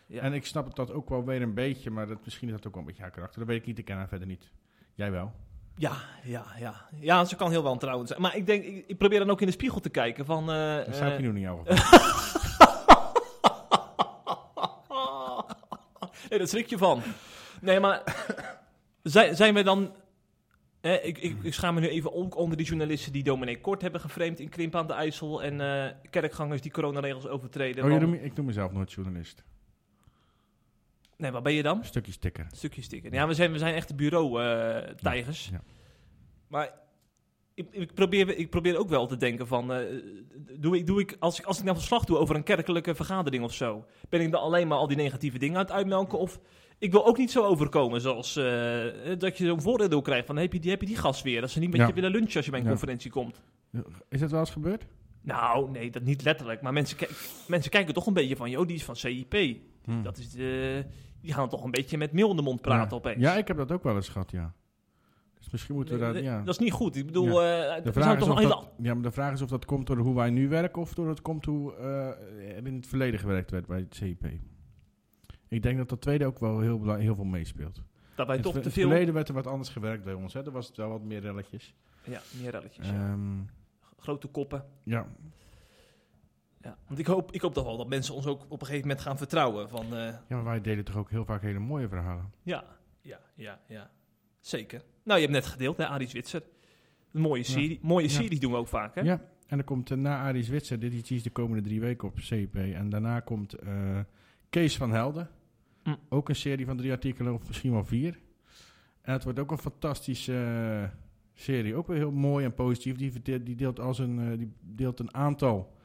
Ja. 0.06 0.20
En 0.22 0.32
ik 0.32 0.46
snap 0.46 0.66
het 0.66 0.76
dat 0.76 0.90
ook 0.92 1.08
wel 1.08 1.24
weer 1.24 1.42
een 1.42 1.54
beetje, 1.54 1.90
maar 1.90 2.06
dat, 2.06 2.18
misschien 2.24 2.48
is 2.48 2.54
dat 2.54 2.66
ook 2.66 2.72
wel 2.72 2.80
een 2.82 2.86
beetje 2.88 3.02
haar 3.02 3.10
karakter. 3.10 3.38
Dat 3.38 3.48
weet 3.48 3.60
ik 3.60 3.66
niet, 3.66 3.78
ik 3.78 3.84
ken 3.84 3.96
haar 3.96 4.08
verder 4.08 4.26
niet. 4.26 4.50
Jij 4.94 5.10
wel. 5.10 5.32
Ja, 5.76 5.92
ja, 6.22 6.44
ja. 6.58 6.74
Ja, 7.00 7.24
ze 7.24 7.36
kan 7.36 7.50
heel 7.50 7.62
wel 7.62 7.76
trouwens 7.76 8.08
zijn. 8.10 8.22
Maar 8.22 8.36
ik 8.36 8.46
denk, 8.46 8.64
ik, 8.64 8.84
ik 8.86 8.98
probeer 8.98 9.18
dan 9.18 9.30
ook 9.30 9.40
in 9.40 9.46
de 9.46 9.52
spiegel 9.52 9.80
te 9.80 9.88
kijken 9.90 10.24
van... 10.24 10.50
eh, 10.50 10.76
Dat 10.76 10.96
zou 10.96 11.10
ik 11.10 11.16
eh, 11.18 11.24
niet 11.24 11.34
in 11.34 11.40
jouw 11.40 11.62
geval. 11.64 12.00
nee, 16.28 16.38
dat 16.38 16.48
schrik 16.48 16.66
je 16.66 16.78
van. 16.78 17.02
Nee, 17.60 17.80
maar 17.80 18.02
zijn, 19.02 19.36
zijn 19.36 19.54
we 19.54 19.62
dan... 19.62 19.94
eh, 20.82 21.06
ik, 21.06 21.18
ik, 21.18 21.36
ik 21.42 21.54
schaam 21.54 21.74
me 21.74 21.80
nu 21.80 21.88
even 21.88 22.12
ook 22.14 22.36
onder 22.36 22.56
die 22.56 22.66
journalisten 22.66 23.12
die 23.12 23.22
dominee 23.22 23.60
Kort 23.60 23.82
hebben 23.82 24.00
geframed 24.00 24.40
in 24.40 24.48
Krimp 24.48 24.74
aan 24.76 24.86
de 24.86 24.92
IJssel 24.92 25.42
en 25.42 25.60
eh, 25.60 25.92
kerkgangers 26.10 26.60
die 26.60 26.70
coronaregels 26.70 27.26
overtreden. 27.26 27.84
Oh, 27.84 27.90
je 27.90 27.96
Want- 27.98 28.00
noemt 28.10 28.20
me- 28.20 28.26
ik 28.26 28.34
noem 28.36 28.46
mezelf 28.46 28.72
nooit 28.72 28.92
journalist. 28.92 29.44
Nee, 31.16 31.30
wat 31.30 31.42
ben 31.42 31.52
je 31.52 31.62
dan? 31.62 31.84
Stukje 31.84 32.12
sticker. 32.12 32.46
Stukje 32.52 32.82
stikken. 32.82 33.12
Ja, 33.12 33.26
we 33.26 33.34
zijn, 33.34 33.52
we 33.52 33.58
zijn 33.58 33.74
echte 33.74 33.94
bureau-tijgers. 33.94 35.48
Ja. 35.52 35.62
Maar 36.48 36.72
ik, 37.54 37.66
ik, 37.70 37.94
probeer, 37.94 38.36
ik 38.36 38.50
probeer 38.50 38.78
ook 38.78 38.88
wel 38.88 39.06
te 39.06 39.16
denken 39.16 39.46
van... 39.46 39.72
eh, 39.72 40.02
doe 40.58 40.76
ik, 40.76 40.86
doe 40.86 41.00
ik, 41.00 41.16
als, 41.18 41.38
ik, 41.38 41.44
als 41.46 41.58
ik 41.58 41.64
nou 41.64 41.76
verslag 41.76 42.04
doe 42.04 42.16
over 42.18 42.36
een 42.36 42.42
kerkelijke 42.42 42.94
vergadering 42.94 43.44
of 43.44 43.52
zo... 43.54 43.84
ben 44.08 44.20
ik 44.20 44.30
dan 44.30 44.40
alleen 44.42 44.68
maar 44.68 44.78
al 44.78 44.86
die 44.88 44.96
negatieve 44.96 45.38
dingen 45.38 45.56
aan 45.56 45.62
het 45.64 45.72
uitmelken? 45.72 46.18
Of 46.18 46.40
ik 46.82 46.92
wil 46.92 47.06
ook 47.06 47.18
niet 47.18 47.30
zo 47.30 47.44
overkomen 47.44 48.00
zoals 48.00 48.36
eh, 48.36 48.44
dat 49.18 49.38
je 49.38 49.46
zo'n 49.46 49.60
voordeel 49.60 50.02
krijgt 50.02 50.26
van... 50.26 50.36
heb 50.36 50.52
je 50.52 50.60
die, 50.60 50.70
heb 50.70 50.80
je 50.80 50.86
die 50.86 50.96
gast 50.96 51.22
weer? 51.22 51.40
Dat 51.40 51.50
ze 51.50 51.58
niet 51.58 51.70
met 51.70 51.80
Ja. 51.80 51.86
je 51.86 51.92
willen 51.92 52.10
lunchen 52.10 52.36
als 52.36 52.44
je 52.44 52.50
bij 52.50 52.60
een 52.60 52.66
Ja. 52.66 52.72
conferentie 52.72 53.10
komt. 53.10 53.42
Is 54.08 54.20
dat 54.20 54.30
wel 54.30 54.40
eens 54.40 54.50
gebeurd? 54.50 54.86
Nou, 55.20 55.70
nee, 55.70 55.90
dat 55.90 56.02
niet 56.02 56.22
letterlijk. 56.22 56.62
Maar 56.62 56.72
mensen, 56.72 56.96
mensen 57.48 57.70
kijken 57.70 57.94
toch 57.94 58.06
een 58.06 58.12
beetje 58.14 58.36
van... 58.36 58.50
joh, 58.50 58.66
die 58.66 58.76
is 58.76 58.84
van 58.84 58.96
CIP. 58.96 59.34
Hm. 59.84 60.02
Dat 60.02 60.18
is 60.18 60.30
de, 60.30 60.84
die 61.20 61.32
gaan 61.32 61.48
toch 61.48 61.64
een 61.64 61.70
beetje 61.70 61.98
met 61.98 62.12
meel 62.12 62.30
in 62.30 62.36
de 62.36 62.42
mond 62.42 62.60
praten 62.60 62.90
ja. 62.90 62.96
opeens. 62.96 63.20
Ja, 63.20 63.36
ik 63.36 63.48
heb 63.48 63.56
dat 63.56 63.72
ook 63.72 63.82
wel 63.82 63.94
eens 63.94 64.08
gehad, 64.08 64.30
ja. 64.30 64.52
Dus 65.38 65.50
misschien 65.50 65.74
moeten 65.74 65.98
we 65.98 66.04
Nee, 66.04 66.12
dat... 66.12 66.22
Ja. 66.22 66.38
Dat 66.38 66.54
is 66.54 66.58
niet 66.58 66.72
goed. 66.72 66.96
Ik 66.96 67.06
bedoel, 67.06 67.28
eh, 67.28 67.34
De 67.34 67.80
we 67.84 67.92
vraag, 67.92 68.04
zijn 68.04 68.18
is 68.18 68.24
toch 68.24 68.36
of 68.36 68.42
dat, 68.42 68.68
ja, 68.78 68.94
maar 68.94 69.02
de 69.02 69.10
vraag 69.10 69.32
is 69.32 69.42
of 69.42 69.48
dat 69.48 69.64
komt 69.64 69.86
door 69.86 69.96
hoe 69.96 70.14
wij 70.14 70.30
nu 70.30 70.48
werken 70.48 70.82
of 70.82 70.94
door 70.94 71.08
het 71.08 71.22
komt 71.22 71.44
hoe 71.44 71.74
eh, 71.76 72.56
er 72.56 72.66
in 72.66 72.74
het 72.74 72.86
verleden 72.86 73.20
gewerkt 73.20 73.50
werd 73.50 73.66
bij 73.66 73.78
het 73.78 73.94
CIP. 73.94 74.24
Ik 75.52 75.62
denk 75.62 75.78
dat 75.78 75.88
dat 75.88 76.00
tweede 76.00 76.26
ook 76.26 76.38
wel 76.38 76.60
heel, 76.60 76.94
heel 76.94 77.14
veel 77.14 77.24
meespeelt. 77.24 77.82
dat 78.14 78.26
wij 78.26 78.36
in 78.36 78.42
toch 78.42 78.54
het, 78.54 78.62
te 78.62 78.70
ver- 78.70 78.78
in 78.82 78.82
veel... 78.82 78.82
het 78.82 78.90
verleden 78.92 79.14
werd 79.14 79.28
er 79.28 79.34
wat 79.34 79.46
anders 79.46 79.68
gewerkt 79.68 80.04
bij 80.04 80.12
ons. 80.14 80.32
Hè. 80.34 80.44
Er 80.44 80.50
was 80.50 80.72
wel 80.74 80.88
wat 80.88 81.02
meer 81.02 81.20
relletjes. 81.20 81.74
Ja, 82.04 82.20
meer 82.40 82.50
relletjes. 82.50 82.86
ja. 82.86 82.92
Ehm, 82.94 83.38
Grote 83.98 84.26
koppen. 84.28 84.64
ja, 84.82 85.06
Ja. 86.62 86.76
Want 86.86 86.98
ik 86.98 87.06
hoop, 87.06 87.32
ik 87.32 87.40
hoop 87.40 87.54
toch 87.54 87.64
wel 87.64 87.76
dat 87.76 87.88
mensen 87.88 88.14
ons 88.14 88.26
ook 88.26 88.42
op 88.48 88.60
een 88.60 88.66
gegeven 88.66 88.86
moment 88.88 89.00
gaan 89.04 89.18
vertrouwen. 89.18 89.68
Van, 89.68 89.84
eh, 89.84 89.98
ja, 90.06 90.20
maar 90.28 90.44
wij 90.44 90.60
deden 90.60 90.84
toch 90.84 90.96
ook 90.96 91.10
heel 91.10 91.24
vaak 91.24 91.42
hele 91.42 91.58
mooie 91.58 91.88
verhalen. 91.88 92.32
ja, 92.42 92.64
ja, 93.00 93.20
ja, 93.34 93.60
ja. 93.68 93.90
Zeker. 94.40 94.82
Nou, 95.02 95.20
je 95.20 95.26
hebt 95.26 95.38
net 95.38 95.46
gedeeld, 95.52 95.76
hè, 95.76 95.86
Arie 95.86 96.08
Zwitser. 96.08 96.42
Een 97.12 97.20
mooie 97.20 97.42
serie. 97.42 97.78
Mooie 97.82 98.06
Ja. 98.06 98.12
serie 98.12 98.40
doen 98.40 98.50
we 98.52 98.56
ook 98.58 98.68
vaak, 98.68 98.94
hè? 98.94 99.00
Ja, 99.00 99.20
en 99.46 99.56
dan 99.56 99.64
komt 99.64 99.90
eh, 99.90 99.98
na 99.98 100.22
Arie 100.22 100.42
Zwitser, 100.42 100.78
dit 100.80 101.10
is 101.10 101.22
de 101.22 101.30
komende 101.30 101.62
drie 101.62 101.80
weken 101.80 102.08
op 102.08 102.18
CIP. 102.18 102.54
En 102.56 102.88
daarna 102.90 103.20
komt 103.20 103.52
eh, 103.54 103.98
Kees 104.50 104.76
van 104.76 104.90
Helden. 104.92 105.28
Hm. 105.82 105.94
Ook 106.08 106.28
een 106.28 106.36
serie 106.36 106.66
van 106.66 106.76
drie 106.76 106.90
artikelen, 106.92 107.34
of 107.34 107.46
misschien 107.46 107.72
wel 107.72 107.84
vier. 107.84 108.18
En 109.02 109.12
het 109.12 109.24
wordt 109.24 109.38
ook 109.38 109.50
een 109.50 109.58
fantastische 109.58 110.34
eh, 110.34 110.88
serie. 111.34 111.74
Ook 111.74 111.86
weer 111.86 111.96
heel 111.96 112.12
mooi 112.12 112.44
en 112.44 112.54
positief. 112.54 112.96
Die, 112.96 113.12
verdeelt- 113.12 113.46
die, 113.46 113.56
deelt, 113.56 113.80
als 113.80 113.98
een, 113.98 114.18
eh, 114.18 114.38
die 114.38 114.52
deelt 114.60 115.00
een 115.00 115.14
aantal 115.14 115.76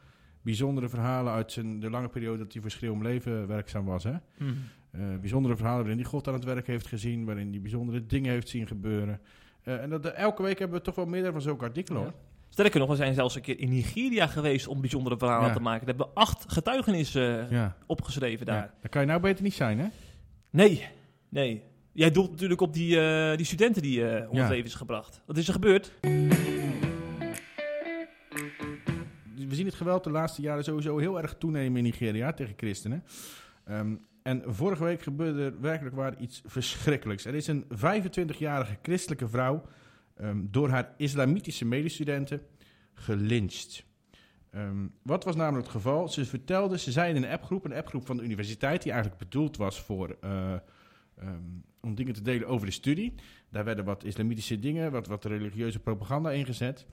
bijzondere 0.42 0.90
verhalen 0.90 1.34
uit 1.34 1.52
zijn, 1.52 1.80
de 1.80 1.90
lange 1.90 2.10
periode 2.10 2.38
dat 2.38 2.54
hij 2.54 2.62
voor 2.62 2.72
Schreeuw 2.72 2.92
om 2.92 3.04
Leven 3.04 3.48
werkzaam 3.48 3.86
was. 3.86 4.04
Hè? 4.04 4.14
Mhm. 4.38 4.52
Eh, 4.92 5.02
bijzondere 5.20 5.56
verhalen 5.56 5.80
waarin 5.82 6.00
hij 6.02 6.10
God 6.10 6.28
aan 6.28 6.34
het 6.34 6.44
werk 6.44 6.68
heeft 6.68 6.88
gezien, 6.88 7.26
waarin 7.26 7.50
hij 7.52 7.62
bijzondere 7.62 8.06
dingen 8.06 8.32
heeft 8.32 8.50
zien 8.50 8.68
gebeuren. 8.68 9.22
En 9.64 9.90
dat, 9.90 10.06
elke 10.06 10.44
week 10.44 10.60
hebben 10.60 10.78
we 10.78 10.84
toch 10.84 10.96
wel 10.96 11.06
meerdere 11.06 11.32
van 11.32 11.42
zulke 11.42 11.66
artikelen 11.66 12.02
hoor. 12.02 12.14
Sterker 12.58 12.80
nog, 12.80 12.90
we 12.90 12.96
zijn 12.96 13.14
zelfs 13.14 13.36
een 13.36 13.42
keer 13.42 13.60
in 13.60 13.70
Nigeria 13.70 14.28
geweest 14.28 14.68
om 14.68 14.82
bijzondere 14.82 15.18
verhalen 15.18 15.48
Ja. 15.48 15.54
te 15.54 15.60
maken. 15.60 15.86
Daar 15.86 15.96
hebben 15.96 16.14
we 16.14 16.20
acht 16.22 16.46
getuigenissen 16.48 17.46
eh, 17.46 17.52
Ja, 17.52 17.76
opgeschreven 17.86 18.46
daar. 18.46 18.56
ja. 18.56 18.74
Dat 18.82 18.92
kan 18.92 19.02
je 19.02 19.08
nou 19.08 19.20
beter 19.22 19.44
niet 19.44 19.54
zijn, 19.54 19.80
hè? 19.80 19.88
Nee, 20.50 20.86
nee. 21.30 21.64
Jij 21.92 22.12
doelt 22.12 22.32
natuurlijk 22.32 22.62
op 22.62 22.74
die, 22.74 23.00
eh, 23.02 23.38
die 23.38 23.46
studenten 23.46 23.82
die 23.82 24.10
eh 24.10 24.30
om 24.30 24.36
Ja. 24.36 24.42
het 24.42 24.50
leven 24.52 24.66
is 24.66 24.74
gebracht. 24.76 25.22
Wat 25.26 25.38
is 25.38 25.48
er 25.48 25.54
gebeurd? 25.54 25.92
We 29.48 29.56
zien 29.56 29.66
het 29.66 29.76
geweld 29.76 30.04
de 30.04 30.10
laatste 30.12 30.42
jaren 30.42 30.64
sowieso 30.64 30.98
heel 30.98 31.22
erg 31.22 31.36
toenemen 31.40 31.78
in 31.78 31.84
Nigeria 31.84 32.34
tegen 32.34 32.54
christenen. 32.58 33.04
Ehm, 33.66 33.96
en 34.24 34.44
vorige 34.46 34.84
week 34.84 35.02
gebeurde 35.02 35.44
er 35.44 35.62
werkelijk 35.62 35.96
waar 35.96 36.20
iets 36.20 36.42
verschrikkelijks. 36.46 37.26
Er 37.26 37.36
is 37.36 37.48
een 37.48 37.66
25-jarige 37.70 38.78
christelijke 38.82 39.28
vrouw 39.28 39.64
ehm, 40.18 40.46
door 40.50 40.70
haar 40.70 40.94
islamitische 40.98 41.66
medestudenten 41.66 42.42
gelyncht. 42.94 43.86
Ehm, 44.50 44.88
wat 45.02 45.24
was 45.24 45.36
namelijk 45.36 45.66
het 45.66 45.76
geval? 45.76 46.08
Ze 46.08 46.26
vertelde, 46.26 46.78
ze 46.78 46.92
zei 46.92 47.16
in 47.16 47.24
een 47.24 47.30
appgroep, 47.30 47.66
een 47.66 47.74
appgroep 47.74 48.06
van 48.06 48.18
de 48.18 48.24
universiteit, 48.24 48.84
die 48.84 48.92
eigenlijk 48.92 49.22
bedoeld 49.22 49.58
was 49.58 49.82
voor, 49.82 50.18
eh, 50.22 50.54
ehm, 51.16 51.42
om 51.82 51.96
dingen 51.96 52.14
te 52.14 52.22
delen 52.22 52.48
over 52.48 52.66
de 52.66 52.72
studie. 52.74 53.14
Daar 53.50 53.64
werden 53.64 53.86
wat 53.86 54.04
islamitische 54.04 54.60
dingen, 54.60 54.92
wat, 54.92 55.08
wat 55.08 55.26
religieuze 55.26 55.80
propaganda 55.80 56.32
ingezet. 56.32 56.86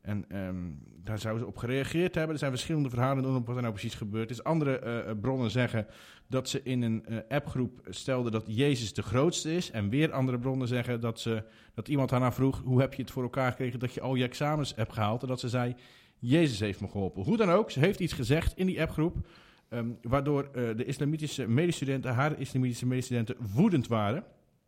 En 0.00 0.24
ehm, 0.28 0.70
daar 1.04 1.18
zouden 1.18 1.42
ze 1.42 1.48
op 1.48 1.56
gereageerd 1.56 2.14
hebben. 2.14 2.32
Er 2.32 2.38
zijn 2.38 2.50
verschillende 2.50 2.90
verhalen 2.90 3.24
over 3.24 3.42
wat 3.44 3.56
er 3.56 3.62
nou 3.62 3.74
precies 3.74 3.94
gebeurd 3.94 4.30
is. 4.30 4.44
Andere 4.44 4.78
eh, 4.78 5.12
bronnen 5.20 5.50
zeggen 5.50 5.86
dat 6.28 6.48
ze 6.48 6.62
in 6.62 6.82
een 6.82 7.06
eh, 7.06 7.18
appgroep 7.28 7.80
stelden 7.88 8.32
dat 8.32 8.44
Jezus 8.46 8.92
de 8.92 9.02
grootste 9.02 9.54
is. 9.54 9.70
En 9.70 9.88
weer 9.88 10.12
andere 10.12 10.38
bronnen 10.38 10.68
zeggen 10.68 11.00
dat, 11.00 11.20
ze, 11.20 11.44
dat 11.74 11.88
iemand 11.88 12.10
haar 12.10 12.34
vroeg... 12.34 12.62
hoe 12.64 12.80
heb 12.80 12.94
je 12.94 13.02
het 13.02 13.10
voor 13.10 13.22
elkaar 13.22 13.50
gekregen 13.50 13.78
dat 13.78 13.94
je 13.94 14.00
al 14.00 14.14
je 14.14 14.24
examens 14.24 14.74
hebt 14.76 14.92
gehaald? 14.92 15.22
En 15.22 15.28
dat 15.28 15.40
ze 15.40 15.48
zei, 15.48 15.74
Jezus 16.18 16.60
heeft 16.60 16.80
me 16.80 16.88
geholpen. 16.88 17.22
Hoe 17.22 17.36
dan 17.36 17.50
ook, 17.50 17.70
ze 17.70 17.80
heeft 17.80 18.00
iets 18.00 18.12
gezegd 18.12 18.56
in 18.56 18.66
die 18.66 18.80
appgroep... 18.80 19.16
ehm, 19.68 19.88
waardoor 20.02 20.44
eh, 20.44 20.76
de 20.76 20.84
islamitische 20.84 21.48
medestudenten, 21.48 22.14
haar 22.14 22.40
islamitische 22.40 22.86
medestudenten, 22.86 23.36
woedend 23.54 23.86
waren. 23.86 24.24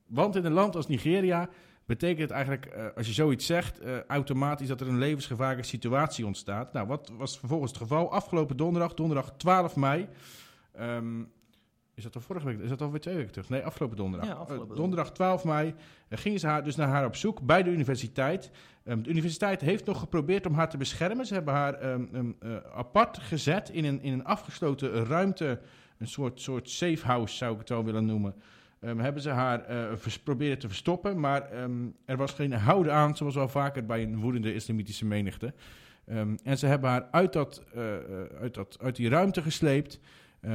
Want 0.06 0.36
in 0.36 0.44
een 0.44 0.52
land 0.52 0.76
als 0.76 0.88
Nigeria 0.88 1.48
betekent 1.86 2.20
het 2.20 2.30
eigenlijk, 2.30 2.66
eh, 2.66 2.86
als 2.96 3.06
je 3.06 3.12
zoiets 3.12 3.46
zegt, 3.46 3.78
eh, 3.78 4.02
automatisch 4.06 4.68
dat 4.68 4.80
er 4.80 4.88
een 4.88 4.98
levensgevaarlijke 4.98 5.68
situatie 5.68 6.26
ontstaat. 6.26 6.72
Nou, 6.72 6.86
wat 6.86 7.12
was 7.16 7.38
vervolgens 7.38 7.70
het 7.70 7.80
geval? 7.80 8.12
Afgelopen 8.12 8.56
donderdag, 8.56 8.94
donderdag 8.94 9.32
12 9.36 9.76
mei. 9.76 10.08
ehm, 10.72 11.22
is 11.94 12.02
dat 12.02 12.14
al 12.14 12.20
vorige 12.20 12.46
week? 12.46 12.58
Is 12.58 12.68
dat 12.68 12.80
alweer 12.82 13.00
twee 13.00 13.14
weken 13.14 13.32
terug? 13.32 13.48
Nee, 13.48 13.62
afgelopen 13.62 13.96
donderdag. 13.96 14.28
Ja, 14.28 14.34
afgelopen 14.34 14.70
Eh, 14.70 14.76
donderdag 14.76 15.12
12 15.12 15.44
mei 15.44 15.74
gingen 16.08 16.40
ze 16.40 16.46
haar, 16.46 16.64
dus 16.64 16.76
naar 16.76 16.88
haar 16.88 17.04
op 17.04 17.16
zoek 17.16 17.40
bij 17.40 17.62
de 17.62 17.70
universiteit. 17.70 18.50
Ehm, 18.84 19.02
de 19.02 19.10
universiteit 19.10 19.60
heeft 19.60 19.84
nog 19.84 19.98
geprobeerd 19.98 20.46
om 20.46 20.54
haar 20.54 20.68
te 20.68 20.76
beschermen. 20.76 21.26
Ze 21.26 21.34
hebben 21.34 21.54
haar 21.54 21.74
ehm, 21.74 22.04
ehm, 22.12 22.30
eh, 22.38 22.56
apart 22.74 23.18
gezet 23.18 23.68
in 23.68 23.84
een, 23.84 24.02
in 24.02 24.12
een 24.12 24.24
afgesloten 24.24 25.04
ruimte. 25.04 25.60
Een 25.98 26.08
soort, 26.08 26.40
soort 26.40 26.70
safe 26.70 27.06
house 27.06 27.36
zou 27.36 27.52
ik 27.52 27.58
het 27.58 27.68
wel 27.68 27.84
willen 27.84 28.06
noemen. 28.06 28.34
Ehm, 28.82 28.98
hebben 28.98 29.22
ze 29.22 29.30
haar 29.30 29.64
vers- 29.96 30.18
proberen 30.18 30.58
te 30.58 30.68
verstoppen, 30.68 31.20
maar 31.20 31.50
ehm, 31.50 31.86
er 32.04 32.16
was 32.16 32.32
geen 32.32 32.52
houden 32.52 32.92
aan, 32.92 33.16
zoals 33.16 33.34
wel 33.34 33.48
vaker 33.48 33.86
bij 33.86 34.02
een 34.02 34.20
woedende 34.20 34.54
islamitische 34.54 35.04
menigte. 35.06 35.54
Ehm, 36.06 36.36
en 36.44 36.58
ze 36.58 36.66
hebben 36.66 36.90
haar 36.90 37.08
uit, 37.10 37.32
dat, 37.32 37.62
eh, 37.74 37.96
eh, 37.96 38.02
uit, 38.40 38.54
dat, 38.54 38.78
uit 38.80 38.96
die 38.96 39.08
ruimte 39.08 39.42
gesleept. 39.42 40.00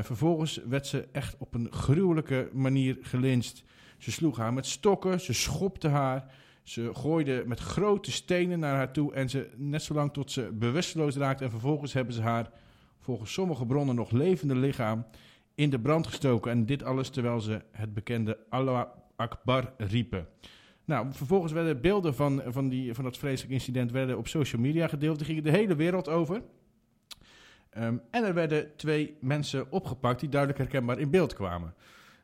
Vervolgens 0.01 0.61
werd 0.69 0.87
ze 0.87 1.07
echt 1.11 1.35
op 1.37 1.53
een 1.53 1.67
gruwelijke 1.71 2.49
manier 2.53 2.97
gelyncht. 3.01 3.63
Ze 3.97 4.11
sloeg 4.11 4.37
haar 4.37 4.53
met 4.53 4.65
stokken, 4.65 5.19
ze 5.19 5.33
schopte 5.33 5.87
haar, 5.87 6.25
Ze 6.63 6.89
gooiden 6.93 7.47
met 7.47 7.59
grote 7.59 8.11
stenen 8.11 8.59
naar 8.59 8.75
haar 8.75 8.91
toe 8.91 9.13
en 9.13 9.29
ze 9.29 9.49
net 9.55 9.81
zolang 9.81 10.13
tot 10.13 10.31
ze 10.31 10.49
bewusteloos 10.53 11.15
raakte. 11.15 11.43
En 11.43 11.49
vervolgens 11.49 11.93
hebben 11.93 12.13
ze 12.13 12.21
haar, 12.21 12.49
volgens 12.99 13.33
sommige 13.33 13.65
bronnen, 13.65 13.95
nog 13.95 14.11
levende 14.11 14.55
lichaam 14.55 15.05
in 15.57 15.69
de 15.69 15.79
brand 15.79 16.07
gestoken. 16.07 16.51
En 16.51 16.65
dit 16.65 16.83
alles 16.83 17.09
terwijl 17.09 17.41
ze 17.41 17.61
het 17.71 17.93
bekende 17.93 18.37
Allah 18.49 18.87
Akbar 19.15 19.73
riepen. 19.77 20.27
Nou, 20.85 21.07
vervolgens 21.11 21.53
werden 21.53 21.81
beelden 21.81 22.15
van, 22.15 22.41
van, 22.45 22.69
die, 22.69 22.93
van 22.93 23.03
dat 23.03 23.17
vreselijke 23.17 23.53
incident 23.53 23.91
werden 23.91 24.17
op 24.17 24.27
social 24.27 24.61
media 24.61 24.87
gedeeld. 24.87 25.17
Die 25.17 25.25
gingen 25.25 25.43
de 25.43 25.51
hele 25.51 25.75
wereld 25.75 26.09
over. 26.09 26.41
Ehm, 27.69 27.97
en 28.11 28.23
er 28.23 28.33
werden 28.33 28.75
twee 28.75 29.17
mensen 29.21 29.71
opgepakt 29.71 30.19
die 30.19 30.29
duidelijk 30.29 30.59
herkenbaar 30.61 30.99
in 30.99 31.09
beeld 31.09 31.33
kwamen. 31.33 31.73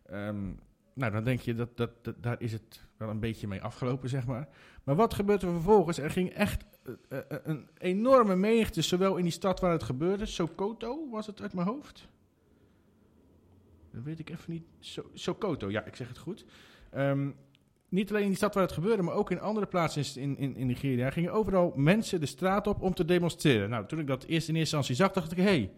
Ehm, 0.06 0.52
nou, 0.94 1.12
dan 1.12 1.24
denk 1.24 1.40
je 1.40 1.56
dat, 1.56 1.78
dat, 1.78 1.90
dat 2.02 2.24
daar 2.24 2.42
is 2.42 2.52
het 2.52 2.82
wel 2.98 3.10
een 3.10 3.20
beetje 3.20 3.48
mee 3.48 3.62
afgelopen, 3.62 4.10
zeg 4.10 4.26
maar. 4.26 4.48
Maar 4.84 4.96
wat 4.96 5.14
gebeurde 5.14 5.46
er 5.46 5.54
vervolgens? 5.54 5.98
Er 5.98 6.12
ging 6.12 6.30
echt 6.30 6.66
eh, 7.10 7.18
eh, 7.18 7.38
een 7.44 7.70
enorme 7.78 8.36
menigte, 8.36 8.82
zowel 8.82 9.18
in 9.18 9.24
die 9.24 9.32
stad 9.32 9.60
waar 9.60 9.72
het 9.72 9.84
gebeurde, 9.84 10.26
Sokoto 10.26 11.10
was 11.10 11.28
het 11.28 11.42
uit 11.42 11.54
mijn 11.54 11.68
hoofd. 11.68 12.12
Dat 13.94 14.04
weet 14.04 14.20
ik 14.20 14.30
even 14.30 14.52
niet. 14.54 14.64
So 14.80 15.10
Sokoto, 15.14 15.72
ja, 15.72 15.86
ik 15.86 15.96
zeg 15.96 16.08
het 16.08 16.18
goed. 16.18 16.46
Ehm, 16.92 17.30
niet 17.90 18.10
alleen 18.10 18.22
in 18.22 18.28
die 18.28 18.38
stad 18.38 18.54
waar 18.54 18.64
het 18.64 18.72
gebeurde, 18.72 19.04
maar 19.04 19.14
ook 19.16 19.32
in 19.32 19.40
andere 19.40 19.66
plaatsen 19.66 20.22
in, 20.22 20.38
in, 20.38 20.56
in 20.56 20.68
Nigeria 20.68 21.10
gingen 21.10 21.32
overal 21.34 21.72
mensen 21.76 22.20
de 22.20 22.26
straat 22.26 22.68
op 22.68 22.82
om 22.82 22.94
te 22.94 23.06
demonstreren. 23.06 23.70
Nou, 23.70 23.86
toen 23.88 24.00
ik 24.00 24.08
dat 24.08 24.24
eerst 24.24 24.48
in 24.50 24.56
eerste 24.56 24.76
instantie 24.76 24.96
zag, 24.96 25.12
dacht 25.12 25.32
ik: 25.32 25.38
hé, 25.38 25.44
hey, 25.44 25.72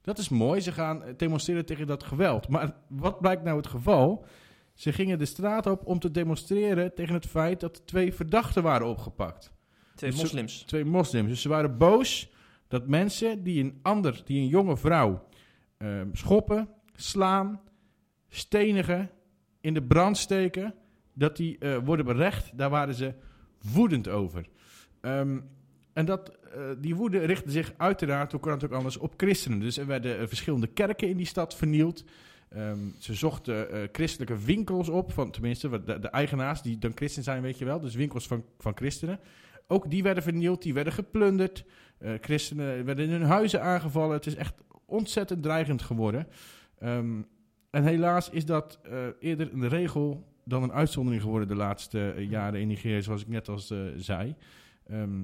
dat 0.00 0.18
is 0.18 0.28
mooi. 0.28 0.60
Ze 0.60 0.72
gaan 0.72 1.02
demonstreren 1.16 1.66
tegen 1.66 1.86
dat 1.86 2.02
geweld. 2.04 2.48
Maar 2.48 2.76
wat 2.88 3.20
blijkt 3.20 3.42
nou 3.44 3.56
het 3.56 3.66
geval? 3.66 4.26
Ze 4.74 4.92
gingen 4.92 5.18
de 5.18 5.24
straat 5.24 5.66
op 5.66 5.86
om 5.86 5.98
te 5.98 6.10
demonstreren 6.10 6.94
tegen 6.94 7.14
het 7.14 7.26
feit 7.26 7.60
dat 7.60 7.86
twee 7.86 8.14
verdachten 8.14 8.62
waren 8.62 8.86
opgepakt. 8.86 9.52
Twee 9.94 10.10
Dus 10.10 10.18
ze- 10.18 10.24
moslims. 10.26 10.62
Twee 10.62 10.84
moslims. 10.84 11.28
Dus 11.28 11.42
ze 11.42 11.48
waren 11.48 11.78
boos 11.78 12.32
dat 12.68 12.88
mensen 12.88 13.42
die 13.42 13.62
een 13.64 13.78
ander, 13.82 14.22
die 14.24 14.40
een 14.40 14.48
jonge 14.48 14.76
vrouw 14.76 15.26
ehm, 15.76 16.08
schoppen, 16.12 16.68
slaan, 16.96 17.60
stenigen, 18.28 19.10
in 19.60 19.74
de 19.74 19.82
brand 19.82 20.18
steken, 20.18 20.74
dat 21.12 21.36
die 21.36 21.58
eh, 21.58 21.76
worden 21.84 22.04
berecht. 22.04 22.58
Daar 22.58 22.70
waren 22.70 22.94
ze 22.94 23.14
woedend 23.72 24.08
over. 24.08 24.46
Ehm, 25.00 25.38
en 25.92 26.04
dat, 26.04 26.28
eh, 26.28 26.60
die 26.78 26.94
woede 26.94 27.18
richtte 27.18 27.50
zich 27.50 27.72
uiteraard, 27.76 28.32
hoe 28.32 28.40
kan 28.40 28.52
het 28.52 28.64
ook 28.64 28.72
anders, 28.72 28.96
op 28.96 29.14
christenen. 29.16 29.60
Dus 29.60 29.78
er 29.78 29.86
werden 29.86 30.18
eh, 30.18 30.26
verschillende 30.26 30.66
kerken 30.66 31.08
in 31.08 31.16
die 31.16 31.26
stad 31.26 31.54
vernield. 31.54 32.04
Ehm, 32.48 32.78
ze 32.98 33.14
zochten 33.14 33.88
christelijke 33.92 34.38
winkels 34.38 34.88
op, 34.88 35.12
van, 35.12 35.30
tenminste 35.30 35.84
de, 35.84 35.98
de 35.98 36.08
eigenaars 36.08 36.62
die 36.62 36.78
dan 36.78 36.92
christen 36.94 37.22
zijn, 37.22 37.42
weet 37.42 37.58
je 37.58 37.64
wel. 37.64 37.80
Dus 37.80 37.94
winkels 37.94 38.26
van, 38.26 38.44
van 38.58 38.72
christenen. 38.74 39.20
Ook 39.66 39.90
die 39.90 40.02
werden 40.02 40.22
vernield, 40.22 40.62
die 40.62 40.74
werden 40.74 40.92
geplunderd. 40.92 41.64
Christenen 42.20 42.84
werden 42.84 43.04
in 43.04 43.10
hun 43.10 43.22
huizen 43.22 43.62
aangevallen. 43.62 44.16
Het 44.16 44.26
is 44.26 44.34
echt 44.34 44.54
ontzettend 44.86 45.42
dreigend 45.42 45.82
geworden. 45.82 46.26
Ehm, 46.78 47.22
en 47.70 47.84
helaas 47.84 48.30
is 48.30 48.44
dat 48.44 48.78
eh, 48.82 49.06
eerder 49.20 49.52
een 49.52 49.68
regel 49.68 50.32
dan 50.44 50.62
een 50.62 50.72
uitzondering 50.72 51.22
geworden 51.22 51.48
de 51.48 51.54
laatste 51.54 52.10
eh, 52.10 52.30
jaren 52.30 52.60
in 52.60 52.68
Nigeria, 52.68 53.00
zoals 53.00 53.22
ik 53.22 53.28
net 53.28 53.48
al 53.48 53.58
zei. 53.96 54.34
Ehm 54.86 55.22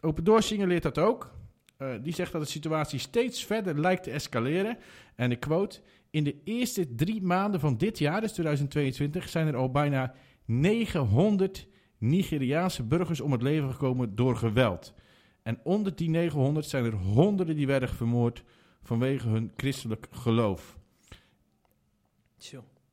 Open 0.00 0.24
Doors 0.24 0.46
signaleert 0.46 0.82
dat 0.82 0.98
ook. 0.98 1.32
Eh, 1.76 1.88
die 2.02 2.14
zegt 2.14 2.32
dat 2.32 2.40
de 2.40 2.48
situatie 2.48 2.98
steeds 2.98 3.44
verder 3.44 3.80
lijkt 3.80 4.02
te 4.02 4.10
escaleren. 4.10 4.78
En 5.14 5.30
ik 5.30 5.40
quote: 5.40 5.80
In 6.10 6.24
de 6.24 6.36
eerste 6.44 6.94
drie 6.94 7.22
maanden 7.22 7.60
van 7.60 7.76
dit 7.76 7.98
jaar, 7.98 8.20
dus 8.20 8.32
2022, 8.32 9.28
zijn 9.28 9.46
er 9.46 9.56
al 9.56 9.70
bijna 9.70 10.14
900 10.44 11.68
Nigeriaanse 11.98 12.82
burgers 12.82 13.20
om 13.20 13.32
het 13.32 13.42
leven 13.42 13.70
gekomen 13.70 14.14
door 14.14 14.36
geweld. 14.36 14.94
En 15.42 15.58
onder 15.62 15.96
die 15.96 16.10
900 16.10 16.66
zijn 16.66 16.84
er 16.84 16.94
honderden 16.94 17.56
die 17.56 17.66
werden 17.66 17.88
vermoord 17.88 18.44
vanwege 18.82 19.28
hun 19.28 19.52
christelijk 19.56 20.06
geloof. 20.10 20.78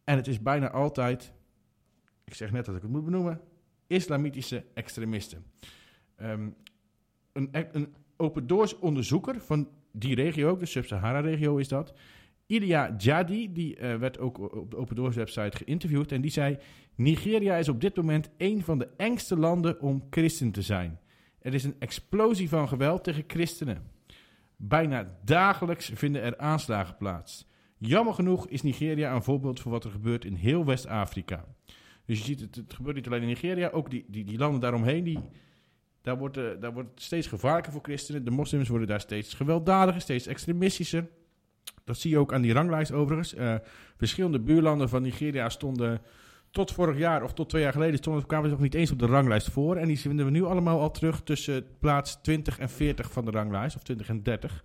En 0.03 0.15
het 0.15 0.27
is 0.27 0.41
bijna 0.41 0.71
altijd, 0.71 1.33
ik 2.23 2.33
zeg 2.33 2.51
net 2.51 2.65
dat 2.65 2.75
ik 2.75 2.81
het 2.81 2.91
moet 2.91 3.05
benoemen, 3.05 3.41
islamitische 3.88 4.63
extremisten. 4.73 5.45
Ehm, 6.15 6.49
een, 7.33 7.49
een 7.71 7.95
open 8.17 8.47
doors 8.47 8.79
onderzoeker 8.79 9.41
van 9.41 9.69
die 9.91 10.15
regio 10.15 10.57
de 10.57 10.65
Sub-Sahara-regio 10.65 11.57
is 11.57 11.67
dat. 11.67 11.93
Ilia 12.45 12.95
Jadi, 12.97 13.51
die 13.51 13.75
eh, 13.75 13.95
werd 13.95 14.19
ook 14.19 14.55
op 14.55 14.71
de 14.71 14.77
Open 14.77 14.95
Doors 14.95 15.15
website 15.15 15.57
geïnterviewd. 15.57 16.12
En 16.12 16.21
die 16.21 16.31
zei, 16.31 16.57
Nigeria 16.95 17.55
is 17.55 17.69
op 17.69 17.81
dit 17.81 17.95
moment 17.95 18.29
een 18.38 18.63
van 18.63 18.79
de 18.79 18.89
engste 18.97 19.38
landen 19.38 19.81
om 19.81 20.03
christen 20.10 20.51
te 20.51 20.62
zijn. 20.62 20.99
Er 21.41 21.53
is 21.53 21.63
een 21.63 21.75
explosie 21.79 22.49
van 22.49 22.67
geweld 22.67 23.03
tegen 23.03 23.23
christenen. 23.27 23.91
Bijna 24.55 25.17
dagelijks 25.23 25.91
vinden 25.93 26.21
er 26.21 26.38
aanslagen 26.38 26.97
plaats. 26.97 27.47
Jammer 27.77 28.13
genoeg 28.13 28.47
is 28.47 28.61
Nigeria 28.61 29.15
een 29.15 29.23
voorbeeld 29.23 29.59
van 29.59 29.71
wat 29.71 29.83
er 29.83 29.91
gebeurt 29.91 30.25
in 30.25 30.33
heel 30.33 30.65
West-Afrika. 30.65 31.45
Dus 32.05 32.17
je 32.17 32.23
ziet, 32.23 32.39
het, 32.39 32.55
het 32.55 32.73
gebeurt 32.73 32.95
niet 32.95 33.07
alleen 33.07 33.21
in 33.21 33.27
Nigeria, 33.27 33.69
ook 33.69 33.89
die, 33.89 34.05
die, 34.07 34.23
die 34.23 34.37
landen 34.37 34.61
daaromheen, 34.61 35.03
die, 35.03 35.19
daar, 36.01 36.17
wordt, 36.17 36.37
eh, 36.37 36.43
daar 36.59 36.73
wordt 36.73 37.01
steeds 37.01 37.27
gevaarlijker 37.27 37.71
voor 37.71 37.81
christenen. 37.81 38.25
De 38.25 38.31
moslims 38.31 38.69
worden 38.69 38.87
daar 38.87 38.99
steeds 38.99 39.33
gewelddadiger, 39.33 40.01
steeds 40.01 40.27
extremistischer. 40.27 41.07
Dat 41.83 41.97
zie 41.97 42.11
je 42.11 42.17
ook 42.17 42.33
aan 42.33 42.41
die 42.41 42.53
ranglijst 42.53 42.91
overigens. 42.91 43.33
Eh, 43.33 43.55
verschillende 43.97 44.39
buurlanden 44.39 44.89
van 44.89 45.01
Nigeria 45.01 45.49
stonden 45.49 46.01
tot 46.51 46.71
vorig 46.71 46.97
jaar 46.97 47.23
of 47.23 47.33
tot 47.33 47.49
twee 47.49 47.61
jaar 47.61 47.71
geleden 47.71 47.97
stonden, 47.97 48.25
kwamen 48.25 48.45
ze 48.45 48.51
nog 48.51 48.63
niet 48.63 48.73
eens 48.73 48.91
op 48.91 48.99
de 48.99 49.05
ranglijst 49.05 49.49
voor. 49.49 49.75
En 49.75 49.87
die 49.87 49.99
vinden 49.99 50.25
we 50.25 50.31
nu 50.31 50.43
allemaal 50.43 50.79
al 50.79 50.91
terug 50.91 51.23
tussen 51.23 51.65
plaats 51.79 52.21
20 52.21 52.59
en 52.59 52.69
40 52.69 53.11
van 53.11 53.25
de 53.25 53.31
ranglijst, 53.31 53.75
of 53.75 53.83
20 53.83 54.09
en 54.09 54.23
30. 54.23 54.63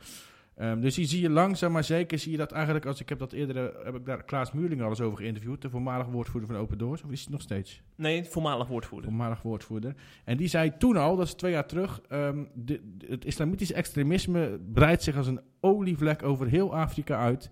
Ehm, 0.55 0.81
dus 0.81 0.95
die 0.95 1.07
zie 1.07 1.21
je 1.21 1.31
langzaam 1.31 1.73
maar 1.73 1.85
zeker, 1.85 2.19
zie 2.19 2.31
je 2.31 2.37
dat 2.37 2.53
eigenlijk, 2.53 2.87
als 2.87 3.01
ik 3.01 3.09
heb 3.09 3.19
dat 3.19 3.33
eerder, 3.33 3.57
eh, 3.75 3.85
heb 3.85 3.95
ik 3.95 4.05
daar 4.07 4.25
Klaas 4.25 4.53
Muurling 4.53 4.83
al 4.83 4.88
eens 4.88 5.01
over 5.01 5.19
geïnterviewd, 5.19 5.62
de 5.62 5.71
voormalige 5.71 6.11
woordvoerder 6.11 6.51
van 6.51 6.59
Open 6.61 6.79
Doors, 6.79 7.03
of 7.03 7.11
is 7.11 7.21
het 7.21 7.31
nog 7.31 7.41
steeds? 7.41 7.83
Nee, 7.97 8.25
voormalig 8.25 8.67
woordvoerder. 8.69 9.11
Voormalig 9.11 9.43
woordvoerder. 9.43 9.95
En 10.25 10.37
die 10.37 10.49
zei 10.49 10.77
toen 10.79 10.97
al, 10.97 11.17
dat 11.17 11.27
is 11.27 11.35
twee 11.35 11.53
jaar 11.53 11.67
terug, 11.67 12.01
ehm, 12.09 12.45
de, 12.55 12.81
de- 12.97 13.07
het 13.07 13.25
islamitisch 13.25 13.73
extremisme 13.73 14.61
breidt 14.73 15.03
zich 15.03 15.17
als 15.17 15.27
een 15.27 15.41
olievlek 15.61 16.23
over 16.23 16.47
heel 16.49 16.75
Afrika 16.77 17.19
uit. 17.19 17.51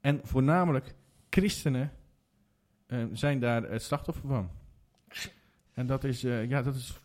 En 0.00 0.20
voornamelijk 0.22 0.94
christenen 1.30 1.92
ehm, 2.86 3.14
zijn 3.14 3.40
daar 3.40 3.62
het 3.62 3.82
slachtoffer 3.82 4.28
van. 4.28 4.50
En 5.72 5.86
dat 5.86 6.04
is, 6.04 6.24
eh, 6.24 6.48
ja, 6.48 6.62
dat 6.62 6.74
is 6.74 7.00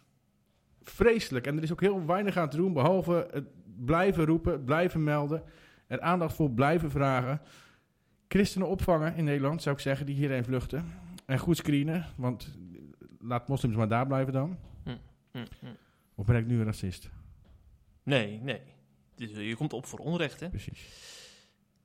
vreselijk. 0.83 1.47
En 1.47 1.57
er 1.57 1.63
is 1.63 1.71
ook 1.71 1.81
heel 1.81 2.05
weinig 2.05 2.37
aan 2.37 2.49
te 2.49 2.57
doen, 2.57 2.73
behalve 2.73 3.27
het 3.31 3.45
blijven 3.77 4.25
roepen, 4.25 4.63
blijven 4.63 5.03
melden, 5.03 5.43
er 5.87 6.01
aandacht 6.01 6.35
voor 6.35 6.51
blijven 6.51 6.91
vragen. 6.91 7.41
Christenen 8.27 8.67
opvangen 8.67 9.15
in 9.15 9.23
Nederland, 9.23 9.61
zou 9.61 9.75
ik 9.75 9.81
zeggen, 9.81 10.05
die 10.05 10.15
hierheen 10.15 10.43
vluchten. 10.43 10.85
En 11.25 11.39
goed 11.39 11.57
screenen, 11.57 12.05
want 12.15 12.57
laat 13.19 13.47
moslims 13.47 13.75
maar 13.75 13.87
daar 13.87 14.07
blijven 14.07 14.33
dan. 14.33 14.57
Hm, 14.83 14.95
hm. 15.31 15.45
Of 16.15 16.25
ben 16.25 16.35
ik 16.35 16.45
nu 16.45 16.59
een 16.59 16.65
racist? 16.65 17.09
Nee, 18.03 18.39
nee. 18.43 18.61
Dus, 19.15 19.31
je 19.31 19.55
komt 19.55 19.73
op 19.73 19.85
voor 19.85 19.99
onrecht, 19.99 20.39
hè? 20.39 20.49
Precies. 20.49 21.13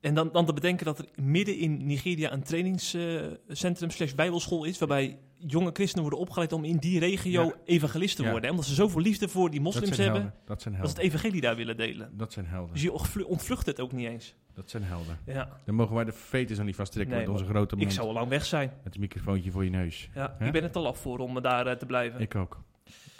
En 0.01 0.15
dan, 0.15 0.33
dan 0.33 0.47
te 0.47 0.53
bedenken 0.53 0.87
dat 0.87 0.99
er 0.99 1.09
midden 1.23 1.57
in 1.57 1.87
Nigeria 1.87 2.33
een 2.33 2.43
trainingscentrum 2.43 3.91
slash 3.91 4.15
bijbelschool 4.15 4.65
is... 4.65 4.79
waarbij 4.79 5.19
jonge 5.47 5.71
christenen 5.73 6.03
worden 6.03 6.21
opgeleid 6.21 6.53
om 6.53 6.65
in 6.65 6.77
die 6.77 6.99
regio 6.99 7.43
Ja. 7.45 7.53
evangelist 7.65 8.17
te 8.17 8.23
worden. 8.23 8.43
hè? 8.43 8.51
Omdat 8.51 8.65
ze 8.65 8.75
zoveel 8.75 9.01
liefde 9.01 9.29
voor 9.29 9.51
die 9.51 9.63
Dat 9.63 9.73
moslims 9.73 9.97
zijn 9.97 10.01
hebben... 10.13 10.23
helden. 10.23 10.47
Dat 10.47 10.63
zijn 10.63 10.75
dat 10.75 10.83
ze 10.83 10.89
het 10.91 10.97
helden. 11.03 11.17
evangelie 11.19 11.41
daar 11.41 11.57
willen 11.57 11.77
delen. 11.77 12.11
Dat 12.17 12.33
zijn 12.33 12.47
helden. 12.47 12.73
Dus 12.73 12.83
je 12.83 12.93
ontvlu- 12.93 13.23
ontvlucht 13.25 13.67
het 13.67 13.81
ook 13.81 13.93
niet 13.93 14.07
eens. 14.09 14.35
Dat 14.55 14.71
zijn 14.71 14.83
helden. 14.83 15.19
Ja, 15.27 15.49
Dan 15.65 15.75
mogen 15.75 15.95
wij 15.95 16.05
de 16.05 16.13
fetus 16.13 16.59
aan 16.59 16.67
niet 16.67 16.75
vasttrekken 16.77 17.15
Nee, 17.17 17.25
met 17.27 17.33
onze 17.35 17.45
grote 17.45 17.75
ik 17.75 17.81
mond. 17.81 17.93
zou 17.93 18.07
al 18.07 18.13
lang 18.13 18.29
weg 18.29 18.45
zijn. 18.45 18.73
Met 18.85 18.95
een 18.95 19.01
microfoontje 19.01 19.51
voor 19.51 19.65
je 19.65 19.71
neus. 19.71 20.11
Ja, 20.15 20.37
ik 20.41 20.53
ben 20.53 20.63
er 20.63 20.71
te 20.71 20.79
laf 20.79 20.99
voor 20.99 21.19
om 21.19 21.41
daar 21.43 21.67
eh, 21.67 21.77
te 21.77 21.87
blijven. 21.87 22.21
Ik 22.21 22.35
ook. 22.35 22.61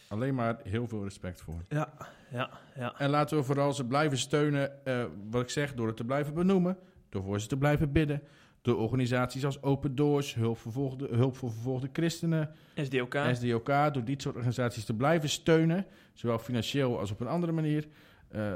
Alleen 0.09 0.35
maar 0.35 0.59
heel 0.65 0.89
veel 0.89 1.05
respect 1.05 1.41
voor. 1.41 1.65
Ja, 1.69 1.93
ja, 2.31 2.51
ja. 2.77 2.95
En 2.99 3.11
laten 3.11 3.37
we 3.37 3.43
vooral 3.45 3.73
ze 3.73 3.85
blijven 3.87 4.19
steunen, 4.19 4.85
eh, 4.85 5.05
wat 5.31 5.43
ik 5.43 5.51
zeg, 5.51 5.75
door 5.75 5.87
het 5.87 5.97
te 5.97 6.05
blijven 6.05 6.35
benoemen. 6.35 6.77
Door 7.09 7.23
voor 7.23 7.41
ze 7.41 7.47
te 7.47 7.57
blijven 7.57 7.93
bidden. 7.93 8.23
Door 8.63 8.77
organisaties 8.77 9.45
als 9.45 9.63
Open 9.63 9.95
Doors, 9.95 10.35
Hulp, 10.35 10.59
vervolgde, 10.59 11.09
hulp 11.11 11.37
voor 11.37 11.51
vervolgde 11.51 11.89
christenen, 11.93 12.51
SDOK. 12.75 13.17
SDOK. 13.33 13.67
Door 13.67 14.05
dit 14.05 14.23
soort 14.23 14.37
organisaties 14.37 14.85
te 14.85 14.95
blijven 14.95 15.29
steunen. 15.29 15.87
Zowel 16.13 16.39
financieel 16.39 16.99
als 16.99 17.11
op 17.11 17.21
een 17.21 17.27
andere 17.27 17.53
manier. 17.53 17.89
Eh, 18.29 18.55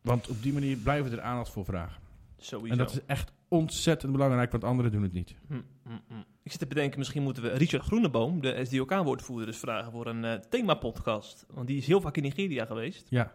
want 0.00 0.28
op 0.28 0.42
die 0.42 0.52
manier 0.52 0.76
blijven 0.76 1.10
we 1.10 1.16
er 1.16 1.22
aandacht 1.22 1.50
voor 1.50 1.64
vragen. 1.64 2.02
Sowieso. 2.36 2.72
En 2.72 2.78
dat 2.78 2.92
is 2.92 3.00
echt 3.06 3.32
ontzettend 3.48 4.12
belangrijk, 4.12 4.50
want 4.50 4.64
anderen 4.64 4.92
doen 4.92 5.02
het 5.02 5.12
niet. 5.12 5.34
Hm, 5.48 5.54
hm, 5.82 5.90
hm. 6.08 6.14
Ik 6.42 6.50
zit 6.50 6.60
te 6.60 6.66
bedenken, 6.66 6.98
misschien 6.98 7.22
moeten 7.22 7.42
we 7.42 7.48
Richard 7.48 7.82
Groeneboom, 7.82 8.40
de 8.40 8.64
SDOK-woordvoerder, 8.64 9.46
dus 9.46 9.58
vragen 9.58 9.92
voor 9.92 10.06
een 10.06 10.24
eh 10.24 10.34
themapodcast. 10.34 11.46
Want 11.50 11.66
die 11.66 11.76
is 11.76 11.86
heel 11.86 12.00
vaak 12.00 12.16
in 12.16 12.22
Nigeria 12.22 12.64
geweest. 12.64 13.06
Ja, 13.08 13.32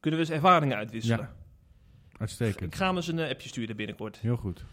Kunnen 0.00 0.20
we 0.20 0.26
eens 0.26 0.34
ervaringen 0.34 0.76
uitwisselen? 0.76 1.18
Ja. 1.18 1.37
Ik 2.18 2.24
uitstekend. 2.24 2.74
ga 2.74 2.86
hem 2.86 2.96
eens 2.96 3.06
een 3.08 3.18
eh, 3.18 3.30
appje 3.30 3.48
sturen 3.48 3.76
binnenkort. 3.76 4.18
Heel 4.20 4.36
goed. 4.36 4.64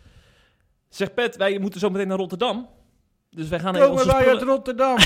Zeg 0.90 1.14
Pet, 1.14 1.36
wij 1.36 1.60
moeten 1.60 1.80
zo 1.80 1.90
meteen 1.90 2.08
naar 2.08 2.18
Rotterdam. 2.18 2.70
Dus 3.30 3.48
wij 3.48 3.60
gaan 3.60 3.76
even 3.76 3.88
Komen 3.88 4.04
onze 4.04 4.16
wij 4.16 4.28
uit 4.28 4.36
spullen... 4.36 4.54
Rotterdam? 4.56 4.98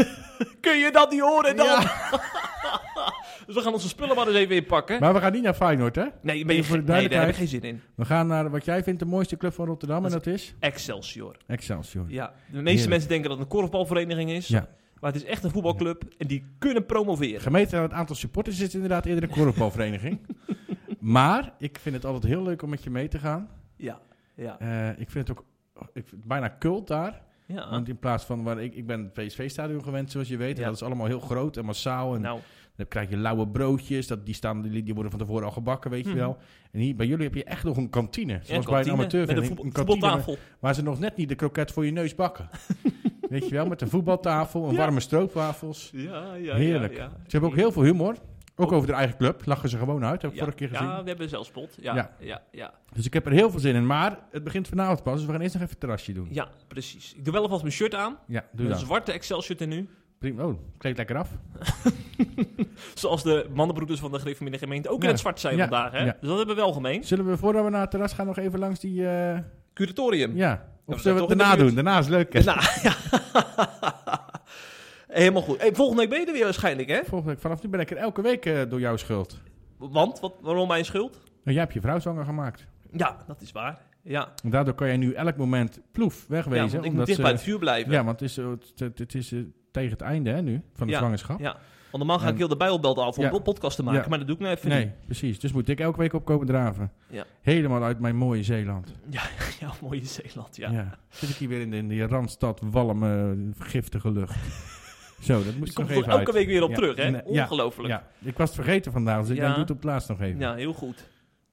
Kun 0.60 0.78
je 0.78 0.90
dat 0.92 1.10
niet 1.10 1.20
horen 1.20 1.56
dan? 1.56 1.78
Dus 3.46 3.54
we 3.54 3.60
gaan 3.60 3.72
onze 3.72 3.88
spullen 3.88 4.16
maar 4.16 4.26
eens 4.26 4.36
even 4.36 4.54
inpakken. 4.56 5.00
Maar 5.00 5.14
we 5.14 5.20
gaan 5.20 5.32
niet 5.32 5.42
naar 5.42 5.54
Feyenoord, 5.54 5.94
hè? 5.96 6.04
nee, 6.22 6.44
ben 6.44 6.56
je 6.56 6.64
voor 6.64 6.76
de 6.76 6.82
ge- 6.92 6.98
nee, 6.98 7.08
daar 7.08 7.20
heb 7.20 7.28
ik 7.28 7.34
geen 7.34 7.46
duidelijkheid. 7.46 7.48
zin 7.48 7.62
in. 7.62 7.82
We 7.94 8.04
gaan 8.04 8.26
naar 8.26 8.50
wat 8.50 8.64
jij 8.64 8.82
vindt 8.82 8.98
de 9.00 9.06
mooiste 9.06 9.36
club 9.36 9.52
van 9.54 9.66
Rotterdam. 9.66 10.04
En 10.04 10.10
Dat 10.10 10.24
dat 10.24 10.34
is? 10.34 10.54
Excelsior. 10.58 11.36
Excelsior. 11.46 12.04
Ja, 12.08 12.26
de 12.26 12.32
meeste 12.52 12.68
Heerlijk. 12.68 12.88
mensen 12.88 13.08
denken 13.08 13.28
dat 13.28 13.38
het 13.38 13.46
een 13.46 13.52
korfbalvereniging 13.58 14.30
is. 14.30 14.48
Ja. 14.48 14.68
Maar 15.00 15.12
het 15.12 15.22
is 15.22 15.28
echt 15.28 15.44
een 15.44 15.50
voetbalclub 15.50 16.02
en 16.18 16.26
die 16.26 16.54
kunnen 16.58 16.86
promoveren. 16.86 17.40
Gemeten 17.40 17.76
aan 17.78 17.84
het 17.84 17.92
aantal 17.92 18.16
supporters 18.16 18.56
is 18.56 18.62
het 18.62 18.74
inderdaad 18.74 19.06
eerder 19.06 19.22
een 19.24 19.30
korfbalvereniging. 19.30 20.18
maar 21.12 21.54
ik 21.58 21.78
vind 21.78 21.94
het 21.94 22.04
altijd 22.04 22.24
heel 22.32 22.42
leuk 22.42 22.62
om 22.62 22.70
met 22.70 22.82
je 22.84 22.90
mee 22.90 23.08
te 23.08 23.18
gaan. 23.18 23.48
Ja, 23.76 24.00
ja, 24.34 24.58
Eh, 24.58 24.88
ik 25.00 25.10
vind 25.10 25.28
het 25.28 25.38
ook 25.38 25.44
ik 25.76 25.86
vind 25.92 26.10
het 26.10 26.24
bijna 26.24 26.56
cult 26.58 26.86
daar. 26.86 27.22
ja. 27.46 27.70
Want 27.70 27.88
in 27.88 27.98
plaats 27.98 28.24
van 28.24 28.42
waar 28.42 28.62
ik, 28.62 28.74
ik 28.74 28.86
ben 28.86 29.00
het 29.02 29.12
PSV-stadion 29.12 29.82
gewend, 29.82 30.10
zoals 30.10 30.28
je 30.28 30.36
weet. 30.36 30.54
En 30.54 30.60
Ja. 30.60 30.66
dat 30.66 30.74
is 30.76 30.82
allemaal 30.82 31.06
heel 31.06 31.20
groot 31.20 31.56
en 31.56 31.64
massaal. 31.64 32.14
En 32.14 32.20
Nou, 32.20 32.40
dan 32.76 32.88
krijg 32.88 33.10
je 33.10 33.16
lauwe 33.16 33.48
broodjes. 33.48 34.06
Dat, 34.06 34.26
die, 34.26 34.34
staan, 34.34 34.62
die, 34.62 34.82
die 34.82 34.94
worden 34.94 35.12
van 35.12 35.20
tevoren 35.20 35.44
al 35.44 35.50
gebakken, 35.52 35.90
weet 35.90 36.04
je 36.04 36.10
Mhm. 36.10 36.18
wel. 36.18 36.36
En 36.72 36.80
hier 36.80 36.96
bij 36.96 37.06
jullie 37.06 37.24
heb 37.24 37.34
je 37.34 37.44
echt 37.44 37.64
nog 37.64 37.76
een 37.76 37.90
kantine. 37.90 38.32
ja, 38.32 38.38
Zoals 38.42 38.64
een 38.64 38.70
bij 38.70 38.78
een 38.80 38.84
kantine 38.86 38.96
met 38.96 39.12
een 39.12 39.18
amateurvereniging. 39.20 39.46
voetbal, 39.58 39.64
Een 39.66 39.86
kantine 39.86 40.00
voetbaltafel. 40.10 40.38
waar 40.60 40.74
ze 40.74 40.82
nog 40.82 40.98
net 40.98 41.16
niet 41.16 41.28
de 41.28 41.34
kroket 41.34 41.70
voor 41.72 41.84
je 41.84 41.92
neus 41.92 42.14
bakken. 42.14 42.48
weet 43.30 43.48
je 43.48 43.54
wel, 43.54 43.66
met 43.66 43.80
een 43.80 43.88
voetbaltafel, 43.88 44.64
een 44.64 44.72
Ja. 44.72 44.78
warme 44.78 45.00
stroopwafels. 45.00 45.90
Ja, 45.94 46.34
ja, 46.34 46.54
Heerlijk. 46.54 46.96
Ja, 46.96 47.02
ja. 47.02 47.08
Ze 47.10 47.30
hebben 47.30 47.50
ook 47.50 47.56
heel 47.56 47.72
veel 47.72 47.82
humor. 47.82 48.14
Ook 48.58 48.72
over 48.72 48.86
de 48.88 48.92
eigen 48.94 49.16
club. 49.16 49.42
Lachen 49.46 49.68
ze 49.68 49.78
gewoon 49.78 50.04
uit. 50.04 50.22
Heb 50.22 50.30
ik 50.30 50.36
Ja, 50.36 50.42
vorige 50.42 50.58
keer 50.58 50.68
gezien. 50.68 50.86
Ja, 50.86 51.02
we 51.02 51.08
hebben 51.08 51.28
zelfspot. 51.28 51.76
Ja, 51.80 51.94
Ja. 51.94 52.10
ja. 52.18 52.42
Ja, 52.50 52.72
Dus 52.92 53.06
ik 53.06 53.12
heb 53.12 53.26
er 53.26 53.32
heel 53.32 53.50
veel 53.50 53.60
zin 53.60 53.74
in. 53.74 53.86
Maar 53.86 54.18
het 54.30 54.44
begint 54.44 54.68
vanavond 54.68 55.02
pas. 55.02 55.14
Dus 55.16 55.24
we 55.24 55.32
gaan 55.32 55.40
eerst 55.40 55.52
nog 55.54 55.62
even 55.62 55.74
het 55.74 55.80
terrasje 55.84 56.12
doen. 56.12 56.28
Ja, 56.30 56.48
precies. 56.68 57.14
Ik 57.16 57.24
doe 57.24 57.32
wel 57.32 57.42
alvast 57.42 57.62
mijn 57.62 57.74
shirt 57.74 57.94
aan. 57.94 58.16
Ja, 58.26 58.44
doe 58.52 58.68
Een 58.68 58.76
zwarte 58.78 59.12
Excel-shirt 59.12 59.60
en 59.60 59.68
nu. 59.68 59.88
Prima. 60.18 60.44
Oh, 60.44 60.58
kleed 60.78 60.96
lekker 60.96 61.16
af. 61.16 61.30
Zoals 62.94 63.22
de 63.22 63.46
mannenbroeders 63.54 64.00
van 64.00 64.12
de 64.12 64.18
Griffie 64.18 64.58
gemeente 64.58 64.88
ook 64.88 64.98
Ja. 64.98 65.04
in 65.04 65.10
het 65.10 65.20
zwart 65.20 65.40
zijn 65.40 65.58
vandaag. 65.58 65.92
Hè? 65.92 65.98
Ja. 65.98 66.16
Dus 66.20 66.28
dat 66.28 66.36
hebben 66.38 66.54
we 66.56 66.60
wel 66.62 66.72
gemeen. 66.72 67.04
Zullen 67.04 67.26
we 67.26 67.36
voordat 67.36 67.64
we 67.64 67.70
naar 67.70 67.80
het 67.80 67.90
terras 67.90 68.12
gaan 68.12 68.26
nog 68.26 68.38
even 68.38 68.58
langs 68.58 68.80
die... 68.80 69.08
eh, 69.08 69.38
Curatorium. 69.74 70.36
ja. 70.36 70.66
Of 70.84 71.00
zullen 71.00 71.22
we 71.22 71.26
het 71.28 71.38
daarna 71.38 71.56
doen? 71.56 71.74
Daarna 71.74 71.98
is 71.98 72.08
leuk. 72.08 72.44
Nou, 72.44 72.60
ja. 72.82 72.94
Helemaal 75.16 75.42
goed. 75.42 75.60
Hey, 75.60 75.74
volgende 75.74 76.00
week 76.00 76.10
ben 76.10 76.20
je 76.20 76.26
er 76.26 76.32
weer 76.32 76.44
waarschijnlijk, 76.44 76.88
hè? 76.88 76.96
Volgende 77.04 77.32
week, 77.32 77.40
vanaf 77.40 77.62
nu 77.62 77.68
ben 77.68 77.80
ik 77.80 77.90
er 77.90 77.96
elke 77.96 78.22
week 78.22 78.46
eh, 78.46 78.60
door 78.68 78.80
jouw 78.80 78.96
schuld. 78.96 79.40
Want? 79.78 80.20
Wat, 80.20 80.34
waarom 80.40 80.68
mijn 80.68 80.84
schuld? 80.84 81.12
Nou, 81.12 81.22
jij 81.42 81.54
hebt 81.60 81.72
je 81.72 81.80
vrouw 81.80 81.98
zwanger 81.98 82.24
gemaakt. 82.24 82.66
Ja, 82.92 83.16
dat 83.26 83.40
is 83.40 83.52
waar. 83.52 83.78
Ja, 84.02 84.32
En 84.44 84.50
daardoor 84.50 84.74
kan 84.74 84.86
jij 84.86 84.96
nu 84.96 85.12
elk 85.12 85.36
moment 85.36 85.80
ploef 85.92 86.18
ja 86.20 86.24
wegwezen. 86.34 86.70
want 86.72 86.84
ik 86.84 86.92
moet 86.92 87.04
dicht 87.06 87.16
ze- 87.16 87.22
bij 87.22 87.30
het 87.32 87.42
vuur 87.42 87.58
blijven. 87.58 87.92
Ja, 87.92 88.04
want 88.04 88.20
het 88.20 88.28
is, 88.30 88.38
eh, 88.38 88.48
het, 88.76 88.98
het 88.98 89.14
is 89.14 89.32
eh, 89.32 89.38
tegen 89.70 89.90
het 89.90 90.00
einde 90.00 90.30
hè, 90.30 90.42
nu 90.42 90.62
van 90.74 90.86
de 90.86 90.92
Ja. 90.92 90.98
zwangerschap. 90.98 91.38
Ja. 91.40 91.56
Want 91.90 92.04
normaal 92.08 92.18
ga 92.18 92.28
ik 92.32 92.38
heel 92.38 92.48
de 92.48 92.56
bijbelbelt 92.56 92.98
af 92.98 93.16
om 93.18 93.24
Ja. 93.24 93.32
een 93.32 93.42
podcast 93.42 93.76
te 93.76 93.82
maken, 93.82 94.00
Ja. 94.02 94.08
maar 94.08 94.18
dat 94.18 94.26
doe 94.26 94.36
ik 94.36 94.42
nou 94.42 94.54
even 94.56 94.68
Nee, 94.68 94.84
niet. 94.84 95.04
precies. 95.04 95.40
Dus 95.40 95.52
moet 95.52 95.68
ik 95.68 95.80
elke 95.80 95.98
week 95.98 96.12
opkomen 96.12 96.46
draven. 96.46 96.92
Ja. 97.08 97.24
Helemaal 97.42 97.82
uit 97.82 97.98
mijn 98.00 98.16
mooie 98.16 98.42
Zeeland. 98.42 98.92
Ja, 99.10 99.22
ja, 99.60 99.72
mooie 99.82 100.04
Zeeland, 100.04 100.56
ja. 100.56 100.70
Ja. 100.70 100.98
Zit 101.08 101.28
ik 101.28 101.36
hier 101.36 101.48
weer 101.48 101.60
in, 101.60 101.70
de, 101.70 101.76
in 101.76 101.88
die 101.88 102.06
Randstad, 102.06 102.60
walme, 102.64 103.36
giftige 103.58 104.10
lucht. 104.12 104.36
Zo, 105.26 105.44
dat 105.44 105.54
moest 105.56 105.70
Ik 105.72 105.78
nog 105.78 105.90
even 105.90 106.02
elke 106.10 106.24
uit. 106.26 106.32
week 106.32 106.46
weer 106.46 106.62
op 106.62 106.68
Ja. 106.70 106.74
terug, 106.76 106.96
hè? 106.96 107.06
Ja. 107.06 107.22
Ongelooflijk. 107.24 107.88
Ja. 107.88 108.06
Ja, 108.18 108.28
ik 108.28 108.36
was 108.38 108.46
het 108.48 108.56
vergeten 108.64 108.92
vandaag, 108.92 109.20
dus 109.20 109.30
ik 109.30 109.36
Ja. 109.36 109.48
doe 109.50 109.58
het 109.60 109.70
op 109.70 109.76
het 109.76 109.84
laatst 109.84 110.08
nog 110.08 110.20
even. 110.20 110.40
Ja. 110.40 110.54
heel 110.54 110.72
goed. 110.72 111.08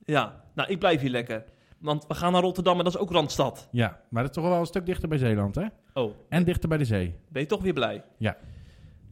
Ja, 0.05 0.43
nou, 0.55 0.69
ik 0.69 0.79
blijf 0.79 1.01
hier 1.01 1.09
lekker. 1.09 1.43
Want 1.79 2.05
we 2.07 2.13
gaan 2.13 2.31
naar 2.31 2.41
Rotterdam 2.41 2.77
en 2.77 2.83
dat 2.83 2.93
is 2.93 2.99
ook 2.99 3.11
Randstad. 3.11 3.67
maar 3.71 3.93
dat 4.23 4.23
is 4.25 4.41
toch 4.41 4.43
wel 4.49 4.59
een 4.59 4.65
stuk 4.65 4.85
dichter 4.85 5.09
bij 5.09 5.17
Zeeland, 5.17 5.55
hè? 5.55 5.65
Oh, 5.93 6.11
En 6.29 6.43
dichter 6.43 6.69
bij 6.69 6.77
de 6.77 6.85
zee. 6.85 7.15
ben 7.29 7.41
je 7.41 7.47
toch 7.47 7.61
weer 7.61 7.73
blij? 7.73 8.03
Ja. 8.17 8.37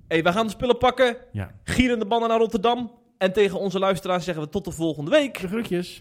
hey, 0.07 0.23
we 0.23 0.31
gaan 0.31 0.45
de 0.45 0.51
spullen 0.51 0.77
pakken, 0.77 1.17
Ja. 1.31 1.51
gierende 1.63 2.05
mannen 2.05 2.29
naar 2.29 2.37
Rotterdam. 2.39 2.91
En 3.17 3.33
tegen 3.33 3.59
onze 3.59 3.79
luisteraars 3.79 4.23
zeggen 4.25 4.43
we 4.43 4.49
tot 4.49 4.65
de 4.65 4.71
volgende 4.71 5.11
week. 5.11 5.39
De 5.41 5.47
groetjes. 5.47 5.99